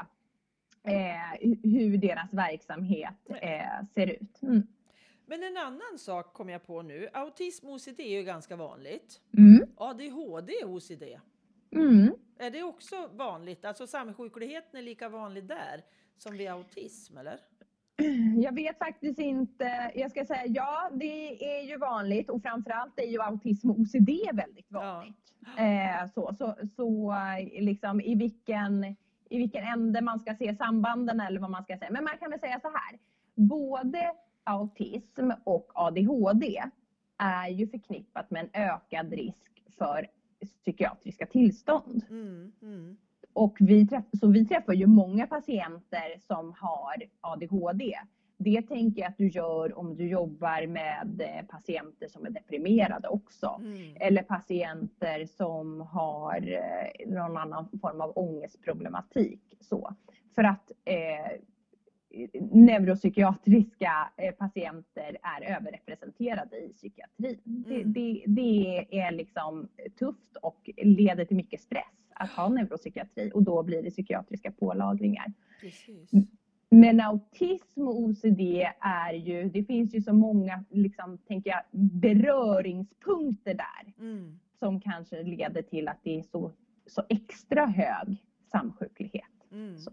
eh, 0.83 0.93
hu- 1.41 1.59
hur 1.79 1.97
deras 1.97 2.33
verksamhet 2.33 3.29
eh, 3.41 3.85
ser 3.93 4.07
ut. 4.07 4.41
Mm. 4.41 4.67
Men 5.25 5.43
en 5.43 5.57
annan 5.57 5.97
sak 5.97 6.33
kom 6.33 6.49
jag 6.49 6.67
på 6.67 6.81
nu. 6.81 7.09
Autism 7.13 7.67
och 7.67 7.73
OCD 7.73 7.99
är 7.99 8.17
ju 8.17 8.23
ganska 8.23 8.55
vanligt. 8.55 9.21
Mm. 9.37 9.69
ADHD 9.77 10.53
och 10.63 10.73
OCD. 10.73 11.03
Mm. 11.71 12.13
Är 12.39 12.51
det 12.51 12.63
också 12.63 13.09
vanligt? 13.13 13.65
Alltså 13.65 13.87
samsjukligheten 13.87 14.79
är 14.79 14.83
lika 14.83 15.09
vanlig 15.09 15.43
där 15.43 15.83
som 16.17 16.37
vid 16.37 16.49
autism, 16.49 17.17
eller? 17.17 17.39
Jag 18.43 18.55
vet 18.55 18.77
faktiskt 18.77 19.19
inte. 19.19 19.91
Jag 19.95 20.11
ska 20.11 20.25
säga 20.25 20.43
ja, 20.45 20.89
det 20.93 21.57
är 21.57 21.61
ju 21.61 21.77
vanligt 21.77 22.29
och 22.29 22.41
framförallt 22.41 22.99
är 22.99 23.07
ju 23.07 23.21
autism 23.21 23.69
och 23.69 23.79
OCD 23.79 24.09
väldigt 24.33 24.71
vanligt. 24.71 25.15
Eh, 25.57 26.11
så 26.13 26.33
så, 26.37 26.55
så 26.75 27.15
liksom 27.59 28.01
i 28.01 28.15
vilken, 28.15 28.83
i 29.29 29.37
vilken 29.37 29.63
ände 29.63 30.01
man 30.01 30.19
ska 30.19 30.35
se 30.35 30.55
sambanden 30.55 31.19
eller 31.19 31.39
vad 31.39 31.51
man 31.51 31.63
ska 31.63 31.77
säga. 31.77 31.91
Men 31.91 32.03
man 32.03 32.17
kan 32.17 32.31
väl 32.31 32.39
säga 32.39 32.59
så 32.59 32.67
här. 32.67 32.99
Både 33.35 34.11
autism 34.45 35.31
och 35.43 35.71
ADHD 35.73 36.63
är 37.17 37.49
ju 37.49 37.67
förknippat 37.67 38.31
med 38.31 38.41
en 38.53 38.61
ökad 38.61 39.13
risk 39.13 39.63
för 39.77 40.07
psykiatriska 40.41 41.25
tillstånd. 41.25 42.03
Mm, 42.09 42.51
mm, 42.61 42.97
Och 43.33 43.57
vi 43.59 43.87
träff, 43.87 44.03
så 44.19 44.27
vi 44.27 44.45
träffar 44.45 44.73
ju 44.73 44.87
många 44.87 45.27
patienter 45.27 46.19
som 46.27 46.53
har 46.57 46.95
ADHD. 47.21 47.93
Det 48.37 48.61
tänker 48.61 49.01
jag 49.01 49.09
att 49.09 49.17
du 49.17 49.27
gör 49.27 49.77
om 49.79 49.95
du 49.95 50.07
jobbar 50.07 50.67
med 50.67 51.21
eh, 51.21 51.45
patienter 51.47 52.07
som 52.07 52.25
är 52.25 52.29
deprimerade 52.29 53.07
också. 53.07 53.55
mm. 53.63 53.97
Eller 53.99 54.23
patienter 54.23 55.25
som 55.25 55.81
har 55.81 56.37
eh, 56.51 57.07
någon 57.13 57.37
annan 57.37 57.69
form 57.81 58.01
av 58.01 58.13
ångestproblematik. 58.15 59.57
Så. 59.61 59.95
För 60.35 60.43
att 60.43 60.71
eh, 60.85 61.39
neuropsykiatriska 62.51 64.11
eh, 64.17 64.31
patienter 64.35 65.17
är 65.23 65.55
överrepresenterade 65.57 66.57
i 66.57 66.73
psykiatrin. 66.73 67.39
Det, 67.45 67.75
Mm. 67.75 67.93
det, 67.93 68.23
det 68.27 68.77
är 68.99 69.11
liksom 69.11 69.67
tufft 69.99 70.35
och 70.41 70.69
leder 70.77 71.25
till 71.25 71.37
mycket 71.37 71.61
stress 71.61 72.11
att 72.13 72.29
ha 72.29 72.49
neuropsykiatri 72.49 73.31
och 73.33 73.43
då 73.43 73.63
blir 73.63 73.83
det 73.83 73.89
psykiatriska 73.91 74.51
pålagringar. 74.51 75.33
Precis. 75.61 76.11
Men 76.69 76.99
autism 77.01 77.87
och 77.87 77.99
OCD 77.99 78.39
är 78.79 79.13
ju, 79.13 79.49
det 79.49 79.63
finns 79.63 79.95
ju 79.95 80.01
så 80.01 80.13
många, 80.13 80.63
liksom, 80.69 81.17
tänker 81.17 81.49
jag, 81.49 81.61
beröringspunkter 81.71 83.53
där 83.53 83.93
Mm. 83.99 84.39
som 84.59 84.81
kanske 84.81 85.23
leder 85.23 85.61
till 85.61 85.87
att 85.87 85.99
det 86.03 86.17
är 86.19 86.23
så, 86.23 86.51
så 86.85 87.03
extra 87.09 87.65
hög 87.65 88.23
samsjuklighet. 88.51 89.23
Mm. 89.51 89.77
Så. 89.77 89.91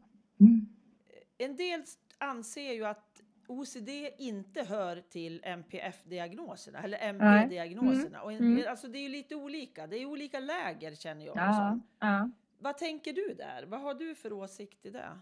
En 1.38 1.56
del 1.56 1.82
anser 2.22 2.72
ju 2.72 2.84
att 2.84 3.22
OCD 3.46 3.88
inte 4.18 4.62
hör 4.62 5.00
till 5.00 5.40
MPF-diagnoserna 5.44 6.78
eller 6.82 6.98
MP-diagnoserna. 7.02 8.20
En, 8.22 8.36
Mm. 8.36 8.64
alltså 8.70 8.88
det 8.88 8.98
är 8.98 9.02
ju 9.02 9.08
lite 9.08 9.34
olika. 9.34 9.86
Det 9.86 9.96
är 9.96 10.06
olika 10.06 10.40
läger 10.40 10.94
känner 10.94 11.26
jag. 11.26 11.36
Ja, 11.36 11.52
som. 11.52 11.82
ja. 11.98 12.30
Vad 12.58 12.78
tänker 12.78 13.12
du 13.12 13.34
där? 13.34 13.62
Vad 13.66 13.80
har 13.80 13.94
du 13.94 14.14
för 14.14 14.32
åsikt 14.32 14.86
i 14.86 14.90
det? 14.90 15.18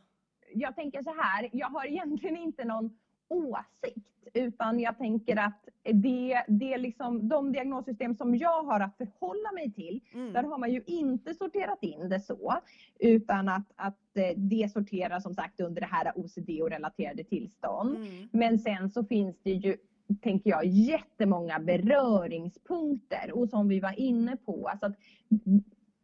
Jag 0.54 0.74
tänker 0.74 1.02
så 1.02 1.14
här, 1.22 1.50
jag 1.52 1.66
har 1.66 1.86
egentligen 1.86 2.36
inte 2.36 2.64
någon 2.64 2.98
åsikt 3.30 4.10
utan 4.34 4.80
jag 4.80 4.98
tänker 4.98 5.36
att 5.36 5.68
det, 5.82 6.44
det 6.48 6.72
är 6.72 6.78
liksom 6.78 7.28
de 7.28 7.52
diagnossystem 7.52 8.14
som 8.14 8.36
jag 8.36 8.62
har 8.62 8.80
att 8.80 8.96
förhålla 8.96 9.52
mig 9.52 9.72
till 9.72 10.00
Mm. 10.14 10.32
Där 10.32 10.42
har 10.42 10.58
man 10.58 10.72
ju 10.72 10.82
inte 10.86 11.34
sorterat 11.34 11.82
in 11.82 12.08
det 12.08 12.20
så, 12.20 12.54
utan 12.98 13.48
att, 13.48 13.72
att 13.76 14.16
eh, 14.16 14.36
det 14.36 14.72
sorterar 14.72 15.20
som 15.20 15.34
sagt 15.34 15.60
under 15.60 15.80
det 15.80 15.86
här 15.86 16.12
OCD 16.16 16.62
och 16.62 16.70
relaterade 16.70 17.24
tillstånd. 17.24 17.96
Mm. 17.96 18.28
Men 18.32 18.58
sen 18.58 18.90
så 18.90 19.04
finns 19.04 19.36
det 19.42 19.50
ju, 19.52 19.76
tänker 20.20 20.50
jag, 20.50 20.66
jättemånga 20.66 21.58
beröringspunkter 21.58 23.32
och 23.32 23.48
som 23.48 23.68
vi 23.68 23.80
var 23.80 24.00
inne 24.00 24.36
på, 24.36 24.68
alltså 24.68 24.86
att, 24.86 24.96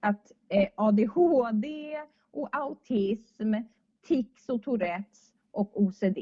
att 0.01 0.33
eh, 0.49 0.69
ADHD 0.75 1.97
och 2.31 2.57
autism, 2.57 3.55
tics 4.07 4.49
och 4.49 4.63
Tourettes 4.63 5.26
och 5.57 5.81
OCD, 5.83 6.19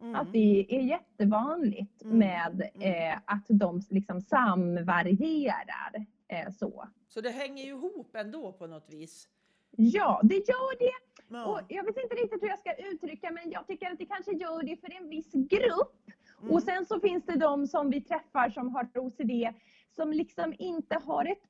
Mm. 0.00 0.14
att 0.14 0.32
det 0.32 0.66
är 0.76 0.80
jättevanligt 0.80 2.02
Mm. 2.02 2.18
med 2.18 2.60
eh, 2.80 3.18
att 3.24 3.44
de 3.48 3.80
liksom 3.90 4.20
samvarierar 4.20 6.06
eh, 6.28 6.50
så. 6.52 6.88
Så 7.08 7.20
det 7.20 7.30
hänger 7.30 7.64
ju 7.64 7.70
ihop 7.70 8.16
ändå 8.16 8.52
på 8.52 8.66
något 8.66 8.86
vis. 8.90 9.28
Ja, 9.76 10.20
det 10.22 10.34
gör 10.34 10.78
det. 10.78 10.92
Ja. 11.28 11.46
Och 11.46 11.60
jag 11.68 11.84
vet 11.84 11.96
inte 12.02 12.14
riktigt 12.14 12.42
hur 12.42 12.48
jag 12.48 12.58
ska 12.58 12.74
uttrycka 12.74 13.30
men 13.30 13.50
jag 13.50 13.66
tycker 13.66 13.90
att 13.92 13.98
det 13.98 14.06
kanske 14.06 14.32
gör 14.32 14.62
det 14.62 14.76
för 14.76 14.92
en 15.02 15.08
viss 15.08 15.32
grupp. 15.32 16.10
Mm. 16.42 16.52
Och 16.54 16.62
sen 16.62 16.86
så 16.86 17.00
finns 17.00 17.24
det 17.26 17.38
de 17.38 17.66
som 17.66 17.90
vi 17.90 18.00
träffar 18.00 18.50
som 18.50 18.74
har 18.74 18.88
OCD 18.94 19.54
som 19.90 20.12
liksom 20.12 20.54
inte 20.58 20.98
har 21.04 21.24
ett 21.24 21.42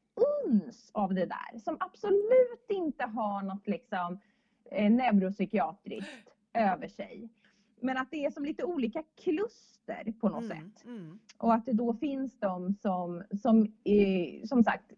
uns 0.46 0.90
av 0.94 1.14
det 1.14 1.26
där. 1.26 1.58
Som 1.58 1.76
absolut 1.80 2.66
inte 2.68 3.04
har 3.04 3.42
något 3.42 3.66
liksom 3.66 4.18
eh, 4.70 4.90
neuropsykiatriskt 4.90 6.28
över 6.56 6.88
sig. 6.88 7.28
Men 7.80 7.96
att 7.96 8.10
det 8.10 8.24
är 8.24 8.30
som 8.30 8.44
lite 8.44 8.64
olika 8.64 9.02
kluster 9.24 10.12
på 10.20 10.28
något 10.28 10.44
Mm. 10.44 10.56
sätt. 10.72 10.84
Mm. 10.84 11.18
Och 11.38 11.54
att 11.54 11.66
det 11.66 11.72
då 11.72 11.94
finns 11.94 12.38
de 12.40 12.72
som, 12.72 13.22
som 13.42 13.62
eh, 13.84 14.44
som 14.44 14.64
sagt 14.64 14.92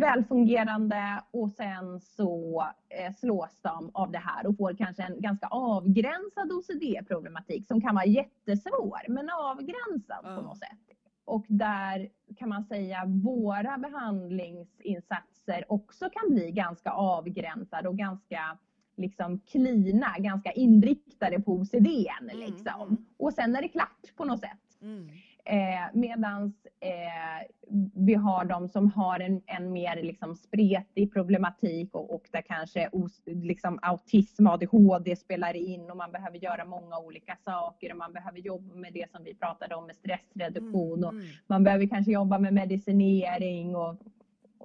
välfungerande 0.00 1.22
och 1.30 1.50
sen 1.50 2.00
så 2.00 2.64
eh, 2.88 3.14
slås 3.14 3.60
de 3.62 3.90
av 3.94 4.10
det 4.12 4.18
här 4.18 4.46
och 4.46 4.56
får 4.56 4.74
kanske 4.74 5.02
en 5.02 5.20
ganska 5.20 5.46
avgränsad 5.46 6.52
OCD-problematik 6.52 7.66
som 7.66 7.80
kan 7.80 7.94
vara 7.94 8.06
jättesvår 8.06 9.08
men 9.08 9.30
avgränsad 9.30 10.24
på 10.36 10.42
något 10.42 10.58
sätt. 10.58 10.78
Och 11.24 11.44
där 11.48 12.08
kan 12.36 12.48
man 12.48 12.64
säga 12.64 13.04
våra 13.06 13.78
behandlingsinsatser 13.78 15.64
också 15.68 16.10
kan 16.10 16.34
bli 16.34 16.50
ganska 16.50 16.90
avgränsade 16.90 17.88
och 17.88 17.96
ganska 17.96 18.58
liksom 18.96 19.40
klina, 19.40 20.14
ganska 20.18 20.52
inriktade 20.52 21.40
på 21.40 21.52
OCD. 21.52 21.86
Mm, 22.20 22.38
liksom. 22.38 22.82
Mm. 22.82 23.04
Och 23.16 23.32
sen 23.32 23.56
är 23.56 23.62
det 23.62 23.68
klart 23.68 24.16
på 24.16 24.24
något 24.24 24.40
sätt. 24.40 24.78
Mm. 24.82 25.08
Eh, 25.44 25.88
Medan 25.92 26.52
eh, 26.80 27.46
vi 27.94 28.14
har 28.14 28.44
de 28.44 28.68
som 28.68 28.90
har 28.90 29.20
en, 29.20 29.42
en 29.46 29.72
mer 29.72 30.02
liksom 30.02 30.34
spretig 30.34 31.12
problematik 31.12 31.94
och, 31.94 32.14
och 32.14 32.28
där 32.32 32.42
kanske 32.42 32.88
os, 32.92 33.22
liksom 33.26 33.78
autism, 33.82 34.46
ADHD 34.46 35.16
spelar 35.16 35.56
in 35.56 35.90
och 35.90 35.96
man 35.96 36.12
behöver 36.12 36.38
göra 36.38 36.64
många 36.64 36.98
olika 36.98 37.36
saker 37.44 37.90
och 37.92 37.98
man 37.98 38.12
behöver 38.12 38.38
jobba 38.38 38.74
med 38.74 38.92
det 38.92 39.10
som 39.10 39.24
vi 39.24 39.34
pratade 39.34 39.74
om 39.74 39.86
med 39.86 39.96
stressreduktion 39.96 41.04
och 41.04 41.12
mm, 41.12 41.24
mm. 41.24 41.36
man 41.46 41.64
behöver 41.64 41.86
kanske 41.86 42.12
jobba 42.12 42.38
med 42.38 42.54
medicinering 42.54 43.76
och, 43.76 43.96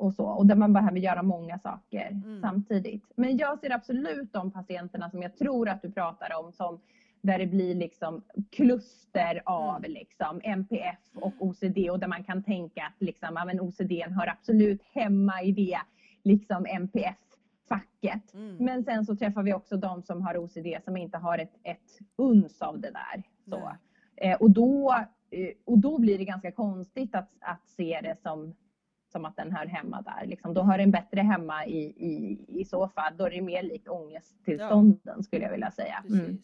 och 0.01 0.13
så 0.13 0.25
och 0.25 0.45
där 0.45 0.55
man 0.55 0.73
behöver 0.73 0.97
göra 0.97 1.23
många 1.23 1.59
saker 1.59 2.07
mm. 2.07 2.41
samtidigt. 2.41 3.03
Men 3.15 3.37
jag 3.37 3.59
ser 3.59 3.71
absolut 3.71 4.33
de 4.33 4.51
patienterna 4.51 5.09
som 5.09 5.21
jag 5.21 5.37
tror 5.37 5.69
att 5.69 5.81
du 5.81 5.91
pratar 5.91 6.39
om 6.39 6.51
som 6.51 6.79
där 7.21 7.39
det 7.39 7.47
blir 7.47 7.75
liksom 7.75 8.21
kluster 8.51 9.41
av 9.45 9.77
mm. 9.77 9.91
liksom 9.91 10.41
MPF 10.43 10.99
och 11.15 11.33
OCD 11.39 11.77
och 11.91 11.99
där 11.99 12.07
man 12.07 12.23
kan 12.23 12.43
tänka 12.43 12.85
att 12.85 13.01
liksom, 13.01 13.29
ja, 13.35 13.45
men 13.45 13.61
OCD 13.61 13.91
hör 13.91 14.29
absolut 14.29 14.81
hemma 14.83 15.41
i 15.41 15.51
det 15.51 15.79
liksom 16.23 16.65
MPF-facket. 16.65 18.33
Mm. 18.33 18.55
Men 18.59 18.83
sen 18.83 19.05
så 19.05 19.15
träffar 19.15 19.43
vi 19.43 19.53
också 19.53 19.77
de 19.77 20.03
som 20.03 20.21
har 20.21 20.37
OCD 20.37 20.83
som 20.85 20.97
inte 20.97 21.17
har 21.17 21.37
ett, 21.37 21.53
ett 21.63 21.99
uns 22.15 22.61
av 22.61 22.79
det 22.79 22.91
där. 22.91 23.23
Så. 23.49 23.71
Eh, 24.15 24.37
och, 24.37 24.51
då, 24.51 24.95
eh, 25.31 25.49
och 25.65 25.77
då 25.77 25.99
blir 25.99 26.17
det 26.17 26.25
ganska 26.25 26.51
konstigt 26.51 27.15
att, 27.15 27.29
att 27.39 27.67
se 27.67 27.99
det 28.03 28.15
som 28.21 28.53
som 29.11 29.25
att 29.25 29.35
den 29.35 29.51
hör 29.51 29.65
hemma 29.65 30.01
där. 30.01 30.25
Liksom, 30.25 30.53
då 30.53 30.61
hör 30.61 30.77
den 30.77 30.91
bättre 30.91 31.21
hemma 31.21 31.65
i, 31.65 31.79
i, 31.81 32.45
i 32.47 32.65
så 32.65 32.87
fall. 32.87 33.17
Då 33.17 33.25
är 33.25 33.29
det 33.29 33.41
mer 33.41 33.63
likt 33.63 33.87
ångesttillstånden 33.87 35.13
ja. 35.17 35.23
skulle 35.23 35.43
jag 35.43 35.51
vilja 35.51 35.71
säga. 35.71 36.03
Mm. 36.09 36.41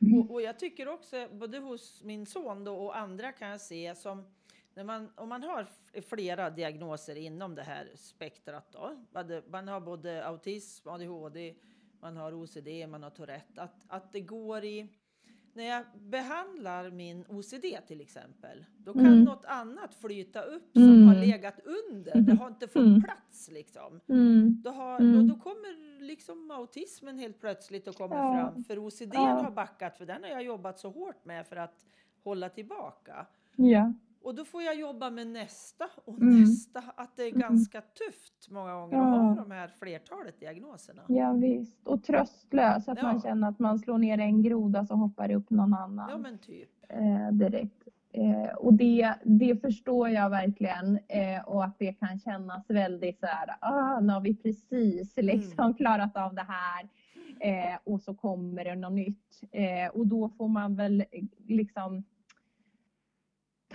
Mm. 0.00 0.20
Och, 0.20 0.30
och, 0.30 0.42
jag 0.42 0.58
tycker 0.58 0.88
också, 0.88 1.28
både 1.32 1.58
hos 1.58 2.02
min 2.04 2.26
son 2.26 2.64
då 2.64 2.76
och 2.76 2.98
andra 2.98 3.32
kan 3.32 3.48
jag 3.48 3.60
se 3.60 3.94
som 3.94 4.24
när 4.74 4.84
man, 4.84 5.10
om 5.14 5.28
man 5.28 5.42
har 5.42 5.66
flera 6.08 6.50
diagnoser 6.50 7.16
inom 7.16 7.54
det 7.54 7.62
här 7.62 7.88
spektrat 7.94 8.72
då, 8.72 8.96
man 9.50 9.68
har 9.68 9.80
både 9.80 10.26
autism, 10.26 10.88
ADHD, 10.88 11.54
man 12.00 12.16
har 12.16 12.32
OCD, 12.32 12.68
man 12.88 13.02
har 13.02 13.10
Tourette, 13.10 13.62
att, 13.62 13.84
att 13.88 14.12
det 14.12 14.20
går 14.20 14.64
i 14.64 14.88
när 15.56 15.64
jag 15.64 15.84
behandlar 15.94 16.90
min 16.90 17.24
OCD 17.28 17.64
till 17.86 18.00
exempel, 18.00 18.64
då 18.78 18.92
kan 18.92 19.06
mm. 19.06 19.24
något 19.24 19.44
annat 19.44 19.94
flyta 19.94 20.42
upp 20.42 20.72
som 20.72 20.82
mm. 20.82 21.08
har 21.08 21.14
legat 21.14 21.60
under. 21.64 22.20
Det 22.20 22.34
har 22.34 22.46
inte 22.46 22.68
fått 22.68 22.86
mm. 22.86 23.02
plats 23.02 23.50
liksom. 23.52 24.00
Mm. 24.08 24.62
Då, 24.64 24.70
har, 24.70 25.00
mm. 25.00 25.28
då, 25.28 25.34
då, 25.34 25.40
kommer 25.40 26.00
liksom 26.02 26.50
autismen 26.50 27.18
helt 27.18 27.40
plötsligt 27.40 27.88
att 27.88 27.96
komma 27.96 28.14
ja. 28.14 28.32
fram. 28.34 28.64
För 28.64 28.86
OCD 28.86 29.14
ja. 29.14 29.20
har 29.20 29.50
backat, 29.50 29.96
för 29.96 30.06
den 30.06 30.22
har 30.22 30.30
jag 30.30 30.42
jobbat 30.42 30.78
så 30.78 30.90
hårt 30.90 31.24
med 31.24 31.46
för 31.46 31.56
att 31.56 31.86
hålla 32.22 32.48
tillbaka. 32.48 33.26
Ja. 33.56 33.92
Och 34.26 34.34
då 34.34 34.44
får 34.44 34.62
jag 34.62 34.74
jobba 34.74 35.10
med 35.10 35.26
nästa 35.26 35.84
och 36.04 36.20
mm. 36.20 36.40
nästa. 36.40 36.82
Att 36.96 37.16
det 37.16 37.22
är 37.22 37.30
ganska 37.30 37.80
tufft 37.80 38.50
många 38.50 38.74
gånger 38.74 38.96
ja. 38.96 39.14
att 39.14 39.36
ha 39.36 39.44
de 39.44 39.50
här 39.50 39.68
flertalet 39.68 40.40
diagnoserna. 40.40 41.02
Ja 41.08 41.32
visst, 41.32 41.86
och 41.86 42.02
tröstlös. 42.02 42.88
Att 42.88 42.98
ja. 42.98 43.02
man 43.02 43.20
känner 43.20 43.48
att 43.48 43.58
man 43.58 43.78
slår 43.78 43.98
ner 43.98 44.18
en 44.18 44.42
groda 44.42 44.86
så 44.86 44.94
hoppar 44.94 45.28
det 45.28 45.34
upp 45.34 45.50
någon 45.50 45.74
annan. 45.74 46.10
Ja 46.10 46.18
men 46.18 46.38
typ. 46.38 46.70
Eh, 46.88 47.32
direkt. 47.32 47.88
Eh, 48.12 48.54
och 48.56 48.74
det, 48.74 49.14
det 49.24 49.56
förstår 49.60 50.08
jag 50.08 50.30
verkligen 50.30 50.98
eh, 51.08 51.42
och 51.46 51.64
att 51.64 51.78
det 51.78 51.92
kan 51.92 52.18
kännas 52.18 52.70
väldigt 52.70 53.20
så 53.20 53.26
här, 53.26 53.56
ah, 53.60 54.00
nu 54.00 54.12
har 54.12 54.20
vi 54.20 54.36
precis 54.36 55.18
mm. 55.18 55.36
liksom 55.36 55.64
mm. 55.64 55.74
klarat 55.78 56.16
av 56.16 56.34
det 56.34 56.46
här 56.48 56.88
eh, 57.40 57.78
och 57.84 58.00
så 58.00 58.14
kommer 58.14 58.64
det 58.64 58.74
något 58.74 58.92
nytt. 58.92 59.42
Eh, 59.52 59.88
och 59.94 60.06
då 60.06 60.28
får 60.28 60.48
man 60.48 60.76
väl 60.76 61.04
liksom 61.46 62.04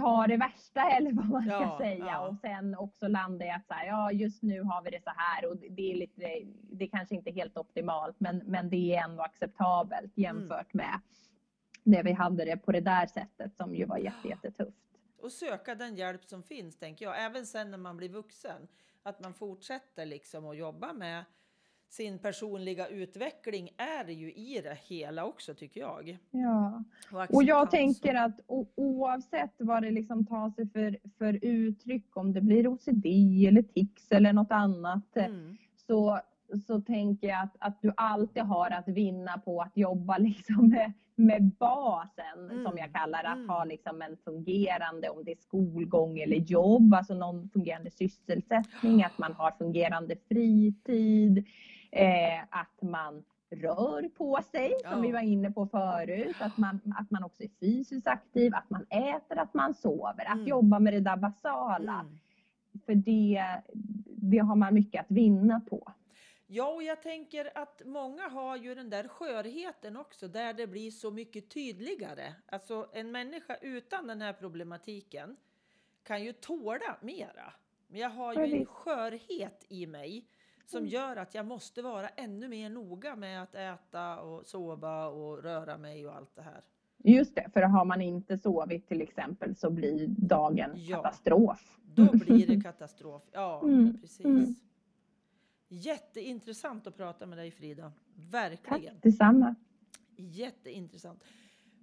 ta 0.01 0.27
det 0.27 0.37
värsta 0.37 0.89
eller 0.97 1.11
vad 1.11 1.29
man 1.29 1.43
ska 1.43 1.77
säga 1.77 2.05
ja. 2.05 2.27
och 2.27 2.35
sen 2.41 2.75
också 2.75 3.07
landa 3.07 3.45
i 3.45 3.49
att 3.49 3.67
så 3.67 3.73
här, 3.73 3.87
ja 3.87 4.11
just 4.11 4.41
nu 4.43 4.61
har 4.61 4.81
vi 4.83 4.89
det 4.89 5.03
så 5.03 5.11
här 5.15 5.49
och 5.49 5.57
det 5.57 5.91
är 5.91 5.95
lite, 5.95 6.21
det 6.71 6.85
är 6.85 6.89
kanske 6.89 7.15
inte 7.15 7.31
helt 7.31 7.57
optimalt 7.57 8.15
men, 8.19 8.37
men 8.37 8.69
det 8.69 8.95
är 8.95 9.03
ändå 9.03 9.23
acceptabelt 9.23 10.17
jämfört 10.17 10.73
mm. 10.73 10.85
med 10.85 11.01
det 11.83 12.03
vi 12.03 12.11
hade 12.11 12.45
det 12.45 12.57
på 12.57 12.71
det 12.71 12.81
där 12.81 13.05
sättet 13.05 13.55
som 13.55 13.75
ju 13.75 13.85
var 13.85 13.97
jättetufft. 13.97 14.77
Och 15.21 15.31
söka 15.31 15.75
den 15.75 15.95
hjälp 15.95 16.25
som 16.25 16.43
finns 16.43 16.77
tänker 16.77 17.05
jag, 17.05 17.25
även 17.25 17.45
sen 17.45 17.71
när 17.71 17.77
man 17.77 17.97
blir 17.97 18.09
vuxen. 18.09 18.67
Att 19.03 19.19
man 19.19 19.33
fortsätter 19.33 20.05
liksom 20.05 20.45
att 20.45 20.57
jobba 20.57 20.93
med 20.93 21.25
sin 21.91 22.19
personliga 22.19 22.87
utveckling 22.87 23.69
är 23.77 24.11
ju 24.11 24.31
i 24.31 24.61
det 24.63 24.77
hela 24.83 25.25
också 25.25 25.53
tycker 25.53 25.79
jag. 25.81 26.17
Ja, 26.31 26.83
och, 27.11 27.35
och 27.35 27.43
jag 27.43 27.71
tänker 27.71 28.15
att 28.15 28.39
oavsett 28.75 29.53
vad 29.57 29.83
det 29.83 29.91
liksom 29.91 30.25
tar 30.25 30.49
sig 30.49 30.69
för, 30.69 30.97
för 31.17 31.39
uttryck, 31.45 32.17
om 32.17 32.33
det 32.33 32.41
blir 32.41 32.67
OCD 32.67 33.05
eller 33.47 33.61
tics 33.61 34.11
eller 34.11 34.33
något 34.33 34.51
annat, 34.51 35.17
mm. 35.17 35.57
så, 35.87 36.19
så 36.67 36.81
tänker 36.81 37.27
jag 37.27 37.43
att, 37.43 37.55
att 37.59 37.81
du 37.81 37.93
alltid 37.97 38.43
har 38.43 38.71
att 38.71 38.87
vinna 38.87 39.37
på 39.37 39.61
att 39.61 39.77
jobba 39.77 40.17
liksom 40.17 40.69
med, 40.69 40.93
med 41.15 41.51
basen, 41.59 42.51
mm. 42.51 42.63
som 42.63 42.77
jag 42.77 42.93
kallar 42.93 43.23
att 43.23 43.37
mm. 43.37 43.49
ha 43.49 43.63
liksom 43.63 44.01
en 44.01 44.17
fungerande, 44.25 45.09
om 45.09 45.23
det 45.23 45.31
är 45.31 45.41
skolgång 45.41 46.19
eller 46.19 46.37
jobb, 46.37 46.93
alltså 46.93 47.13
någon 47.13 47.49
fungerande 47.49 47.91
sysselsättning, 47.91 49.03
att 49.03 49.17
man 49.17 49.33
har 49.33 49.51
fungerande 49.51 50.15
fritid, 50.29 51.47
Eh, 51.91 52.43
att 52.49 52.81
man 52.81 53.23
rör 53.49 54.09
på 54.09 54.39
sig, 54.51 54.75
som 54.81 54.91
ja. 54.91 54.99
vi 54.99 55.11
var 55.11 55.21
inne 55.21 55.51
på 55.51 55.67
förut. 55.67 56.35
Att 56.39 56.57
man, 56.57 56.93
att 56.99 57.11
man 57.11 57.23
också 57.23 57.43
är 57.43 57.49
fysiskt 57.59 58.07
aktiv, 58.07 58.55
att 58.55 58.69
man 58.69 58.85
äter, 58.89 59.37
att 59.37 59.53
man 59.53 59.73
sover. 59.73 60.25
Att 60.25 60.33
mm. 60.33 60.47
jobba 60.47 60.79
med 60.79 60.93
det 60.93 60.99
där 60.99 61.17
basala. 61.17 61.99
Mm. 61.99 62.19
För 62.85 62.95
det, 62.95 63.45
det 64.05 64.37
har 64.37 64.55
man 64.55 64.73
mycket 64.73 65.01
att 65.01 65.11
vinna 65.11 65.59
på. 65.69 65.93
Ja, 66.47 66.67
och 66.73 66.83
jag 66.83 67.01
tänker 67.01 67.57
att 67.57 67.81
många 67.85 68.29
har 68.29 68.57
ju 68.57 68.75
den 68.75 68.89
där 68.89 69.07
skörheten 69.07 69.97
också, 69.97 70.27
där 70.27 70.53
det 70.53 70.67
blir 70.67 70.91
så 70.91 71.11
mycket 71.11 71.49
tydligare. 71.49 72.33
Alltså 72.45 72.87
en 72.93 73.11
människa 73.11 73.55
utan 73.61 74.07
den 74.07 74.21
här 74.21 74.33
problematiken 74.33 75.37
kan 76.03 76.23
ju 76.23 76.33
tåla 76.33 76.97
mera. 77.01 77.53
Men 77.87 77.99
jag 77.99 78.09
har 78.09 78.33
ju 78.33 78.55
en 78.55 78.65
skörhet 78.65 79.65
i 79.69 79.87
mig 79.87 80.25
som 80.71 80.77
mm. 80.77 80.89
gör 80.89 81.15
att 81.15 81.35
jag 81.35 81.45
måste 81.45 81.81
vara 81.81 82.07
ännu 82.07 82.47
mer 82.47 82.69
noga 82.69 83.15
med 83.15 83.43
att 83.43 83.55
äta 83.55 84.21
och 84.21 84.45
sova 84.45 85.05
och 85.07 85.43
röra 85.43 85.77
mig 85.77 86.07
och 86.07 86.15
allt 86.15 86.35
det 86.35 86.41
här. 86.41 86.61
Just 87.03 87.35
det, 87.35 87.49
för 87.53 87.61
har 87.61 87.85
man 87.85 88.01
inte 88.01 88.37
sovit 88.37 88.87
till 88.87 89.01
exempel 89.01 89.55
så 89.55 89.69
blir 89.69 90.07
dagen 90.07 90.71
ja, 90.75 90.95
katastrof. 90.95 91.77
Då 91.83 92.17
blir 92.17 92.47
det 92.47 92.61
katastrof, 92.63 93.23
ja 93.31 93.61
mm. 93.63 94.01
precis. 94.01 94.25
Mm. 94.25 94.55
Jätteintressant 95.67 96.87
att 96.87 96.97
prata 96.97 97.25
med 97.25 97.37
dig 97.37 97.51
Frida, 97.51 97.91
verkligen. 98.31 98.93
Tack 98.93 99.03
detsamma. 99.03 99.55
Jätteintressant. 100.15 101.23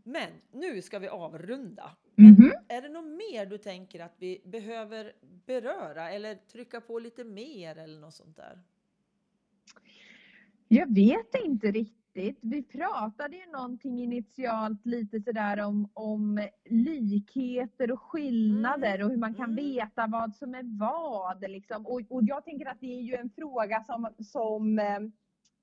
Men 0.05 0.31
nu 0.53 0.83
ska 0.83 0.99
vi 0.99 1.09
avrunda. 1.09 1.91
Mm 2.17 2.35
-hmm. 2.35 2.53
Är 2.69 2.83
det 2.83 2.89
något 2.89 3.05
mer 3.05 3.47
du 3.47 3.59
tänker 3.59 4.01
att 4.01 4.15
vi 4.19 4.43
behöver 4.45 5.13
beröra 5.47 6.11
eller 6.11 6.35
trycka 6.35 6.81
på 6.81 6.99
lite 6.99 7.25
mer 7.25 7.79
eller 7.79 8.01
något 8.01 8.15
sånt 8.15 8.37
där? 8.37 8.63
Jag 10.69 10.95
vet 10.95 11.35
inte 11.45 11.71
riktigt. 11.71 12.39
Vi 12.41 12.63
pratade 12.63 13.37
ju 13.37 13.53
någonting 13.53 13.99
initialt 13.99 14.87
lite 14.87 15.21
sådär 15.21 15.61
om, 15.65 15.89
om 15.95 16.49
likheter 16.65 17.93
och 17.93 18.03
skillnader 18.03 18.95
mm. 18.95 19.07
och 19.07 19.11
hur 19.11 19.19
man 19.19 19.35
kan 19.35 19.51
mm. 19.51 19.57
veta 19.57 20.07
vad 20.07 20.35
som 20.35 20.55
är 20.55 20.79
vad. 20.79 21.51
Liksom. 21.51 21.87
Och, 21.87 22.01
och 22.09 22.23
jag 22.23 22.45
tänker 22.45 22.67
att 22.67 22.81
det 22.81 22.99
är 22.99 23.03
ju 23.03 23.15
en 23.15 23.31
fråga 23.31 23.85
som, 23.85 24.09
som, 24.19 24.79
eh, 24.79 25.01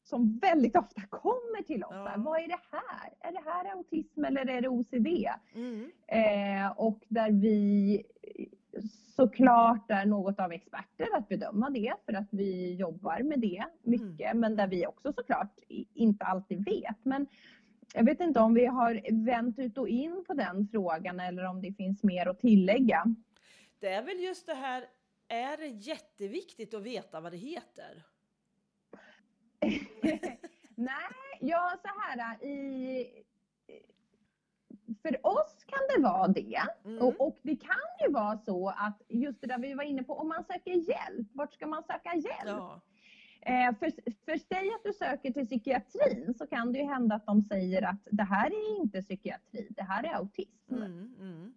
som 0.04 0.40
väldigt 0.40 0.76
ofta 0.76 1.02
kommer 1.02 1.64
till 1.64 1.84
oss. 1.84 1.92
Ja. 1.92 2.14
Vad 2.18 2.40
är 2.40 2.48
det 2.48 2.60
här? 2.72 3.30
Är 3.30 3.32
det 3.32 3.50
här 3.50 3.76
autism 3.76 4.26
eller 4.26 4.50
är 4.50 4.62
det 4.62 4.70
OCD? 4.70 5.08
Mm. 5.56 5.92
Eh, 6.08 6.72
och 6.72 7.00
där 7.08 7.32
vi 7.32 8.04
såklart 9.16 9.92
är 9.92 10.06
något 10.06 10.40
av 10.40 10.52
experter 10.52 11.08
att 11.18 11.30
bedöma 11.30 11.70
det 11.70 11.94
för 12.06 12.14
att 12.14 12.28
vi 12.32 12.76
jobbar 12.76 13.24
med 13.24 13.40
det 13.40 13.66
mycket 13.84 14.32
mm. 14.32 14.40
men 14.40 14.56
där 14.56 14.68
vi 14.68 14.88
också 14.88 15.14
såklart 15.14 15.60
inte 15.94 16.26
alltid 16.26 16.66
vet. 16.66 17.06
Men 17.06 17.28
jag 17.94 18.06
vet 18.06 18.20
inte 18.20 18.40
om 18.40 18.54
vi 18.54 18.66
har 18.66 19.26
vänt 19.26 19.60
ut 19.60 19.78
och 19.78 19.88
in 19.88 20.24
på 20.28 20.34
den 20.34 20.68
frågan 20.72 21.20
eller 21.20 21.46
om 21.46 21.62
det 21.62 21.74
finns 21.74 22.04
mer 22.04 22.28
att 22.28 22.40
tillägga. 22.40 23.16
Det 23.80 23.90
är 23.90 24.04
väl 24.04 24.20
just 24.20 24.46
det 24.46 24.54
här 24.54 24.86
är 25.28 25.58
det 25.58 25.68
jätteviktigt 25.68 26.74
att 26.74 26.84
veta 26.84 27.22
vad 27.22 27.32
det 27.32 27.38
heter? 27.38 28.04
Nej, 30.76 31.40
ja 31.40 31.78
så 31.82 31.88
här 31.88 32.44
i... 32.44 33.08
För 35.02 35.26
oss 35.26 35.66
kan 35.68 35.80
det 35.96 36.04
vara 36.04 36.28
det. 36.28 36.62
Mm. 36.86 37.02
Och, 37.02 37.28
och 37.28 37.40
det 37.42 37.56
kan 37.56 38.06
ju 38.06 38.14
vara 38.14 38.38
så 38.38 38.70
att 38.70 39.02
just 39.10 39.42
det 39.42 39.48
där 39.48 39.60
vi 39.60 39.74
var 39.74 39.84
inne 39.84 40.04
på, 40.04 40.14
om 40.14 40.28
man 40.28 40.44
söker 40.44 40.72
hjälp, 40.72 41.28
vart 41.34 41.54
ska 41.54 41.68
man 41.68 41.84
söka 41.84 42.16
hjälp? 42.16 42.46
Ja. 42.46 42.82
Eh, 43.42 43.76
för, 43.80 43.92
för 44.26 44.38
säg 44.38 44.74
att 44.74 44.84
du 44.84 44.94
söker 44.94 45.32
till 45.32 45.46
psykiatrin 45.46 46.34
så 46.38 46.48
kan 46.48 46.74
det 46.74 46.80
ju 46.80 46.86
hända 46.86 47.16
att 47.16 47.26
de 47.26 47.42
säger 47.42 47.82
att 47.82 48.08
det 48.12 48.24
här 48.24 48.48
är 48.48 48.82
inte 48.82 49.02
psykiatri, 49.02 49.68
det 49.70 49.84
här 49.84 50.04
är 50.04 50.16
autism. 50.16 50.74
Mm, 50.74 51.16
mm. 51.20 51.54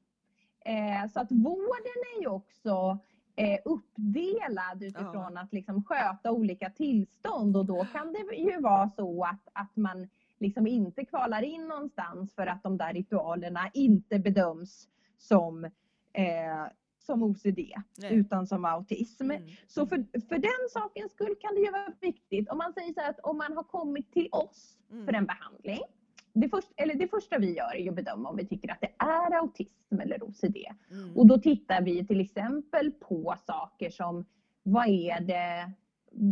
Eh, 0.61 1.11
så 1.11 1.21
att 1.21 1.33
vården 1.33 1.99
är 2.17 2.21
ju 2.21 2.29
också 2.29 2.99
eh, 3.37 3.59
uppdelad 3.65 4.83
utifrån 4.83 5.37
att 5.37 5.53
liksom 5.53 5.85
sköta 5.85 6.33
olika 6.33 6.71
tillstånd 6.71 7.57
och 7.57 7.67
då 7.67 7.85
kan 7.85 8.13
det 8.13 8.37
ju 8.37 8.61
vara 8.61 8.89
så 8.89 9.25
att, 9.25 9.49
att 9.53 9.77
man 9.77 10.09
liksom 10.41 10.67
inte 10.67 11.05
kvalar 11.05 11.43
in 11.43 11.69
någonstans 11.69 12.35
för 12.35 12.47
att 12.47 12.63
de 12.63 12.77
där 12.77 12.93
ritualerna 12.93 13.71
inte 13.75 14.19
bedöms 14.19 14.89
som, 15.19 15.65
eh, 16.13 16.67
som 16.99 17.23
OCD 17.23 17.59
Nej. 17.99 18.15
utan 18.15 18.47
som 18.47 18.65
autism. 18.65 19.31
Mm. 19.31 19.43
Så 19.67 19.87
för, 19.87 19.97
för 20.29 20.39
den 20.39 20.69
sakens 20.71 21.13
skull 21.13 21.35
kan 21.41 21.55
det 21.55 21.61
ju 21.61 21.71
vara 21.71 21.93
viktigt. 22.01 22.49
Om 22.49 22.59
man 22.59 22.73
säger 22.73 22.93
så 22.93 23.01
att 23.01 23.19
om 23.23 23.37
man 23.37 23.53
har 23.57 23.65
kommit 23.65 24.13
till 24.13 24.29
oss 24.33 24.79
Mm. 24.91 25.07
för 25.07 25.13
en 25.13 25.27
behandling. 25.27 25.81
Det, 26.33 26.49
först, 26.49 26.69
eller 26.77 26.95
det 26.95 27.09
första 27.09 27.39
vi 27.39 27.57
gör 27.57 27.77
är 27.77 27.89
att 27.89 27.97
bedöma 27.97 28.29
om 28.29 28.37
vi 28.37 28.47
tycker 28.47 28.71
att 28.71 28.81
det 28.81 28.93
är 28.99 29.39
autism 29.39 30.01
eller 30.01 30.23
OCD. 30.23 30.57
Mm. 30.91 31.17
Och 31.17 31.27
då 31.27 31.39
tittar 31.39 31.83
vi 31.83 32.07
till 32.07 32.21
exempel 32.21 32.93
på 32.93 33.35
saker 33.47 33.91
som 33.91 34.25
vad 34.63 34.89
är 34.89 35.21
det 35.21 35.73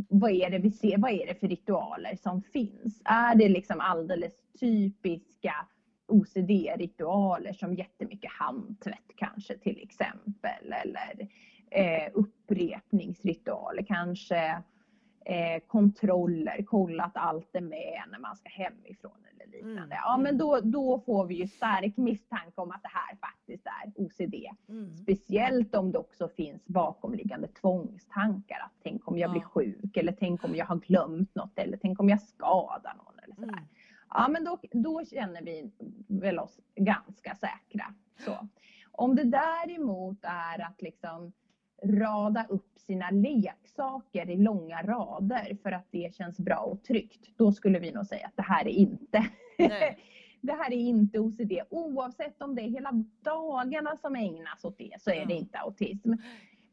vad 0.09 0.31
är 0.31 0.51
det 0.51 0.59
vi 0.59 0.71
ser? 0.71 0.99
Vad 0.99 1.11
är 1.11 1.27
det 1.27 1.35
för 1.35 1.49
ritualer 1.49 2.17
som 2.23 2.43
finns? 2.43 3.03
Är 3.05 3.35
det 3.35 3.49
liksom 3.49 3.81
alldeles 3.81 4.33
typiska 4.61 5.55
OCD-ritualer 6.09 7.53
som 7.53 7.75
jättemycket 7.75 8.31
handtvätt 8.33 9.11
kanske 9.17 9.59
till 9.59 9.83
exempel 9.83 10.73
eller 10.85 11.29
eh, 11.71 12.11
upprepningsritualer, 12.15 13.83
kanske 13.83 14.63
eh, 15.29 15.61
kontroller, 15.67 16.65
kolla 16.67 17.05
att 17.05 17.17
allt 17.17 17.57
är 17.57 17.61
med 17.61 18.03
när 18.11 18.19
man 18.19 18.37
ska 18.37 18.49
hemifrån 18.49 19.25
eller 19.35 19.53
liknande. 19.53 19.81
Mm, 19.83 19.91
Ja 19.91 20.17
men 20.17 20.27
mm. 20.27 20.39
då, 20.39 20.61
då 20.61 21.01
får 21.07 21.27
vi 21.27 21.35
ju 21.35 21.47
stark 21.47 21.97
misstanke 21.97 22.61
om 22.61 22.71
att 22.71 22.83
det 22.83 22.91
här 22.93 23.17
faktiskt 23.17 23.67
är 23.67 23.93
OCD. 24.03 24.35
Mm. 24.69 24.97
Speciellt 24.97 25.75
om 25.75 25.93
det 25.93 25.99
också 25.99 26.29
finns 26.29 26.67
bakomliggande 26.67 27.49
tvångstankar. 27.49 28.57
Att 28.65 28.73
tänk 28.83 29.09
om 29.09 29.19
jag 29.19 29.29
Ja. 29.29 29.33
blir 29.33 29.43
sjuk 29.43 29.97
eller 29.97 30.13
tänk 30.13 30.45
om 30.45 30.57
jag 30.57 30.67
har 30.67 30.77
glömt 30.77 31.35
något 31.35 31.59
eller 31.59 31.77
tänk 31.77 32.01
om 32.01 32.09
jag 32.09 32.21
skadar 32.23 32.95
någon. 32.97 33.19
Eller 33.25 33.35
sådär. 33.35 33.49
Mm. 33.49 33.65
Ja 34.11 34.29
men 34.29 34.45
då, 34.45 34.59
då 34.73 35.05
känner 35.05 35.43
vi 35.43 35.71
väl 36.09 36.39
oss 36.39 36.61
ganska 36.77 37.35
säkra. 37.35 37.95
Så. 38.19 38.49
Om 38.93 39.17
det 39.17 39.25
däremot 39.25 40.19
är 40.23 40.67
att 40.67 40.83
liksom 40.83 41.33
rada 41.85 42.47
upp 42.49 42.79
sina 42.79 43.11
leksaker 43.11 44.31
i 44.31 44.37
långa 44.37 44.83
rader 44.83 45.57
för 45.63 45.73
att 45.73 45.87
det 45.91 46.15
känns 46.15 46.39
bra 46.39 46.57
och 46.57 46.83
tryggt. 46.83 47.31
Då 47.37 47.53
skulle 47.53 47.79
vi 47.79 47.93
nog 47.93 48.07
säga 48.07 48.27
att 48.27 48.37
det 48.37 48.43
här 48.43 48.65
är 48.67 48.71
inte 48.71 49.27
det 50.41 50.53
här 50.53 50.73
är 50.73 50.77
inte 50.77 51.19
OCD. 51.19 51.53
Oavsett 51.71 52.43
om 52.43 52.55
det 52.55 52.63
är 52.63 52.69
hela 52.69 53.05
dagarna 53.23 53.97
som 53.97 54.17
ägnas 54.17 54.65
åt 54.65 54.79
det 54.79 54.97
så 55.01 55.11
är 55.11 55.27
det 55.27 55.35
Ja. 55.35 55.39
inte 55.41 55.59
autism. 55.59 56.13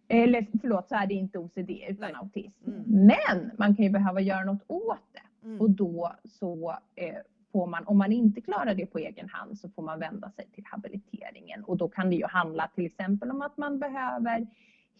Eller 0.08 0.48
förlåt, 0.62 0.90
så 0.90 0.96
är 0.96 1.08
det 1.08 1.14
inte 1.14 1.40
OCD 1.40 1.70
utan 1.90 1.96
Nej. 2.00 2.14
autism. 2.16 2.70
Mm. 2.70 2.84
Men 3.06 3.52
man 3.58 3.76
kan 3.76 3.86
ju 3.86 3.92
behöva 3.92 4.22
göra 4.22 4.44
något 4.44 4.64
åt 4.68 5.08
det. 5.14 5.48
Mm. 5.48 5.62
Och 5.62 5.70
då 5.70 6.14
så 6.26 6.78
eh, 6.96 7.16
får 7.52 7.68
man, 7.68 7.84
om 7.88 7.98
man 7.98 8.12
inte 8.12 8.42
klarar 8.42 8.76
det 8.76 8.86
på 8.86 9.00
egen 9.00 9.30
hand 9.30 9.60
så 9.60 9.70
får 9.70 9.84
man 9.84 10.00
vända 10.00 10.32
sig 10.32 10.48
till 10.54 10.64
habiliteringen. 10.68 11.64
Och 11.64 11.78
då 11.78 11.90
kan 11.90 12.10
det 12.10 12.16
ju 12.16 12.26
handla 12.26 12.68
till 12.76 12.86
exempel 12.86 13.32
om 13.32 13.42
att 13.42 13.58
man 13.58 13.80
behöver 13.80 14.48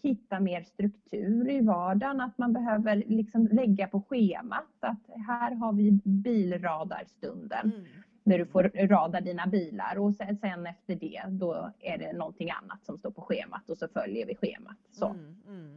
hitta 0.04 0.40
mer 0.40 0.62
struktur 0.62 1.50
i 1.50 1.60
vardagen, 1.60 2.20
att 2.20 2.38
man 2.38 2.52
behöver 2.52 2.96
liksom 2.96 3.46
lägga 3.52 3.86
på 3.86 4.02
schemat 4.02 4.74
att 4.80 5.10
här 5.26 5.54
har 5.54 5.72
vi 5.72 5.90
bilradarstunden 6.04 7.72
Mm. 7.72 7.84
när 8.24 8.38
du 8.38 8.46
får 8.46 8.88
rada 8.88 9.20
dina 9.20 9.46
bilar 9.46 9.98
och 9.98 10.14
sen, 10.14 10.36
sen 10.36 10.66
efter 10.66 10.94
det 10.94 11.22
då 11.28 11.70
är 11.80 11.98
det 11.98 12.12
någonting 12.12 12.50
annat 12.50 12.84
som 12.84 12.98
står 12.98 13.10
på 13.10 13.22
schemat 13.22 13.70
och 13.70 13.76
så 13.78 13.88
följer 13.88 14.26
vi 14.26 14.34
schemat. 14.34 14.76
Så. 14.90 15.06
Mm. 15.08 15.36
Mm. 15.48 15.76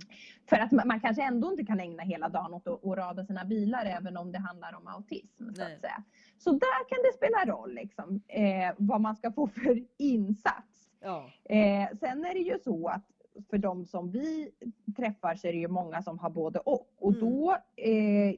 För 0.49 0.57
att 0.57 0.71
man, 0.71 0.87
man 0.87 0.99
kanske 0.99 1.23
ändå 1.23 1.51
inte 1.51 1.65
kan 1.65 1.79
ägna 1.79 2.03
hela 2.03 2.29
dagen 2.29 2.53
åt 2.53 2.67
att, 2.67 2.85
att 2.85 2.97
rada 2.97 3.25
sina 3.25 3.45
bilar 3.45 3.85
även 3.85 4.17
om 4.17 4.31
det 4.31 4.39
handlar 4.39 4.75
om 4.75 4.87
autism. 4.87 5.43
Så, 5.53 5.61
att 5.61 5.79
säga. 5.79 6.03
så 6.37 6.51
där 6.51 6.89
kan 6.89 6.97
det 7.03 7.13
spela 7.17 7.55
roll 7.55 7.73
liksom, 7.73 8.21
eh, 8.27 8.73
vad 8.77 9.01
man 9.01 9.15
ska 9.15 9.31
få 9.31 9.47
för 9.47 9.83
insats. 9.97 10.89
Ja. 11.01 11.25
Eh, 11.43 11.97
sen 11.99 12.25
är 12.25 12.33
det 12.33 12.39
ju 12.39 12.59
så 12.63 12.87
att 12.87 13.05
för 13.49 13.57
de 13.57 13.85
som 13.85 14.11
vi 14.11 14.51
träffar 14.97 15.35
så 15.35 15.47
är 15.47 15.51
det 15.51 15.57
ju 15.59 15.67
många 15.67 16.01
som 16.01 16.19
har 16.19 16.29
både 16.29 16.59
och. 16.59 16.87
Och 16.99 17.09
Mm. 17.15 17.21
då 17.21 17.51
eh, 17.75 18.35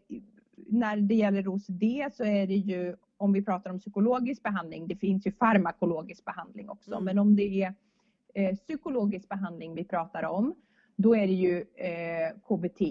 när 0.56 0.98
det 0.98 1.16
gäller 1.16 1.48
OCD 1.48 1.84
så 2.14 2.24
är 2.24 2.48
det 2.48 2.56
ju 2.56 2.96
om 3.18 3.34
vi 3.34 3.42
pratar 3.46 3.70
om 3.72 3.80
psykologisk 3.80 4.44
behandling, 4.44 4.88
det 4.88 4.96
finns 4.96 5.28
ju 5.28 5.32
farmakologisk 5.32 6.26
behandling 6.26 6.70
också, 6.70 6.92
Mm. 6.92 7.04
men 7.06 7.20
om 7.20 7.36
det 7.36 7.64
är 7.64 7.74
eh, 8.34 8.56
psykologisk 8.56 9.30
behandling 9.30 9.76
vi 9.76 9.84
pratar 9.84 10.24
om, 10.24 10.56
då 10.96 11.16
är 11.16 11.28
det 11.28 11.34
ju 11.34 11.58
eh, 11.76 12.40
KBT 12.48 12.82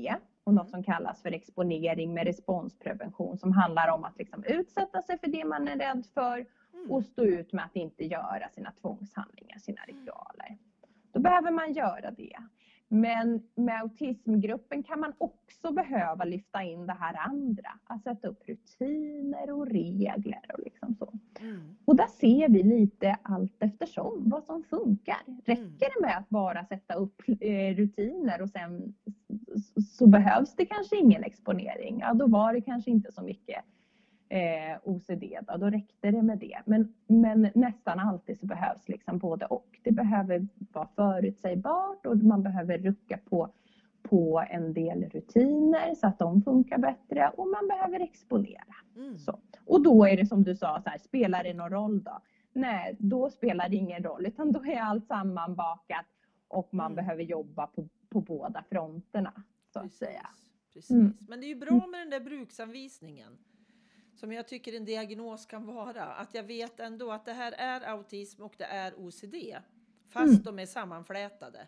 och 0.45 0.55
något 0.55 0.63
Mm. 0.69 0.71
som 0.71 0.83
kallas 0.83 1.23
för 1.23 1.33
exponering 1.33 2.15
med 2.15 2.27
responsprevention 2.27 3.39
som 3.39 3.53
handlar 3.53 3.93
om 3.95 4.05
att 4.05 4.19
liksom 4.19 4.45
utsätta 4.45 5.03
sig 5.03 5.19
för 5.19 5.27
det 5.27 5.45
man 5.45 5.69
är 5.69 5.77
rädd 5.77 6.05
för 6.15 6.47
Mm. 6.75 6.91
och 6.91 7.05
stå 7.05 7.25
ut 7.25 7.53
med 7.53 7.65
att 7.65 7.77
inte 7.77 8.05
göra 8.05 8.49
sina 8.55 8.73
tvångshandlingar, 8.81 9.59
sina 9.59 9.81
ritualer. 9.83 10.59
Då 11.13 11.21
behöver 11.21 11.51
man 11.51 11.73
göra 11.73 12.11
det. 12.11 12.37
Men 12.91 13.43
med 13.55 13.81
autismgruppen 13.81 14.83
kan 14.83 15.01
man 15.01 15.13
också 15.19 15.73
behöva 15.73 16.25
lyfta 16.25 16.63
in 16.63 16.87
det 16.87 16.93
här 17.01 17.17
andra. 17.29 17.71
Att 17.85 18.03
sätta 18.03 18.29
upp 18.29 18.49
rutiner 18.49 19.51
och 19.51 19.67
regler 19.67 20.41
och 20.55 20.61
liksom 20.65 20.95
så. 20.95 21.13
Mm. 21.41 21.77
Och 21.85 21.97
där 21.97 22.07
ser 22.07 22.49
vi 22.49 22.63
lite 22.63 23.17
allt 23.23 23.57
eftersom 23.63 24.23
vad 24.31 24.45
som 24.45 24.63
funkar. 24.63 25.17
Räcker 25.45 25.63
Mm. 25.63 25.79
det 25.79 26.01
med 26.07 26.19
att 26.19 26.29
bara 26.29 26.65
sätta 26.65 26.95
upp 26.95 27.23
eh, 27.41 27.77
rutiner 27.77 28.43
och 28.43 28.51
sen 28.51 28.95
så 29.97 30.07
behövs 30.07 30.57
det 30.57 30.67
kanske 30.67 30.97
ingen 30.97 31.25
exponering. 31.25 31.99
Ja, 32.01 32.15
då 32.15 32.27
var 32.27 32.53
det 32.53 32.61
kanske 32.61 32.91
inte 32.91 33.13
så 33.13 33.23
mycket 33.23 33.65
eh, 34.29 34.79
OCD. 34.85 35.24
Då, 35.47 35.57
då 35.57 35.66
räckte 35.70 36.11
det 36.11 36.22
med 36.22 36.39
det. 36.39 36.59
Men, 36.66 36.95
men 37.07 37.51
nästan 37.55 37.99
alltid 37.99 38.39
så 38.39 38.47
behövs 38.47 38.89
liksom 38.89 39.18
både 39.18 39.47
och. 39.47 39.81
Det 39.83 39.93
behöver 39.93 40.49
vara 40.72 40.89
förutsägbart 40.97 42.07
och 42.07 42.16
man 42.16 42.43
behöver 42.43 42.79
rucka 42.79 43.18
på, 43.24 43.53
på 44.03 44.45
en 44.51 44.72
del 44.72 45.05
rutiner 45.05 45.95
så 45.95 46.07
att 46.07 46.18
de 46.18 46.43
funkar 46.43 46.79
bättre 46.79 47.29
och 47.37 47.49
man 47.49 47.68
behöver 47.68 48.01
exponera. 48.01 48.74
Mm. 48.97 49.18
Så. 49.18 49.39
Och 49.66 49.83
då 49.83 50.05
är 50.07 50.16
det 50.16 50.26
som 50.26 50.43
du 50.43 50.57
sa, 50.57 50.81
så 50.85 50.91
här, 50.91 50.99
spelar 50.99 51.45
det 51.45 51.55
någon 51.55 51.70
roll 51.70 52.03
då? 52.03 52.20
Nej, 52.53 52.97
då 52.99 53.31
spelar 53.31 53.68
det 53.68 53.76
ingen 53.76 54.03
roll 54.03 54.26
utan 54.26 54.53
då 54.53 54.64
är 54.64 54.81
allt 54.81 55.07
sammanbakat 55.07 56.07
och 56.49 56.74
man 56.74 56.93
Mm. 56.93 56.97
behöver 56.97 57.22
jobba 57.22 57.66
på, 57.66 57.89
på 58.09 58.20
båda 58.20 58.64
fronterna. 58.70 59.33
Så 59.72 59.79
att 59.79 59.83
Precis. 59.85 59.99
säga. 59.99 60.26
Precis. 60.74 60.91
Mm. 60.91 61.16
Men 61.29 61.41
det 61.41 61.47
är 61.47 61.49
ju 61.49 61.55
bra 61.61 61.87
med 61.87 62.01
den 62.01 62.11
där 62.11 62.20
bruksanvisningen. 62.20 63.39
Som 64.21 64.33
jag 64.33 64.49
tycker 64.49 64.77
en 64.77 64.85
diagnos 64.85 65.47
kan 65.47 65.66
vara. 65.66 66.05
Att 66.05 66.35
jag 66.35 66.43
vet 66.43 66.81
ändå 66.81 67.11
att 67.12 67.25
det 67.25 67.33
här 67.33 67.53
är 67.53 67.81
autism 67.91 68.43
och 68.43 68.55
det 68.59 68.64
är 68.64 68.95
OCD. 68.99 69.35
Fast 70.09 70.29
Mm. 70.33 70.43
de 70.43 70.59
är 70.59 70.66
sammanflätade. 70.66 71.66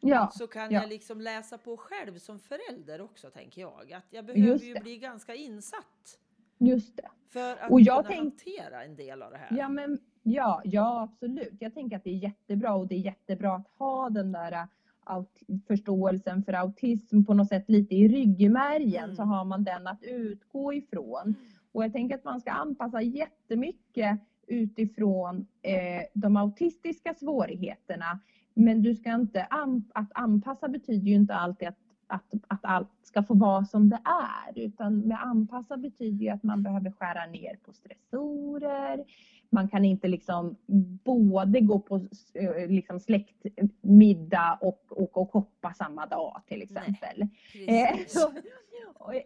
Ja, 0.00 0.30
Så 0.34 0.46
kan 0.46 0.70
ja. 0.72 0.80
jag 0.80 0.88
liksom 0.88 1.20
läsa 1.20 1.58
på 1.58 1.76
själv 1.76 2.18
som 2.18 2.38
förälder 2.38 3.00
också 3.00 3.30
tänker 3.30 3.60
jag. 3.60 3.92
Att 3.92 4.06
jag 4.10 4.24
behöver 4.26 4.46
Just 4.46 4.64
ju 4.64 4.74
det. 4.74 4.80
bli 4.80 4.98
ganska 4.98 5.34
insatt. 5.34 6.18
just 6.58 6.96
det. 6.96 7.08
För 7.28 7.52
att 7.56 7.70
Och 7.70 7.80
jag 7.80 7.96
kunna 8.06 8.08
tänk- 8.08 8.18
hantera 8.18 8.84
en 8.84 8.96
del 8.96 9.22
av 9.22 9.30
det 9.30 9.38
här. 9.38 9.56
Ja, 9.58 9.68
men, 9.68 9.98
ja, 10.22 10.60
ja, 10.64 11.02
absolut. 11.02 11.54
Jag 11.60 11.74
tänker 11.74 11.96
att 11.96 12.04
det 12.04 12.10
är 12.10 12.14
jättebra 12.22 12.74
och 12.74 12.86
det 12.88 12.94
är 12.94 12.98
jättebra 12.98 13.54
att 13.54 13.68
ha 13.78 14.10
den 14.10 14.32
där 14.32 14.52
äh, 14.52 15.22
förståelsen 15.68 16.42
för 16.44 16.52
autism 16.52 17.24
på 17.24 17.34
något 17.34 17.48
sätt 17.48 17.64
lite 17.68 17.94
i 17.94 18.08
ryggmärgen 18.08 19.04
Mm. 19.04 19.16
så 19.16 19.22
har 19.22 19.44
man 19.44 19.64
den 19.64 19.86
att 19.86 20.02
utgå 20.02 20.72
ifrån. 20.72 21.34
Och 21.72 21.84
jag 21.84 21.92
tänker 21.92 22.14
att 22.14 22.24
man 22.24 22.40
ska 22.40 22.50
anpassa 22.50 23.02
jättemycket 23.02 24.20
utifrån 24.46 25.46
eh, 25.62 26.02
de 26.14 26.36
autistiska 26.36 27.14
svårigheterna. 27.14 28.20
Men 28.54 28.82
du 28.82 28.94
ska 28.94 29.14
inte 29.14 29.44
an- 29.44 29.90
att 29.94 30.10
anpassa 30.14 30.68
betyder 30.68 31.06
ju 31.06 31.14
inte 31.14 31.34
alltid 31.34 31.68
att 31.68 31.78
att, 32.10 32.34
att 32.48 32.60
allt 32.64 32.88
ska 33.02 33.22
få 33.22 33.34
vara 33.34 33.64
som 33.64 33.88
det 33.90 34.00
är. 34.04 34.58
Utan 34.62 34.98
med 34.98 35.22
anpassa 35.22 35.76
betyder 35.76 36.24
ju 36.24 36.28
att 36.28 36.42
man 36.42 36.62
behöver 36.62 36.90
skära 36.90 37.26
ner 37.26 37.56
på 37.64 37.72
stressorer. 37.72 39.04
Man 39.50 39.68
kan 39.68 39.84
inte 39.84 40.08
liksom 40.08 40.56
både 41.04 41.60
gå 41.60 41.78
på 41.78 41.96
eh, 42.34 42.68
liksom 42.68 43.00
släktmiddag 43.00 44.58
och, 44.60 44.84
och, 44.88 45.16
och 45.18 45.32
hoppa 45.32 45.72
samma 45.72 46.06
dag 46.06 46.42
till 46.46 46.62
exempel. 46.62 47.28
Nej, 47.66 47.92
Eh, 48.00 48.06
så, 48.06 48.32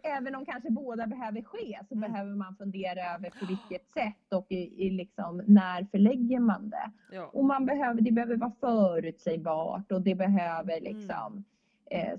även 0.03 0.35
om 0.35 0.45
kanske 0.45 0.71
båda 0.71 1.07
behöver 1.07 1.41
ske 1.41 1.79
så 1.89 1.95
Mm. 1.95 2.11
behöver 2.11 2.35
man 2.35 2.55
fundera 2.55 3.15
över 3.15 3.29
på 3.39 3.45
vilket 3.45 3.89
sätt 3.89 4.33
och 4.33 4.45
i, 4.49 4.85
i 4.87 4.89
liksom, 4.89 5.41
när 5.47 5.83
förlägger 5.91 6.39
man 6.39 6.69
det. 6.69 6.91
Ja. 7.15 7.29
Och 7.33 7.45
man 7.45 7.65
behöver, 7.65 8.01
det 8.01 8.11
behöver 8.11 8.35
vara 8.35 8.51
förutsägbart 8.59 9.91
och 9.91 10.01
det 10.01 10.15
behöver 10.15 10.81
liksom 10.81 11.37
eh, 11.37 11.41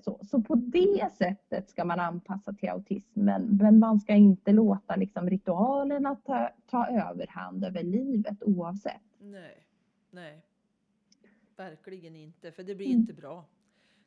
så, 0.05 0.21
så 0.31 0.41
på 0.43 0.55
det 0.55 1.11
sättet 1.19 1.71
ska 1.71 1.85
man 1.85 2.01
anpassa 2.01 2.53
till 2.53 2.69
autismen. 2.69 3.59
Men 3.63 3.79
man 3.79 4.01
ska 4.01 4.15
inte 4.15 4.53
låta 4.53 4.97
liksom 4.97 5.31
ritualerna 5.31 6.17
ta, 6.17 6.51
ta 6.67 6.87
överhand 6.87 7.65
över 7.65 7.83
livet 7.83 8.43
oavsett. 8.43 9.01
Nej, 9.19 9.67
nej. 10.11 10.43
Verkligen 11.57 12.17
inte, 12.17 12.53
för 12.53 12.63
det 12.63 12.75
blir 12.75 12.87
Mm. 12.87 13.01
inte 13.01 13.13
bra. 13.13 13.45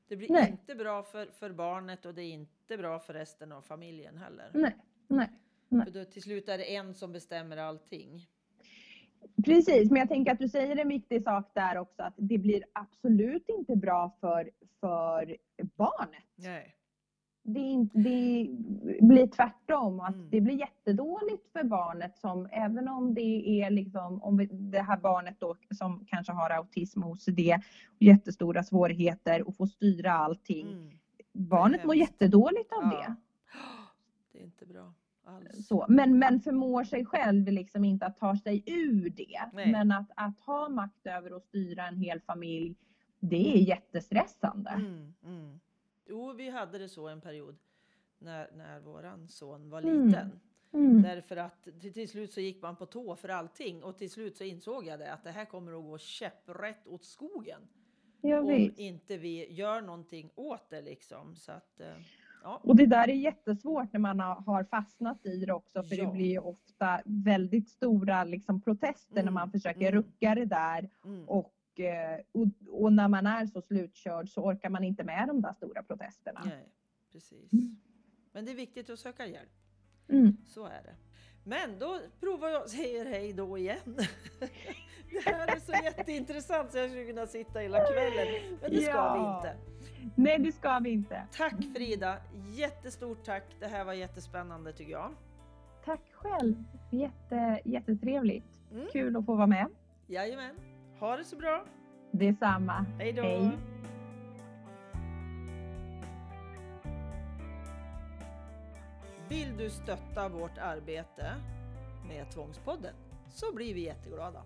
Det 0.08 0.16
blir 0.16 0.32
Nej. 0.32 0.50
inte 0.52 0.76
bra 0.76 1.04
för, 1.04 1.26
för 1.26 1.52
barnet 1.52 2.06
och 2.06 2.14
det 2.14 2.22
är 2.22 2.32
inte 2.34 2.78
bra 2.78 3.00
för 3.00 3.14
resten 3.14 3.52
av 3.52 3.62
familjen 3.62 4.18
heller. 4.18 4.52
Nej, 4.54 4.76
nej. 5.08 5.30
nej. 5.68 5.86
För 5.86 5.92
då, 5.92 6.06
till 6.06 6.22
slut 6.22 6.50
är 6.50 6.58
det 6.58 6.76
en 6.76 6.94
som 6.94 7.12
bestämmer 7.12 7.58
allting. 7.58 8.28
Precis, 9.46 9.90
men 9.92 10.00
jag 10.00 10.10
tänker 10.10 10.32
att 10.32 10.40
du 10.40 10.50
säger 10.50 10.76
en 10.76 10.88
viktig 10.88 11.24
sak 11.24 11.52
där 11.54 11.78
också 11.78 12.04
att 12.04 12.14
det 12.18 12.38
blir 12.38 12.64
absolut 12.74 13.50
inte 13.50 13.76
bra 13.76 14.16
för, 14.20 14.50
för 14.80 15.38
barnet. 15.78 16.24
Nej. 16.36 16.76
Det, 17.44 17.60
inte, 17.60 17.98
det 17.98 18.50
blir 19.02 19.28
tvärtom. 19.28 20.00
Att 20.00 20.16
Mm. 20.16 20.30
Det 20.30 20.42
blir 20.42 20.60
jättedåligt 20.60 21.52
för 21.52 21.64
barnet 21.64 22.18
som 22.18 22.48
även 22.52 22.88
om 22.88 23.14
det 23.14 23.62
är 23.62 23.70
liksom, 23.70 24.24
om 24.24 24.48
det 24.52 24.82
här 24.82 24.98
barnet 24.98 25.36
då 25.40 25.56
som 25.72 26.06
kanske 26.08 26.34
har 26.34 26.50
autism 26.50 27.04
och 27.04 27.10
OCD 27.12 27.40
och 27.88 28.02
jättestora 28.04 28.64
svårigheter 28.64 29.48
och 29.48 29.56
får 29.56 29.66
styra 29.66 30.12
allting. 30.14 30.68
Mm. 30.72 30.90
Barnet 31.34 31.86
mår 31.86 31.96
jättedåligt 31.96 32.72
av 32.74 32.84
Ja. 32.84 32.90
det. 32.90 33.16
Det 34.32 34.40
är 34.40 34.44
inte 34.44 34.66
bra 34.66 34.94
alls. 35.30 35.68
Så, 35.68 35.86
men, 35.90 36.20
men 36.20 36.40
förmår 36.42 36.84
sig 36.84 37.06
själv 37.06 37.48
liksom 37.48 37.84
inte 37.84 38.06
att 38.06 38.18
ta 38.18 38.38
sig 38.38 38.64
ur 38.66 39.10
det. 39.10 39.42
Nej. 39.54 39.72
Men 39.72 39.92
att, 39.92 40.12
att 40.16 40.40
ha 40.40 40.70
makt 40.70 41.08
över 41.08 41.32
att 41.38 41.44
styra 41.44 41.88
en 41.88 41.98
hel 41.98 42.22
familj, 42.22 42.76
det 43.20 43.54
är 43.58 43.58
jättestressande. 43.58 44.70
Mm, 44.70 45.14
mm. 45.24 45.60
Jo, 46.08 46.34
vi 46.34 46.50
hade 46.50 46.78
det 46.78 46.90
så 46.90 47.08
en 47.08 47.22
period 47.22 47.58
när, 48.20 48.52
när 48.56 48.80
våran 48.80 49.28
son 49.28 49.70
var 49.70 49.82
Mm. 49.82 50.06
liten. 50.08 50.40
Mm. 50.74 51.02
Därför 51.02 51.38
att 51.38 51.64
till, 51.82 51.94
till 51.94 52.10
slut 52.10 52.34
så 52.34 52.42
gick 52.42 52.62
man 52.62 52.76
på 52.76 52.86
tå 52.86 53.16
för 53.16 53.30
allting 53.30 53.84
och 53.84 53.98
till 53.98 54.10
slut 54.10 54.38
så 54.38 54.44
insåg 54.44 54.86
jag 54.88 55.00
det 55.00 55.14
att 55.14 55.24
det 55.24 55.32
här 55.32 55.46
kommer 55.46 55.72
att 55.72 55.84
gå 55.84 55.98
käpprätt 55.98 56.88
åt 56.88 57.06
skogen. 57.06 57.62
Om 58.22 58.72
inte 58.78 59.18
vi 59.18 59.54
gör 59.54 59.82
någonting 59.82 60.32
åt 60.36 60.70
det 60.70 60.82
liksom. 60.82 61.36
Så 61.36 61.52
att, 61.52 61.80
eh, 61.80 61.96
ja. 62.44 62.62
Och 62.64 62.76
det 62.76 62.86
där 62.86 63.08
är 63.10 63.14
jättesvårt 63.14 63.94
när 63.94 64.00
man 64.00 64.20
har 64.20 64.64
fastnat 64.64 65.26
i 65.26 65.46
det 65.46 65.54
också 65.54 65.84
för 65.84 65.96
Ja. 65.96 66.06
det 66.06 66.12
blir 66.12 66.46
ofta 66.46 67.02
väldigt 67.06 67.70
stora 67.70 68.24
liksom, 68.24 68.62
protester 68.62 69.16
när 69.16 69.22
Mm, 69.22 69.34
man 69.34 69.52
försöker 69.52 69.82
mm. 69.92 69.94
rucka 69.94 70.36
det 70.36 70.46
där 70.46 70.90
Mm. 71.06 71.30
och, 71.30 71.80
eh, 71.80 72.20
och, 72.32 72.48
och 72.84 72.94
när 72.94 73.08
man 73.08 73.26
är 73.28 73.46
så 73.46 73.62
slutkörd 73.62 74.30
så 74.30 74.42
orkar 74.44 74.70
man 74.70 74.84
inte 74.84 75.04
med 75.04 75.28
de 75.28 75.42
där 75.42 75.54
stora 75.54 75.84
protesterna. 75.84 76.42
Nej, 76.46 76.70
precis. 77.12 77.54
Mm. 77.54 77.78
Men 78.32 78.46
det 78.46 78.52
är 78.52 78.56
viktigt 78.56 78.90
att 78.90 79.00
söka 79.00 79.26
hjälp. 79.28 79.52
Mm. 80.10 80.38
Så 80.46 80.66
är 80.66 80.84
det. 80.84 80.96
Men 81.44 81.80
då 81.80 82.00
provar 82.20 82.50
jag 82.50 82.64
och 82.64 82.70
säger 82.70 83.06
hej 83.06 83.34
då 83.34 83.58
igen. 83.58 83.78
det 85.12 85.30
här 85.32 85.48
är 85.56 85.60
så 85.60 85.72
jätteintressant 85.84 86.72
så 86.72 86.78
jag 86.78 86.90
skulle 86.90 87.06
kunna 87.06 87.28
sitta 87.28 87.60
hela 87.60 87.78
kvällen. 87.86 88.28
Men 88.62 88.72
det 88.72 88.82
ska 88.82 88.92
Ja. 88.92 89.14
vi 89.44 89.48
inte. 89.50 89.58
Nej, 90.16 90.40
det 90.40 90.52
ska 90.52 90.80
vi 90.80 90.90
inte. 90.90 91.24
Tack 91.38 91.54
Frida! 91.76 92.18
Jättestort 92.50 93.24
tack! 93.26 93.44
Det 93.60 93.68
här 93.68 93.86
var 93.86 93.94
jättespännande 93.94 94.74
tycker 94.74 94.92
jag. 94.92 95.12
Tack 95.86 96.02
själv. 96.14 96.56
Jätte, 96.92 97.60
jättetrevligt. 97.66 98.46
Mm. 98.72 98.88
Kul 98.92 99.16
att 99.18 99.26
få 99.26 99.36
vara 99.36 99.48
med. 99.48 99.68
Jajamän! 100.08 100.56
Ha 101.00 101.18
det 101.18 101.24
så 101.24 101.36
bra! 101.36 101.66
Detsamma. 102.12 102.86
Hej 103.00 103.14
då! 103.14 103.22
Hej. 103.24 103.52
Vill 109.30 109.58
du 109.58 109.70
stötta 109.70 110.30
vårt 110.30 110.58
arbete 110.58 111.36
med 112.08 112.32
Tvångspodden 112.32 112.94
så 113.30 113.54
blir 113.54 113.74
vi 113.74 113.82
jätteglada. 113.86 114.44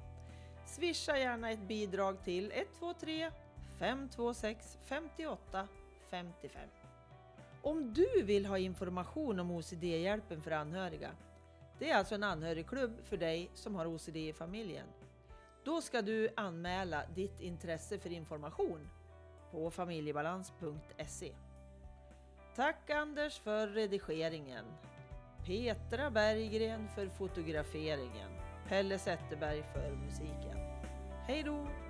Swisha 0.73 1.17
gärna 1.17 1.51
ett 1.51 1.67
bidrag 1.67 2.23
till 2.23 2.51
123 2.51 3.31
526 3.79 4.77
58 4.83 5.67
55. 6.09 6.61
Om 7.61 7.93
du 7.93 8.23
vill 8.23 8.45
ha 8.45 8.57
information 8.57 9.39
om 9.39 9.51
OCD-hjälpen 9.51 10.41
för 10.41 10.51
anhöriga, 10.51 11.11
det 11.79 11.89
är 11.89 11.97
alltså 11.97 12.15
en 12.15 12.23
anhörigklubb 12.23 12.91
för 13.03 13.17
dig 13.17 13.49
som 13.53 13.75
har 13.75 13.85
OCD 13.85 14.17
i 14.17 14.33
familjen. 14.33 14.87
Då 15.63 15.81
ska 15.81 16.01
du 16.01 16.29
anmäla 16.35 17.03
ditt 17.15 17.39
intresse 17.41 17.99
för 17.99 18.11
information 18.11 18.89
på 19.51 19.71
familjebalans.se. 19.71 21.35
Tack 22.55 22.89
Anders 22.89 23.39
för 23.39 23.67
redigeringen. 23.67 24.65
Petra 25.45 26.09
Berggren 26.09 26.87
för 26.95 27.07
fotograferingen. 27.07 28.31
Pelle 28.67 28.99
Zetterberg 28.99 29.63
för 29.73 29.91
musiken. 29.91 30.62
Hej 31.27 31.43
då! 31.43 31.82